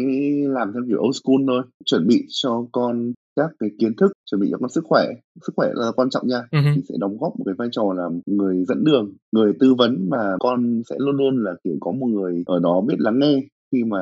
làm 0.49 0.73
theo 0.73 0.83
kiểu 0.89 0.99
old 0.99 1.17
school 1.17 1.43
thôi 1.47 1.63
chuẩn 1.85 2.07
bị 2.07 2.25
cho 2.29 2.67
con 2.73 3.13
các 3.41 3.51
cái 3.61 3.71
kiến 3.79 3.93
thức 4.01 4.13
chuẩn 4.31 4.41
bị 4.41 4.49
cho 4.51 4.59
con 4.61 4.71
sức 4.71 4.85
khỏe. 4.85 5.05
Sức 5.47 5.53
khỏe 5.57 5.69
là 5.75 5.93
quan 5.97 6.11
trọng 6.11 6.27
nha. 6.27 6.41
Hưm. 6.53 6.63
thì 6.75 6.81
sẽ 6.89 6.95
đóng 6.99 7.17
góp 7.21 7.33
một 7.39 7.45
cái 7.47 7.55
vai 7.59 7.69
trò 7.73 7.85
là 7.97 8.05
người 8.27 8.65
dẫn 8.69 8.85
đường 8.85 9.13
người 9.33 9.53
tư 9.61 9.75
vấn 9.79 9.93
mà 10.11 10.37
con 10.41 10.83
sẽ 10.91 10.97
luôn 10.99 11.17
luôn 11.17 11.45
là 11.45 11.53
kiểu 11.65 11.75
có 11.81 11.93
một 11.93 12.07
người 12.07 12.43
ở 12.47 12.59
đó 12.63 12.81
biết 12.89 12.95
lắng 12.99 13.19
nghe 13.19 13.43
khi 13.73 13.85
mà 13.85 13.99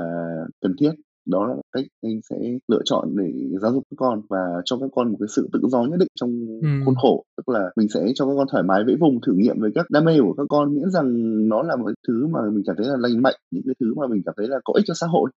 cần 0.63 0.75
thiết. 0.81 0.93
Đó 1.31 1.47
là 1.47 1.55
cách 1.73 1.85
anh 2.03 2.21
sẽ 2.31 2.37
lựa 2.69 2.81
chọn 2.85 3.17
để 3.17 3.33
giáo 3.63 3.73
dục 3.73 3.83
các 3.91 3.95
con 3.97 4.21
và 4.31 4.39
cho 4.65 4.77
các 4.81 4.91
con 4.95 5.11
một 5.11 5.17
cái 5.21 5.27
sự 5.37 5.49
tự 5.53 5.61
do 5.69 5.83
nhất 5.83 5.97
định 5.99 6.09
trong 6.21 6.31
Ừm. 6.63 6.83
khuôn 6.85 6.95
khổ. 7.03 7.25
Tức 7.37 7.49
là 7.49 7.71
mình 7.77 7.89
sẽ 7.95 8.01
cho 8.15 8.27
các 8.27 8.33
con 8.37 8.47
thoải 8.51 8.63
mái 8.63 8.85
vẫy 8.87 8.97
vùng 9.01 9.21
thử 9.27 9.33
nghiệm 9.37 9.61
với 9.61 9.71
các 9.75 9.87
đam 9.91 10.05
mê 10.05 10.21
của 10.21 10.35
các 10.37 10.47
con 10.49 10.75
miễn 10.75 10.91
rằng 10.91 11.07
nó 11.49 11.63
là 11.63 11.77
một 11.77 11.85
cái 11.87 11.95
thứ 12.09 12.27
mà 12.27 12.41
mình 12.53 12.63
cảm 12.67 12.77
thấy 12.79 12.87
là 12.87 12.97
lành 12.99 13.23
mạnh 13.23 13.35
những 13.51 13.63
cái 13.67 13.75
thứ 13.81 13.95
mà 14.01 14.07
mình 14.07 14.23
cảm 14.27 14.35
thấy 14.39 14.49
là 14.49 14.57
có 14.65 14.73
ích 14.77 14.85
cho 14.87 14.95
xã 14.95 15.07
hội. 15.07 15.31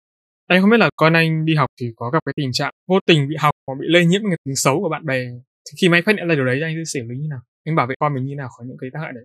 Anh 0.46 0.60
không 0.60 0.70
biết 0.70 0.76
là 0.80 0.90
con 0.96 1.12
anh 1.12 1.44
đi 1.44 1.54
học 1.54 1.70
thì 1.80 1.86
có 1.96 2.10
gặp 2.10 2.18
cái 2.26 2.32
tình 2.36 2.50
trạng 2.52 2.72
vô 2.88 2.98
tình 3.06 3.28
bị 3.28 3.36
học 3.40 3.49
hoặc 3.66 3.78
bị 3.80 3.86
lây 3.88 4.04
nhiễm 4.06 4.20
cái 4.22 4.38
tính 4.44 4.56
xấu 4.56 4.80
của 4.80 4.88
bạn 4.88 5.06
bè. 5.06 5.26
Thì 5.40 5.72
khi 5.80 5.88
mà 5.88 5.96
anh 5.96 6.02
phát 6.06 6.16
hiện 6.16 6.28
ra 6.28 6.34
điều 6.34 6.44
đấy 6.44 6.56
thì 6.56 6.62
anh 6.62 6.74
sẽ 6.76 6.84
xử 6.84 7.06
lý 7.08 7.16
như 7.16 7.28
nào? 7.28 7.40
Anh 7.64 7.74
bảo 7.76 7.86
vệ 7.86 7.94
con 8.00 8.14
mình 8.14 8.24
như 8.24 8.34
nào 8.34 8.48
khỏi 8.48 8.66
những 8.66 8.76
cái 8.80 8.90
tác 8.92 9.00
hại 9.00 9.12
đấy? 9.14 9.24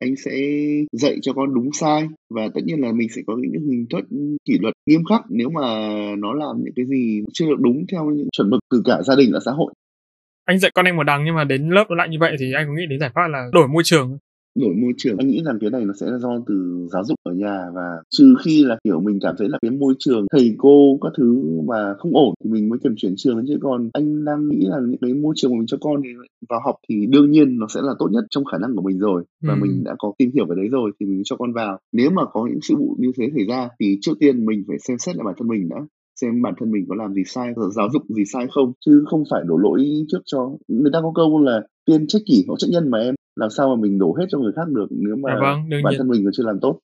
anh 0.00 0.16
sẽ 0.16 0.30
dạy 0.92 1.16
cho 1.22 1.32
con 1.32 1.54
đúng 1.54 1.72
sai 1.72 2.08
và 2.34 2.48
tất 2.54 2.60
nhiên 2.64 2.80
là 2.80 2.92
mình 2.92 3.08
sẽ 3.16 3.22
có 3.26 3.36
những 3.40 3.52
hình 3.52 3.86
thức 3.90 4.04
kỷ 4.44 4.58
luật 4.60 4.74
nghiêm 4.86 5.04
khắc 5.04 5.22
nếu 5.28 5.50
mà 5.50 5.62
nó 6.18 6.32
làm 6.32 6.56
những 6.64 6.74
cái 6.76 6.86
gì 6.86 7.22
chưa 7.32 7.46
được 7.46 7.60
đúng 7.60 7.84
theo 7.92 8.10
những 8.10 8.28
chuẩn 8.32 8.50
mực 8.50 8.60
từ 8.70 8.82
cả 8.84 9.02
gia 9.02 9.16
đình 9.16 9.30
và 9.32 9.38
xã 9.44 9.50
hội 9.50 9.72
Anh 10.44 10.58
dạy 10.58 10.70
con 10.74 10.86
anh 10.86 10.96
một 10.96 11.02
đằng 11.02 11.24
nhưng 11.24 11.34
mà 11.34 11.44
đến 11.44 11.68
lớp 11.68 11.84
nó 11.88 11.96
lại 11.96 12.08
như 12.08 12.16
vậy 12.20 12.36
thì 12.40 12.52
anh 12.52 12.66
có 12.66 12.72
nghĩ 12.72 12.86
đến 12.90 13.00
giải 13.00 13.10
pháp 13.14 13.28
là 13.28 13.48
đổi 13.52 13.68
môi 13.68 13.82
trường. 13.86 14.18
Đổi 14.54 14.74
môi 14.74 14.92
trường. 14.96 15.16
Anh 15.18 15.28
nghĩ 15.28 15.42
rằng 15.44 15.58
cái 15.60 15.70
này 15.70 15.84
nó 15.84 15.92
sẽ 16.00 16.06
là 16.10 16.18
do 16.18 16.38
từ 16.46 16.86
giáo 16.92 17.04
dục 17.04 17.18
ở 17.22 17.32
nhà 17.34 17.64
và 17.74 17.82
trừ 18.10 18.34
khi 18.44 18.64
là 18.64 18.78
kiểu 18.84 19.00
mình 19.00 19.18
cảm 19.22 19.34
thấy 19.38 19.48
là 19.48 19.58
cái 19.62 19.70
môi 19.70 19.94
trường 19.98 20.26
thầy 20.32 20.54
cô 20.58 20.98
các 21.02 21.12
thứ 21.16 21.42
mà 21.68 21.94
không 21.98 22.12
ổn 22.16 22.34
thì 22.44 22.50
mình 22.50 22.68
mới 22.68 22.78
cần 22.82 22.94
chuyển 22.96 23.14
trường 23.16 23.44
chứ. 23.48 23.58
Còn 23.62 23.90
anh 23.92 24.24
đang 24.24 24.48
nghĩ 24.48 24.66
là 24.68 24.76
những 24.88 25.00
cái 25.00 25.14
môi 25.14 25.34
trường 25.36 25.50
mà 25.52 25.56
mình 25.58 25.66
cho 25.66 25.76
con 25.80 26.00
thì 26.04 26.08
vào 26.48 26.60
học 26.64 26.74
thì 26.88 27.06
đương 27.06 27.30
nhiên 27.30 27.58
nó 27.58 27.66
sẽ 27.74 27.80
là 27.82 27.92
tốt 27.98 28.08
nhất 28.12 28.24
trong 28.30 28.44
khả 28.44 28.58
năng 28.58 28.76
của 28.76 28.82
mình 28.82 28.98
rồi 28.98 29.24
và 29.42 29.54
Ừ. 29.54 29.58
mình 29.62 29.84
đã 29.84 29.94
có 29.98 30.12
tìm 30.18 30.30
hiểu 30.34 30.46
về 30.46 30.54
đấy 30.56 30.68
rồi 30.68 30.92
thì 31.00 31.06
mình 31.06 31.22
cho 31.24 31.36
con 31.36 31.52
vào. 31.52 31.78
Nếu 31.92 32.10
mà 32.10 32.22
có 32.32 32.46
những 32.50 32.60
sự 32.62 32.74
vụ 32.78 32.96
như 32.98 33.12
thế 33.18 33.30
xảy 33.36 33.46
ra 33.46 33.68
thì 33.80 33.98
trước 34.00 34.12
tiên 34.20 34.46
mình 34.46 34.64
phải 34.68 34.76
xem 34.88 34.98
xét 34.98 35.16
lại 35.16 35.24
bản 35.24 35.34
thân 35.38 35.48
mình 35.48 35.68
đã 35.68 35.76
xem 36.20 36.42
bản 36.42 36.54
thân 36.60 36.70
mình 36.70 36.84
có 36.88 36.94
làm 36.94 37.14
gì 37.14 37.22
sai 37.26 37.52
giáo 37.74 37.88
dục 37.92 38.02
gì 38.08 38.24
sai 38.32 38.46
không 38.50 38.72
chứ 38.86 39.04
không 39.10 39.24
phải 39.30 39.42
đổ 39.46 39.56
lỗi 39.56 39.84
trước 40.08 40.20
cho 40.24 40.50
người 40.68 40.90
ta 40.92 40.98
có 41.02 41.12
câu 41.14 41.40
là 41.42 41.62
tiên 41.84 42.06
trách 42.08 42.22
kỷ 42.26 42.44
hậu 42.48 42.56
trách 42.56 42.68
nhân 42.70 42.90
mà 42.90 42.98
em 42.98 43.14
làm 43.36 43.50
sao 43.56 43.68
mà 43.76 43.82
mình 43.82 43.98
đổ 43.98 44.14
hết 44.18 44.24
cho 44.28 44.38
người 44.38 44.52
khác 44.56 44.68
được 44.68 44.86
nếu 44.90 45.16
mà 45.16 45.30
Dạ 45.34 45.40
vâng, 45.40 45.68
bản 45.84 45.90
nhiên. 45.90 45.98
thân 45.98 46.08
mình 46.08 46.20
còn 46.24 46.32
chưa 46.36 46.44
làm 46.46 46.58
tốt 46.62 46.78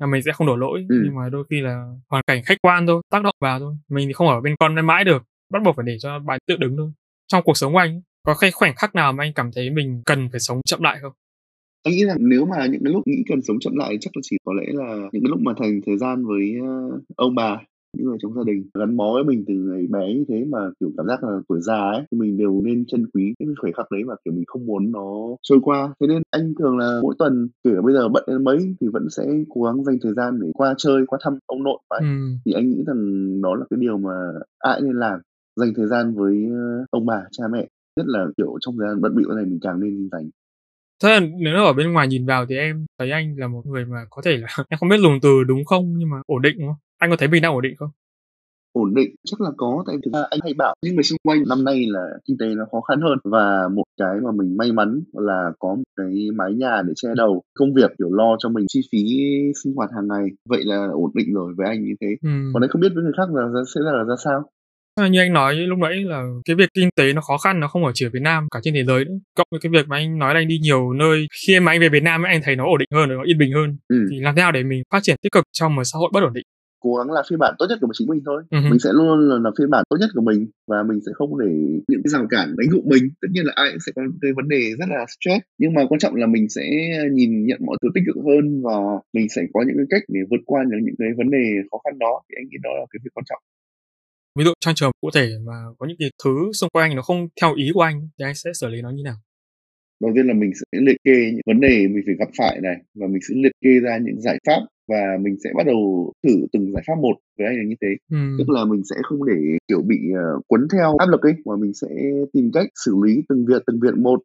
Là 0.00 0.06
mình 0.06 0.22
sẽ 0.22 0.32
không 0.32 0.46
đổ 0.46 0.56
lỗi, 0.56 0.86
Ừ. 0.88 0.96
nhưng 1.04 1.14
mà 1.14 1.28
đôi 1.28 1.44
khi 1.50 1.60
là 1.60 1.84
hoàn 2.08 2.22
cảnh 2.26 2.42
khách 2.46 2.58
quan 2.62 2.86
thôi, 2.86 3.02
tác 3.10 3.22
động 3.24 3.34
vào 3.40 3.58
thôi. 3.58 3.74
Mình 3.90 4.08
thì 4.08 4.12
không 4.12 4.28
ở 4.28 4.40
bên 4.40 4.54
con 4.60 4.74
mãi 4.74 4.82
mãi 4.82 5.04
được, 5.04 5.22
bắt 5.52 5.62
buộc 5.64 5.76
phải 5.76 5.84
để 5.86 5.96
cho 6.00 6.18
bạn 6.18 6.38
tự 6.46 6.56
đứng 6.56 6.76
thôi. 6.76 6.90
Trong 7.26 7.42
cuộc 7.44 7.56
sống 7.56 7.72
của 7.72 7.78
anh, 7.78 8.00
có 8.26 8.34
cái 8.40 8.50
khoảnh 8.50 8.74
khắc 8.76 8.94
nào 8.94 9.12
mà 9.12 9.24
anh 9.24 9.32
cảm 9.34 9.50
thấy 9.54 9.70
mình 9.70 10.02
cần 10.06 10.28
phải 10.30 10.40
sống 10.40 10.60
chậm 10.66 10.82
lại 10.82 10.98
không? 11.02 11.12
anh 11.82 11.94
nghĩ 11.94 12.04
rằng 12.04 12.16
nếu 12.20 12.46
mà 12.46 12.66
những 12.66 12.80
cái 12.84 12.92
lúc 12.92 13.02
nghĩ 13.06 13.22
cần 13.28 13.42
sống 13.42 13.56
chậm 13.60 13.76
lại 13.76 13.96
chắc 14.00 14.16
là 14.16 14.20
chỉ 14.22 14.36
có 14.44 14.52
lẽ 14.52 14.64
là 14.72 14.94
những 15.12 15.22
cái 15.22 15.28
lúc 15.30 15.40
mà 15.40 15.52
thành 15.58 15.80
thời 15.86 15.98
gian 15.98 16.24
với 16.26 16.54
ờ, 16.62 17.00
ông 17.16 17.34
bà 17.34 17.60
những 17.96 18.06
người 18.06 18.16
trong 18.20 18.34
gia 18.34 18.42
đình. 18.46 18.68
Gắn 18.78 18.96
bó 18.96 19.12
với 19.14 19.24
mình 19.24 19.44
từ 19.46 19.54
ngày 19.54 19.86
bé 19.90 20.14
như 20.14 20.24
thế 20.28 20.44
mà 20.48 20.58
kiểu 20.80 20.90
cảm 20.96 21.06
giác 21.06 21.24
là 21.24 21.38
tuổi 21.48 21.60
già 21.60 21.76
ấy 21.76 22.02
thì 22.10 22.18
mình 22.18 22.36
đều 22.36 22.62
nên 22.64 22.86
trân 22.86 23.06
quý 23.14 23.34
những 23.38 23.54
khoảnh 23.60 23.72
khắc 23.72 23.90
đấy 23.90 24.04
mà 24.04 24.14
kiểu 24.24 24.34
mình 24.34 24.44
không 24.46 24.66
muốn 24.66 24.92
nó 24.92 25.36
trôi 25.42 25.58
qua. 25.62 25.94
Thế 26.00 26.06
nên 26.06 26.22
anh 26.30 26.54
thường 26.58 26.78
là 26.78 26.98
mỗi 27.02 27.14
tuần 27.18 27.48
kể 27.64 27.70
bây 27.84 27.94
giờ 27.94 28.08
bận 28.08 28.24
đến 28.26 28.44
mấy 28.44 28.58
thì 28.80 28.86
vẫn 28.92 29.10
sẽ 29.10 29.24
cố 29.48 29.62
gắng 29.62 29.84
dành 29.84 29.96
thời 30.02 30.12
gian 30.14 30.40
để 30.40 30.48
qua 30.54 30.74
chơi 30.78 31.06
qua 31.06 31.18
thăm 31.22 31.38
ông 31.46 31.62
nội 31.62 31.78
phải. 31.90 32.00
Ừ. 32.00 32.06
thì 32.44 32.52
anh 32.52 32.70
nghĩ 32.70 32.84
rằng 32.86 33.00
đó 33.42 33.54
là 33.54 33.64
cái 33.70 33.78
điều 33.80 33.98
mà 33.98 34.12
ai 34.58 34.80
nên 34.80 34.96
làm 34.96 35.20
dành 35.56 35.72
thời 35.76 35.86
gian 35.86 36.14
với 36.14 36.44
ờ, 36.50 36.84
ông 36.90 37.06
bà 37.06 37.22
cha 37.30 37.44
mẹ. 37.52 37.68
Nhất 37.96 38.06
là 38.08 38.26
kiểu 38.36 38.56
trong 38.60 38.76
thời 38.78 38.88
gian 38.88 39.00
bận 39.00 39.14
bịu 39.16 39.28
này 39.28 39.44
mình 39.44 39.58
càng 39.62 39.80
nên 39.80 40.08
dành. 40.12 40.30
Thế 41.02 41.08
là 41.08 41.20
nếu 41.20 41.64
ở 41.64 41.72
bên 41.72 41.92
ngoài 41.92 42.08
nhìn 42.08 42.26
vào 42.26 42.46
thì 42.46 42.56
em 42.56 42.86
thấy 42.98 43.10
anh 43.10 43.34
là 43.38 43.48
một 43.48 43.66
người 43.66 43.84
mà 43.84 44.04
có 44.10 44.22
thể 44.22 44.36
là 44.36 44.48
em 44.68 44.78
không 44.78 44.88
biết 44.88 45.00
dùng 45.00 45.18
từ 45.22 45.44
đúng 45.44 45.64
không 45.64 45.98
nhưng 45.98 46.10
mà 46.10 46.16
ổn 46.26 46.42
định 46.42 46.56
đúng 46.58 46.68
không? 46.68 46.76
Anh 47.04 47.10
có 47.10 47.16
thấy 47.16 47.28
mình 47.28 47.42
đang 47.42 47.52
ổn 47.54 47.62
định 47.62 47.76
không? 47.76 47.90
ổn 48.72 48.94
định 48.94 49.14
chắc 49.24 49.40
là 49.40 49.50
có 49.56 49.84
tại 49.86 49.96
thực 50.04 50.10
ra 50.14 50.20
anh 50.30 50.40
hay 50.42 50.54
bảo 50.54 50.74
những 50.82 50.94
người 50.94 51.02
xung 51.02 51.18
quanh 51.24 51.38
năm 51.48 51.64
nay 51.64 51.84
là 51.88 52.00
kinh 52.28 52.36
tế 52.40 52.46
nó 52.46 52.64
khó 52.72 52.80
khăn 52.80 53.00
hơn 53.00 53.18
và 53.24 53.68
một 53.68 53.84
cái 54.00 54.14
mà 54.24 54.30
mình 54.38 54.56
may 54.56 54.72
mắn 54.72 55.00
là 55.12 55.50
có 55.58 55.74
một 55.74 55.82
cái 55.96 56.28
mái 56.34 56.52
nhà 56.52 56.82
để 56.86 56.92
che 56.96 57.08
đầu 57.16 57.42
công 57.54 57.74
việc 57.74 57.90
kiểu 57.98 58.08
lo 58.12 58.36
cho 58.38 58.48
mình 58.48 58.64
chi 58.68 58.80
phí 58.92 58.98
sinh 59.64 59.74
hoạt 59.74 59.90
hàng 59.94 60.08
ngày 60.08 60.26
vậy 60.48 60.62
là 60.64 60.86
ổn 60.92 61.10
định 61.14 61.34
rồi 61.34 61.54
với 61.56 61.66
anh 61.68 61.84
như 61.84 61.94
thế 62.00 62.06
Ừ. 62.22 62.30
còn 62.54 62.62
anh 62.62 62.70
không 62.70 62.80
biết 62.82 62.88
với 62.94 63.02
người 63.04 63.12
khác 63.16 63.28
là 63.34 63.42
sẽ 63.74 63.80
là, 63.84 63.92
là 63.92 64.04
ra 64.04 64.14
sao 64.24 64.50
À, 65.00 65.08
Như 65.08 65.20
anh 65.20 65.32
nói 65.32 65.54
lúc 65.54 65.78
nãy 65.78 65.94
là 66.04 66.22
cái 66.44 66.56
việc 66.56 66.68
kinh 66.74 66.88
tế 66.96 67.12
nó 67.12 67.20
khó 67.20 67.38
khăn 67.38 67.60
nó 67.60 67.68
không 67.68 67.84
ở 67.84 67.90
chỉ 67.94 68.06
ở 68.06 68.10
Việt 68.12 68.22
Nam 68.22 68.46
cả 68.50 68.60
trên 68.62 68.74
thế 68.74 68.84
giới 68.84 69.04
nữa. 69.04 69.14
Cộng 69.36 69.46
với 69.50 69.60
cái 69.60 69.70
việc 69.72 69.88
mà 69.88 69.96
anh 69.96 70.18
nói 70.18 70.34
là 70.34 70.40
anh 70.40 70.48
đi 70.48 70.58
nhiều 70.58 70.92
nơi 70.92 71.26
khi 71.46 71.60
mà 71.60 71.72
anh 71.72 71.80
về 71.80 71.88
Việt 71.88 72.02
Nam 72.02 72.22
anh 72.22 72.40
thấy 72.44 72.56
nó 72.56 72.64
ổn 72.64 72.78
định 72.78 72.88
hơn, 72.94 73.08
nó 73.08 73.22
yên 73.24 73.38
bình 73.38 73.52
hơn. 73.52 73.76
ừ. 73.88 73.96
Thì 74.10 74.20
làm 74.20 74.34
thế 74.36 74.42
nào 74.42 74.52
để 74.52 74.62
mình 74.62 74.82
phát 74.92 75.00
triển 75.02 75.16
tích 75.22 75.32
cực 75.32 75.44
trong 75.52 75.74
một 75.76 75.82
xã 75.84 75.96
hội 75.98 76.10
bất 76.12 76.22
ổn 76.22 76.32
định? 76.32 76.44
Cố 76.84 76.90
gắng 76.98 77.10
là 77.16 77.22
phiên 77.28 77.38
bản 77.38 77.52
tốt 77.58 77.66
nhất 77.68 77.78
của 77.80 77.88
chính 77.98 78.08
mình 78.12 78.22
thôi 78.26 78.42
hứ. 78.52 78.70
mình 78.70 78.80
sẽ 78.84 78.90
luôn 78.92 79.06
luôn 79.08 79.18
là, 79.28 79.36
là 79.44 79.50
phiên 79.58 79.70
bản 79.70 79.82
tốt 79.90 79.96
nhất 80.00 80.10
của 80.14 80.24
mình 80.30 80.40
và 80.70 80.78
mình 80.88 80.98
sẽ 81.06 81.12
không 81.18 81.30
để 81.42 81.52
những 81.88 82.02
cái 82.04 82.10
rào 82.14 82.26
cản 82.30 82.46
đánh 82.58 82.68
gục 82.70 82.84
mình 82.92 83.04
tất 83.22 83.28
nhiên 83.32 83.44
là 83.48 83.52
ai 83.56 83.68
cũng 83.72 83.84
sẽ 83.86 83.92
có 83.96 84.02
những 84.02 84.18
cái 84.22 84.32
vấn 84.38 84.48
đề 84.54 84.62
rất 84.78 84.88
là 84.94 85.00
stress 85.14 85.42
nhưng 85.60 85.74
mà 85.74 85.82
quan 85.88 85.98
trọng 85.98 86.14
là 86.14 86.26
mình 86.26 86.46
sẽ 86.56 86.64
nhìn 87.16 87.46
nhận 87.46 87.60
mọi 87.66 87.76
thứ 87.82 87.88
tích 87.94 88.04
cực 88.06 88.16
hơn 88.28 88.44
và 88.66 88.76
mình 89.16 89.26
sẽ 89.34 89.42
có 89.52 89.64
những 89.66 89.76
cái 89.78 89.86
cách 89.90 90.02
để 90.08 90.20
vượt 90.30 90.42
qua 90.46 90.60
được 90.70 90.78
những 90.86 90.98
cái 90.98 91.08
vấn 91.18 91.30
đề 91.30 91.44
khó 91.70 91.78
khăn 91.84 91.98
đó 91.98 92.22
thì 92.26 92.32
anh 92.40 92.46
nghĩ 92.48 92.56
đó 92.62 92.70
là 92.80 92.86
cái 92.90 93.00
việc 93.04 93.10
quan 93.14 93.24
trọng 93.30 93.42
Ví 94.38 94.44
dụ 94.44 94.52
trong 94.60 94.74
trường 94.74 94.90
cụ 95.00 95.10
thể 95.14 95.26
mà 95.46 95.56
có 95.78 95.86
những 95.86 95.96
cái 96.00 96.10
thứ 96.24 96.52
xung 96.52 96.70
quanh 96.72 96.90
anh 96.90 96.96
nó 96.96 97.02
không 97.02 97.28
theo 97.40 97.54
ý 97.54 97.70
của 97.74 97.80
anh 97.80 98.08
thì 98.18 98.24
anh 98.24 98.34
sẽ 98.34 98.50
xử 98.60 98.68
lý 98.68 98.82
nó 98.82 98.90
như 98.90 99.02
nào? 99.04 99.16
đầu 100.02 100.12
tiên 100.14 100.26
là 100.26 100.34
mình 100.34 100.52
sẽ 100.54 100.80
liệt 100.86 100.96
kê 101.04 101.30
những 101.32 101.46
vấn 101.46 101.60
đề 101.60 101.86
mình 101.88 102.02
phải 102.06 102.14
gặp 102.18 102.28
phải 102.38 102.60
này 102.60 102.76
và 102.94 103.06
mình 103.06 103.22
sẽ 103.28 103.34
liệt 103.42 103.52
kê 103.60 103.70
ra 103.80 103.98
những 103.98 104.20
giải 104.20 104.38
pháp 104.46 104.60
và 104.88 105.02
mình 105.20 105.36
sẽ 105.44 105.50
bắt 105.56 105.66
đầu 105.66 106.12
thử 106.22 106.34
từng 106.52 106.72
giải 106.72 106.82
pháp 106.86 106.94
một 106.94 107.16
với 107.38 107.46
anh 107.46 107.56
là 107.56 107.64
như 107.68 107.74
thế 107.82 107.88
Ừ. 108.10 108.16
tức 108.38 108.50
là 108.50 108.64
mình 108.64 108.82
sẽ 108.90 108.96
không 109.02 109.24
để 109.24 109.36
kiểu 109.68 109.82
bị 109.86 109.96
uh, 110.12 110.42
cuốn 110.48 110.60
theo 110.72 110.96
áp 110.98 111.06
lực 111.08 111.20
ấy 111.22 111.34
mà 111.44 111.56
mình 111.56 111.72
sẽ 111.74 111.88
tìm 112.32 112.50
cách 112.54 112.66
xử 112.84 112.94
lý 113.04 113.22
từng 113.28 113.44
việc 113.48 113.62
từng 113.66 113.80
việc 113.80 113.96
một 113.98 114.20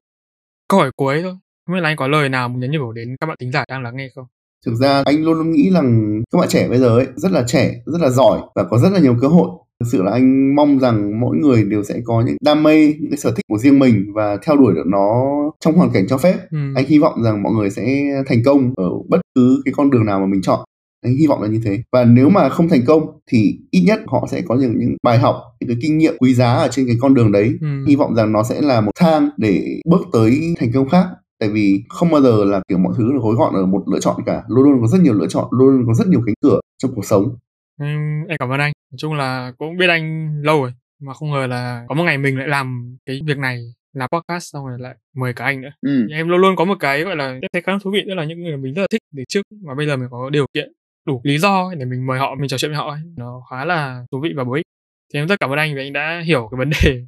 Câu 0.67 0.79
hỏi 0.79 0.91
cuối 0.95 1.19
thôi. 1.23 1.33
Không 1.65 1.73
biết 1.75 1.81
là 1.81 1.89
anh 1.89 1.97
có 1.97 2.07
lời 2.07 2.29
nào 2.29 2.49
muốn 2.49 2.59
nhắn 2.59 2.71
nhủ 2.71 2.91
đến 2.91 3.15
các 3.19 3.27
bạn 3.27 3.37
thính 3.39 3.51
giả 3.51 3.65
đang 3.69 3.83
lắng 3.83 3.95
nghe 3.95 4.09
không? 4.15 4.25
Thực 4.65 4.75
ra 4.75 5.03
anh 5.05 5.23
luôn 5.23 5.37
luôn 5.37 5.51
nghĩ 5.51 5.69
rằng 5.73 6.21
các 6.31 6.39
bạn 6.39 6.47
trẻ 6.49 6.69
bây 6.69 6.79
giờ 6.79 6.87
ấy 6.87 7.07
rất 7.15 7.31
là 7.31 7.43
trẻ, 7.47 7.81
rất 7.85 8.01
là 8.01 8.09
giỏi 8.09 8.39
và 8.55 8.63
có 8.69 8.77
rất 8.77 8.89
là 8.93 8.99
nhiều 8.99 9.15
cơ 9.21 9.27
hội. 9.27 9.49
Thực 9.79 9.89
sự 9.91 10.03
là 10.03 10.11
anh 10.11 10.55
mong 10.55 10.79
rằng 10.79 11.19
mỗi 11.19 11.37
người 11.37 11.63
đều 11.63 11.83
sẽ 11.83 12.01
có 12.03 12.21
những 12.21 12.37
đam 12.41 12.63
mê, 12.63 12.87
những 12.99 13.11
cái 13.11 13.17
sở 13.17 13.31
thích 13.31 13.45
của 13.47 13.57
riêng 13.57 13.79
mình 13.79 14.05
và 14.13 14.37
theo 14.45 14.57
đuổi 14.57 14.73
được 14.75 14.83
nó 14.85 15.25
trong 15.59 15.75
hoàn 15.75 15.91
cảnh 15.91 16.07
cho 16.07 16.17
phép. 16.17 16.35
Ừ. 16.51 16.57
Anh 16.75 16.85
hy 16.87 16.99
vọng 16.99 17.23
rằng 17.23 17.43
mọi 17.43 17.53
người 17.53 17.69
sẽ 17.69 17.83
thành 18.27 18.43
công 18.45 18.73
ở 18.77 18.89
bất 19.09 19.21
cứ 19.35 19.61
cái 19.65 19.73
con 19.77 19.89
đường 19.89 20.05
nào 20.05 20.19
mà 20.19 20.25
mình 20.25 20.41
chọn. 20.41 20.59
Anh 21.05 21.15
hy 21.15 21.27
vọng 21.27 21.41
là 21.41 21.47
như 21.47 21.61
thế. 21.65 21.81
Và 21.91 22.03
nếu 22.03 22.29
mà 22.29 22.49
không 22.49 22.69
thành 22.69 22.85
công 22.87 23.19
thì 23.31 23.59
ít 23.71 23.83
nhất 23.85 23.99
họ 24.07 24.27
sẽ 24.31 24.41
có 24.41 24.55
những, 24.55 24.79
những 24.79 24.95
bài 25.03 25.17
học, 25.17 25.35
những 25.59 25.69
cái 25.69 25.77
kinh 25.81 25.97
nghiệm 25.97 26.17
quý 26.19 26.33
giá 26.33 26.53
ở 26.53 26.67
trên 26.71 26.87
cái 26.87 26.95
con 27.01 27.13
đường 27.13 27.31
đấy. 27.31 27.57
Ừ. 27.61 27.67
Hy 27.87 27.95
vọng 27.95 28.15
rằng 28.15 28.31
nó 28.31 28.43
sẽ 28.43 28.61
là 28.61 28.81
một 28.81 28.91
thang 28.99 29.29
để 29.37 29.79
bước 29.85 30.01
tới 30.13 30.55
thành 30.59 30.71
công 30.73 30.89
khác 30.89 31.05
tại 31.39 31.49
vì 31.49 31.83
không 31.89 32.11
bao 32.11 32.21
giờ 32.21 32.43
là 32.45 32.61
kiểu 32.67 32.77
mọi 32.77 32.93
thứ 32.97 33.11
được 33.13 33.19
gói 33.21 33.35
gọn 33.35 33.53
ở 33.53 33.65
một 33.65 33.83
lựa 33.91 33.99
chọn 33.99 34.15
cả 34.25 34.43
luôn 34.47 34.63
luôn 34.63 34.81
có 34.81 34.87
rất 34.87 35.01
nhiều 35.01 35.13
lựa 35.13 35.27
chọn 35.27 35.47
luôn 35.51 35.69
luôn 35.69 35.83
có 35.87 35.93
rất 35.93 36.07
nhiều 36.07 36.21
cánh 36.25 36.35
cửa 36.41 36.59
trong 36.77 36.91
cuộc 36.95 37.05
sống 37.05 37.35
Em, 37.79 38.25
em 38.27 38.37
cảm 38.39 38.49
ơn 38.49 38.59
anh. 38.59 38.71
Nói 38.91 38.97
chung 38.97 39.13
là 39.13 39.51
cũng 39.57 39.77
biết 39.77 39.87
anh 39.89 40.33
lâu 40.43 40.61
rồi 40.61 40.73
mà 40.99 41.13
không 41.13 41.31
ngờ 41.31 41.47
là 41.47 41.85
có 41.87 41.95
một 41.95 42.03
ngày 42.03 42.17
mình 42.17 42.37
lại 42.37 42.47
làm 42.47 42.97
cái 43.05 43.19
việc 43.25 43.37
này 43.37 43.73
làm 43.93 44.09
podcast 44.11 44.53
xong 44.53 44.65
rồi 44.65 44.79
lại 44.79 44.95
mời 45.15 45.33
cả 45.33 45.45
anh 45.45 45.61
nữa. 45.61 45.71
ừ. 45.81 46.07
Em 46.11 46.29
luôn 46.29 46.41
luôn 46.41 46.55
có 46.55 46.65
một 46.65 46.77
cái 46.79 47.03
gọi 47.03 47.15
là 47.15 47.27
em 47.31 47.41
thấy 47.53 47.61
khá 47.61 47.71
là 47.71 47.79
thú 47.83 47.91
vị 47.91 48.03
tức 48.07 48.13
là 48.15 48.23
những 48.23 48.43
người 48.43 48.57
mình 48.57 48.73
rất 48.73 48.81
là 48.81 48.87
thích 48.91 49.01
từ 49.17 49.23
trước 49.27 49.41
mà 49.63 49.75
bây 49.75 49.87
giờ 49.87 49.97
mình 49.97 50.07
có 50.11 50.29
điều 50.29 50.45
kiện 50.53 50.71
đủ 51.05 51.21
lý 51.23 51.37
do 51.37 51.71
để 51.77 51.85
mình 51.85 52.07
mời 52.07 52.19
họ 52.19 52.35
mình 52.35 52.47
trò 52.47 52.57
chuyện 52.57 52.71
với 52.71 52.77
họ 52.77 52.89
ấy. 52.91 52.99
nó 53.17 53.41
khá 53.49 53.65
là 53.65 54.05
thú 54.11 54.19
vị 54.23 54.33
và 54.35 54.43
bổ 54.43 54.53
ích. 54.53 54.65
Thì 55.13 55.19
em 55.19 55.27
rất 55.27 55.39
cảm 55.39 55.49
ơn 55.49 55.59
anh 55.59 55.75
vì 55.75 55.81
anh 55.81 55.93
đã 55.93 56.21
hiểu 56.25 56.47
cái 56.51 56.57
vấn 56.57 56.69
đề 56.69 57.01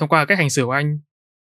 thông 0.00 0.08
qua 0.08 0.24
cách 0.24 0.38
hành 0.38 0.50
xử 0.50 0.64
của 0.64 0.70
anh. 0.70 0.98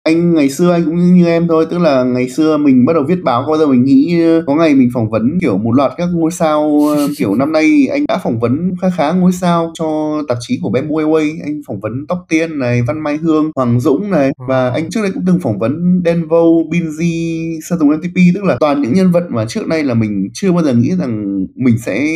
Anh 0.05 0.35
ngày 0.35 0.51
xưa 0.51 0.73
anh 0.73 0.85
cũng 0.85 1.15
như 1.15 1.27
em 1.27 1.49
thôi 1.49 1.67
tức 1.71 1.79
là 1.79 2.03
ngày 2.03 2.29
xưa 2.29 2.57
mình 2.57 2.87
bắt 2.87 2.93
đầu 2.93 3.05
viết 3.09 3.23
báo 3.23 3.43
có 3.43 3.49
bao 3.49 3.59
giờ 3.59 3.67
mình 3.67 3.85
nghĩ 3.85 4.23
ờ, 4.25 4.43
có 4.47 4.55
ngày 4.55 4.75
mình 4.75 4.91
phỏng 4.95 5.11
vấn 5.11 5.39
kiểu 5.41 5.59
một 5.59 5.73
loạt 5.73 5.93
các 5.97 6.09
ngôi 6.13 6.31
sao 6.31 6.81
ờ, 6.97 7.09
kiểu 7.19 7.35
năm 7.35 7.53
nay 7.53 7.89
anh 7.93 8.05
đã 8.09 8.19
phỏng 8.19 8.41
vấn 8.41 8.75
khá 8.83 8.89
khá 8.97 9.13
ngôi 9.13 9.33
sao 9.33 9.71
cho 9.75 10.19
tạp 10.29 10.39
chí 10.41 10.59
của 10.63 10.71
Bamboo 10.71 10.95
Airways. 10.95 11.37
Anh 11.45 11.61
phỏng 11.67 11.81
vấn 11.81 11.93
Tóc 12.09 12.25
Tiên 12.29 12.59
này 12.59 12.83
Văn 12.83 13.01
Mai 13.01 13.17
Hương 13.17 13.51
Hoàng 13.57 13.81
Dũng 13.81 14.11
này. 14.11 14.31
Và 14.49 14.71
anh 14.71 14.91
trước 14.91 15.01
đây 15.03 15.11
cũng 15.15 15.25
từng 15.27 15.41
phỏng 15.41 15.59
vấn 15.59 16.03
Denvo 16.05 16.43
Binz 16.71 17.61
Sơn 17.63 17.79
MTP 17.79 18.17
tức 18.35 18.45
là 18.45 18.57
toàn 18.61 18.83
những 18.83 18.95
nhân 18.95 19.11
vật 19.11 19.25
mà 19.29 19.47
trước 19.47 19.67
đây 19.67 19.85
là 19.85 19.95
mình 19.95 20.29
chưa 20.33 20.53
bao 20.53 20.65
giờ 20.65 20.75
nghĩ 20.75 20.91
rằng 20.99 21.45
mình 21.55 21.79
sẽ 21.79 22.07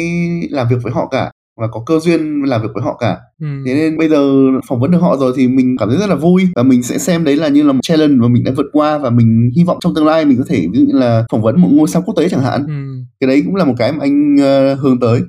làm 0.50 0.66
việc 0.70 0.76
với 0.82 0.92
họ 0.92 1.08
cả 1.10 1.30
và 1.56 1.66
có 1.72 1.82
cơ 1.86 1.98
duyên 1.98 2.42
làm 2.42 2.62
việc 2.62 2.68
với 2.74 2.82
họ 2.82 2.96
cả 3.00 3.16
Ừ. 3.40 3.46
thế 3.66 3.74
nên 3.74 3.98
bây 3.98 4.08
giờ 4.08 4.22
phỏng 4.68 4.80
vấn 4.80 4.90
được 4.90 4.98
họ 5.00 5.16
rồi 5.16 5.32
thì 5.36 5.48
mình 5.48 5.76
cảm 5.78 5.88
thấy 5.88 5.98
rất 5.98 6.06
là 6.08 6.14
vui 6.14 6.42
và 6.54 6.62
mình 6.62 6.82
sẽ 6.82 6.98
xem 6.98 7.24
đấy 7.24 7.36
là 7.36 7.48
như 7.48 7.62
là 7.62 7.72
một 7.72 7.80
challenge 7.82 8.14
mà 8.14 8.28
mình 8.28 8.44
đã 8.44 8.52
vượt 8.56 8.66
qua 8.72 8.98
và 8.98 9.10
mình 9.10 9.50
hy 9.56 9.64
vọng 9.64 9.78
trong 9.80 9.94
tương 9.94 10.06
lai 10.06 10.24
mình 10.24 10.38
có 10.38 10.44
thể 10.48 10.66
ví 10.72 10.78
dụ 10.78 10.86
như 10.86 10.98
là 10.98 11.24
phỏng 11.32 11.42
vấn 11.42 11.60
một 11.60 11.68
ngôi 11.72 11.88
sao 11.88 12.02
quốc 12.06 12.14
tế 12.16 12.28
chẳng 12.28 12.42
hạn 12.42 12.66
Ừ. 12.66 13.04
cái 13.20 13.28
đấy 13.28 13.42
cũng 13.46 13.54
là 13.56 13.64
một 13.64 13.74
cái 13.78 13.92
mà 13.92 13.98
anh 14.00 14.36
ờ, 14.40 14.74
hướng 14.74 15.00
tới 15.00 15.20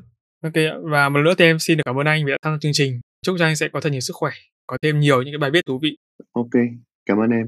Ok 0.44 0.54
ạ. 0.54 0.76
và 0.92 1.10
một 1.10 1.18
lần 1.18 1.26
nữa 1.26 1.34
thì 1.38 1.46
em 1.46 1.60
xin 1.60 1.78
được 1.78 1.84
cảm 1.86 1.96
ơn 2.00 2.06
anh 2.08 2.26
vì 2.26 2.32
đã 2.32 2.38
tham 2.44 2.54
gia 2.54 2.58
chương 2.62 2.72
trình. 2.76 3.00
Chúc 3.26 3.36
cho 3.40 3.46
anh 3.46 3.56
sẽ 3.56 3.68
có 3.74 3.80
thật 3.82 3.90
nhiều 3.92 4.00
sức 4.02 4.14
khỏe, 4.16 4.32
có 4.68 4.78
thêm 4.84 5.00
nhiều 5.00 5.22
những 5.22 5.34
cái 5.34 5.40
bài 5.40 5.52
viết 5.52 5.66
thú 5.68 5.80
vị. 5.84 5.98
ok 6.34 6.50
cảm 7.06 7.18
ơn 7.18 7.30
em 7.30 7.48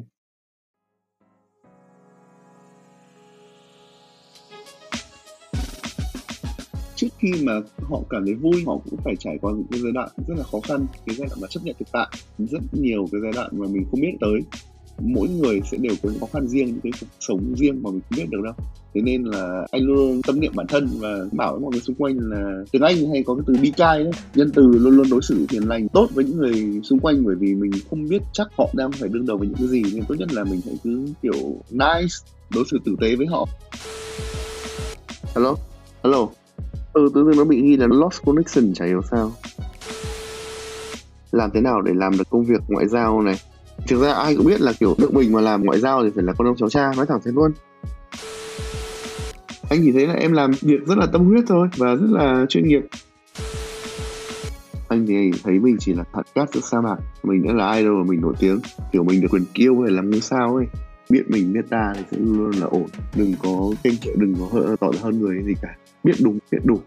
trước 6.99 7.07
khi 7.19 7.31
mà 7.43 7.53
họ 7.81 7.99
cảm 8.09 8.25
thấy 8.25 8.33
vui, 8.33 8.63
họ 8.67 8.77
cũng 8.89 8.99
phải 9.03 9.15
trải 9.19 9.37
qua 9.41 9.51
những 9.51 9.67
cái 9.71 9.79
giai 9.83 9.91
đoạn 9.91 10.09
rất 10.27 10.35
là 10.37 10.43
khó 10.43 10.59
khăn, 10.67 10.85
cái 11.05 11.15
giai 11.15 11.27
đoạn 11.29 11.41
mà 11.41 11.47
chấp 11.47 11.59
nhận 11.63 11.75
thực 11.79 11.87
tại, 11.91 12.07
rất 12.37 12.61
nhiều 12.71 13.07
cái 13.11 13.21
giai 13.23 13.31
đoạn 13.35 13.49
mà 13.51 13.67
mình 13.67 13.83
không 13.91 14.01
biết 14.01 14.13
tới. 14.21 14.41
Mỗi 15.01 15.29
người 15.29 15.61
sẽ 15.71 15.77
đều 15.77 15.93
có 16.03 16.09
những 16.09 16.19
khó 16.19 16.27
khăn 16.33 16.47
riêng, 16.47 16.67
những 16.67 16.79
cái 16.83 16.91
cuộc 17.01 17.07
sống 17.19 17.55
riêng 17.55 17.83
mà 17.83 17.91
mình 17.91 18.01
không 18.09 18.17
biết 18.17 18.25
được 18.29 18.37
đâu. 18.43 18.53
Thế 18.93 19.01
nên 19.01 19.23
là 19.23 19.67
anh 19.71 19.81
luôn 19.81 20.21
tâm 20.27 20.39
niệm 20.39 20.51
bản 20.55 20.67
thân 20.67 20.87
và 20.99 21.25
bảo 21.31 21.51
với 21.51 21.61
mọi 21.61 21.71
người 21.71 21.81
xung 21.81 21.95
quanh 21.95 22.17
là 22.19 22.63
tiếng 22.71 22.81
anh 22.81 22.95
hay 23.13 23.23
có 23.23 23.35
cái 23.35 23.43
từ 23.47 23.53
be 23.53 23.63
kind 23.63 23.77
đấy. 23.77 24.11
Nhân 24.35 24.49
từ 24.55 24.61
luôn 24.61 24.97
luôn 24.97 25.07
đối 25.11 25.21
xử 25.21 25.45
hiền 25.49 25.67
lành, 25.67 25.87
tốt 25.89 26.09
với 26.13 26.25
những 26.25 26.37
người 26.37 26.81
xung 26.83 26.99
quanh, 26.99 27.25
bởi 27.25 27.35
vì 27.35 27.55
mình 27.55 27.71
không 27.89 28.07
biết 28.09 28.21
chắc 28.33 28.47
họ 28.57 28.69
đang 28.73 28.91
phải 28.91 29.09
đương 29.09 29.25
đầu 29.25 29.37
với 29.37 29.47
những 29.47 29.57
cái 29.57 29.67
gì, 29.67 29.83
nên 29.93 30.03
tốt 30.07 30.15
nhất 30.17 30.33
là 30.33 30.43
mình 30.43 30.61
hãy 30.65 30.75
cứ, 30.83 31.07
kiểu, 31.21 31.61
nice, 31.71 32.15
đối 32.53 32.63
xử 32.71 32.77
tử 32.85 32.95
tế 33.01 33.15
với 33.15 33.27
họ. 33.27 33.45
Hello? 35.35 35.55
Hello? 36.03 36.29
Ừ 36.99 37.09
tự 37.15 37.25
dưng 37.25 37.37
nó 37.37 37.43
bị 37.43 37.61
ghi 37.61 37.77
là 37.77 37.87
lost 37.87 38.25
connection 38.25 38.73
chả 38.73 38.85
hiểu 38.85 39.01
sao. 39.11 39.31
Làm 41.31 41.49
thế 41.53 41.61
nào 41.61 41.81
để 41.81 41.91
làm 41.95 42.17
được 42.17 42.29
công 42.29 42.45
việc 42.45 42.61
ngoại 42.67 42.87
giao 42.87 43.21
này? 43.21 43.35
Thực 43.87 44.01
ra 44.01 44.13
ai 44.13 44.35
cũng 44.35 44.45
biết 44.45 44.61
là 44.61 44.73
kiểu 44.79 44.95
nước 44.97 45.13
mình 45.13 45.31
mà 45.31 45.41
làm 45.41 45.63
ngoại 45.63 45.79
giao 45.79 46.03
thì 46.03 46.09
phải 46.15 46.23
là 46.23 46.33
con 46.33 46.47
ông 46.47 46.57
cháu 46.57 46.69
cha, 46.69 46.91
nói 46.97 47.05
thẳng 47.05 47.19
thế 47.25 47.31
luôn. 47.31 47.51
Anh 49.69 49.79
chỉ 49.83 49.91
thấy 49.91 50.07
là 50.07 50.13
em 50.13 50.33
làm 50.33 50.51
việc 50.61 50.87
rất 50.87 50.97
là 50.97 51.05
tâm 51.05 51.25
huyết 51.25 51.43
thôi 51.47 51.67
và 51.77 51.95
rất 51.95 52.09
là 52.09 52.45
chuyên 52.49 52.67
nghiệp. 52.67 52.81
Anh 54.87 55.05
thì 55.07 55.31
thấy 55.43 55.59
mình 55.59 55.77
chỉ 55.79 55.93
là 55.93 56.03
thật 56.13 56.21
cát 56.35 56.53
giữa 56.53 56.61
sa 56.61 56.81
mạc, 56.81 56.97
mình 57.23 57.43
đã 57.43 57.53
là 57.53 57.73
idol 57.73 57.97
mà 57.97 58.03
mình 58.09 58.21
nổi 58.21 58.33
tiếng. 58.39 58.59
Kiểu 58.91 59.03
mình 59.03 59.21
được 59.21 59.27
quyền 59.31 59.45
kêu 59.53 59.81
hay 59.81 59.91
làm 59.91 60.09
ngôi 60.09 60.21
sao 60.21 60.55
ấy, 60.55 60.65
biết 61.09 61.23
mình 61.27 61.53
biết 61.53 61.69
ta 61.69 61.93
thì 61.95 62.03
sẽ 62.11 62.17
luôn 62.17 62.51
là 62.51 62.65
ổn. 62.65 62.85
Đừng 63.15 63.33
có 63.43 63.71
kênh 63.83 63.97
kiệu 63.97 64.13
đừng 64.17 64.35
có 64.39 64.59
hỡ 64.59 64.75
tỏ 64.79 64.91
ra 64.91 64.99
hơn 65.03 65.19
người 65.21 65.43
gì 65.45 65.53
cả 65.61 65.75
biết 66.03 66.13
đúng 66.19 66.39
biết 66.51 66.59
đủ 66.63 66.81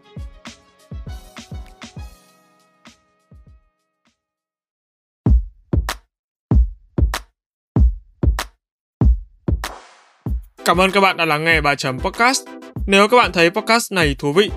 Cảm 10.65 10.81
ơn 10.81 10.91
các 10.91 11.01
bạn 11.01 11.17
đã 11.17 11.25
lắng 11.25 11.45
nghe 11.45 11.61
bài 11.61 11.77
chấm 11.77 12.01
podcast. 12.01 12.41
Nếu 12.87 13.09
các 13.09 13.17
bạn 13.17 13.33
thấy 13.33 13.51
podcast 13.51 13.93
này 13.93 14.17
thú 14.19 14.33
vị, 14.33 14.51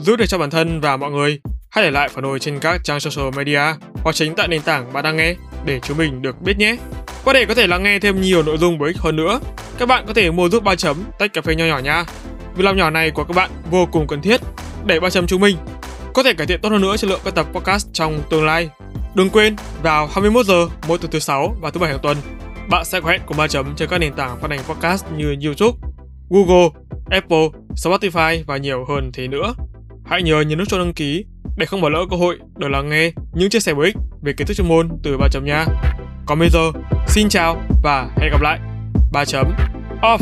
giúp 0.00 0.16
được 0.16 0.26
cho 0.26 0.38
bản 0.38 0.50
thân 0.50 0.80
và 0.80 0.96
mọi 0.96 1.10
người, 1.10 1.40
hãy 1.70 1.84
để 1.84 1.90
lại 1.90 2.08
phản 2.08 2.24
hồi 2.24 2.38
trên 2.38 2.58
các 2.58 2.80
trang 2.84 3.00
social 3.00 3.30
media 3.36 3.60
hoặc 4.02 4.14
chính 4.14 4.34
tại 4.34 4.48
nền 4.48 4.62
tảng 4.62 4.92
bạn 4.92 5.04
đang 5.04 5.16
nghe 5.16 5.34
để 5.64 5.80
chúng 5.82 5.98
mình 5.98 6.22
được 6.22 6.42
biết 6.42 6.58
nhé. 6.58 6.76
Và 7.24 7.32
để 7.32 7.44
có 7.44 7.54
thể 7.54 7.66
lắng 7.66 7.82
nghe 7.82 7.98
thêm 7.98 8.20
nhiều 8.20 8.42
nội 8.42 8.56
dung 8.58 8.78
bổ 8.78 8.86
ích 8.86 8.98
hơn 8.98 9.16
nữa, 9.16 9.40
các 9.78 9.86
bạn 9.86 10.04
có 10.06 10.14
thể 10.14 10.30
mua 10.30 10.48
giúp 10.48 10.64
ba 10.64 10.74
chấm 10.74 10.96
tách 11.18 11.32
cà 11.32 11.40
phê 11.40 11.54
nho 11.54 11.64
nhỏ 11.64 11.78
nha. 11.78 12.04
Việc 12.56 12.64
làm 12.64 12.76
nhỏ 12.76 12.90
này 12.90 13.10
của 13.10 13.24
các 13.24 13.36
bạn 13.36 13.50
vô 13.70 13.86
cùng 13.86 14.06
cần 14.06 14.22
thiết 14.22 14.40
để 14.84 15.00
ba 15.00 15.10
chấm 15.10 15.26
chúng 15.26 15.40
mình 15.40 15.56
có 16.14 16.22
thể 16.22 16.34
cải 16.34 16.46
thiện 16.46 16.60
tốt 16.60 16.68
hơn 16.68 16.80
nữa 16.80 16.96
chất 16.96 17.10
lượng 17.10 17.20
các 17.24 17.34
tập 17.34 17.46
podcast 17.52 17.88
trong 17.92 18.22
tương 18.30 18.46
lai. 18.46 18.68
Đừng 19.14 19.30
quên 19.30 19.56
vào 19.82 20.06
21 20.06 20.46
giờ 20.46 20.66
mỗi 20.88 20.98
tuần 20.98 21.10
thứ 21.10 21.18
sáu 21.18 21.56
và 21.60 21.70
thứ 21.70 21.80
bảy 21.80 21.90
hàng 21.90 21.98
tuần, 22.02 22.16
bạn 22.68 22.84
sẽ 22.84 23.00
có 23.00 23.10
hẹn 23.10 23.20
cùng 23.26 23.36
ba 23.36 23.48
chấm 23.48 23.74
trên 23.76 23.88
các 23.88 23.98
nền 23.98 24.12
tảng 24.12 24.40
phát 24.40 24.50
hành 24.50 24.60
podcast 24.68 25.04
như 25.16 25.36
YouTube, 25.44 25.78
Google, 26.30 26.68
Apple, 27.10 27.48
Spotify 27.74 28.44
và 28.46 28.56
nhiều 28.56 28.84
hơn 28.88 29.10
thế 29.14 29.28
nữa. 29.28 29.54
Hãy 30.04 30.22
nhớ 30.22 30.40
nhấn 30.40 30.58
nút 30.58 30.68
cho 30.68 30.78
đăng 30.78 30.94
ký 30.94 31.24
để 31.56 31.66
không 31.66 31.80
bỏ 31.80 31.88
lỡ 31.88 32.04
cơ 32.10 32.16
hội 32.16 32.38
được 32.56 32.68
lắng 32.68 32.88
nghe 32.88 33.12
những 33.32 33.50
chia 33.50 33.60
sẻ 33.60 33.74
bổ 33.74 33.82
ích 33.82 33.96
về 34.22 34.32
kiến 34.32 34.46
thức 34.46 34.54
chuyên 34.54 34.68
môn 34.68 34.88
từ 35.02 35.18
ba 35.18 35.28
chấm 35.28 35.44
nha. 35.44 35.66
Còn 36.26 36.38
bây 36.38 36.48
giờ, 36.48 36.72
xin 37.08 37.28
chào 37.28 37.62
và 37.82 38.10
hẹn 38.16 38.30
gặp 38.30 38.40
lại. 38.42 38.58
ba 39.12 39.24
chấm 39.24 39.52
off 40.02 40.18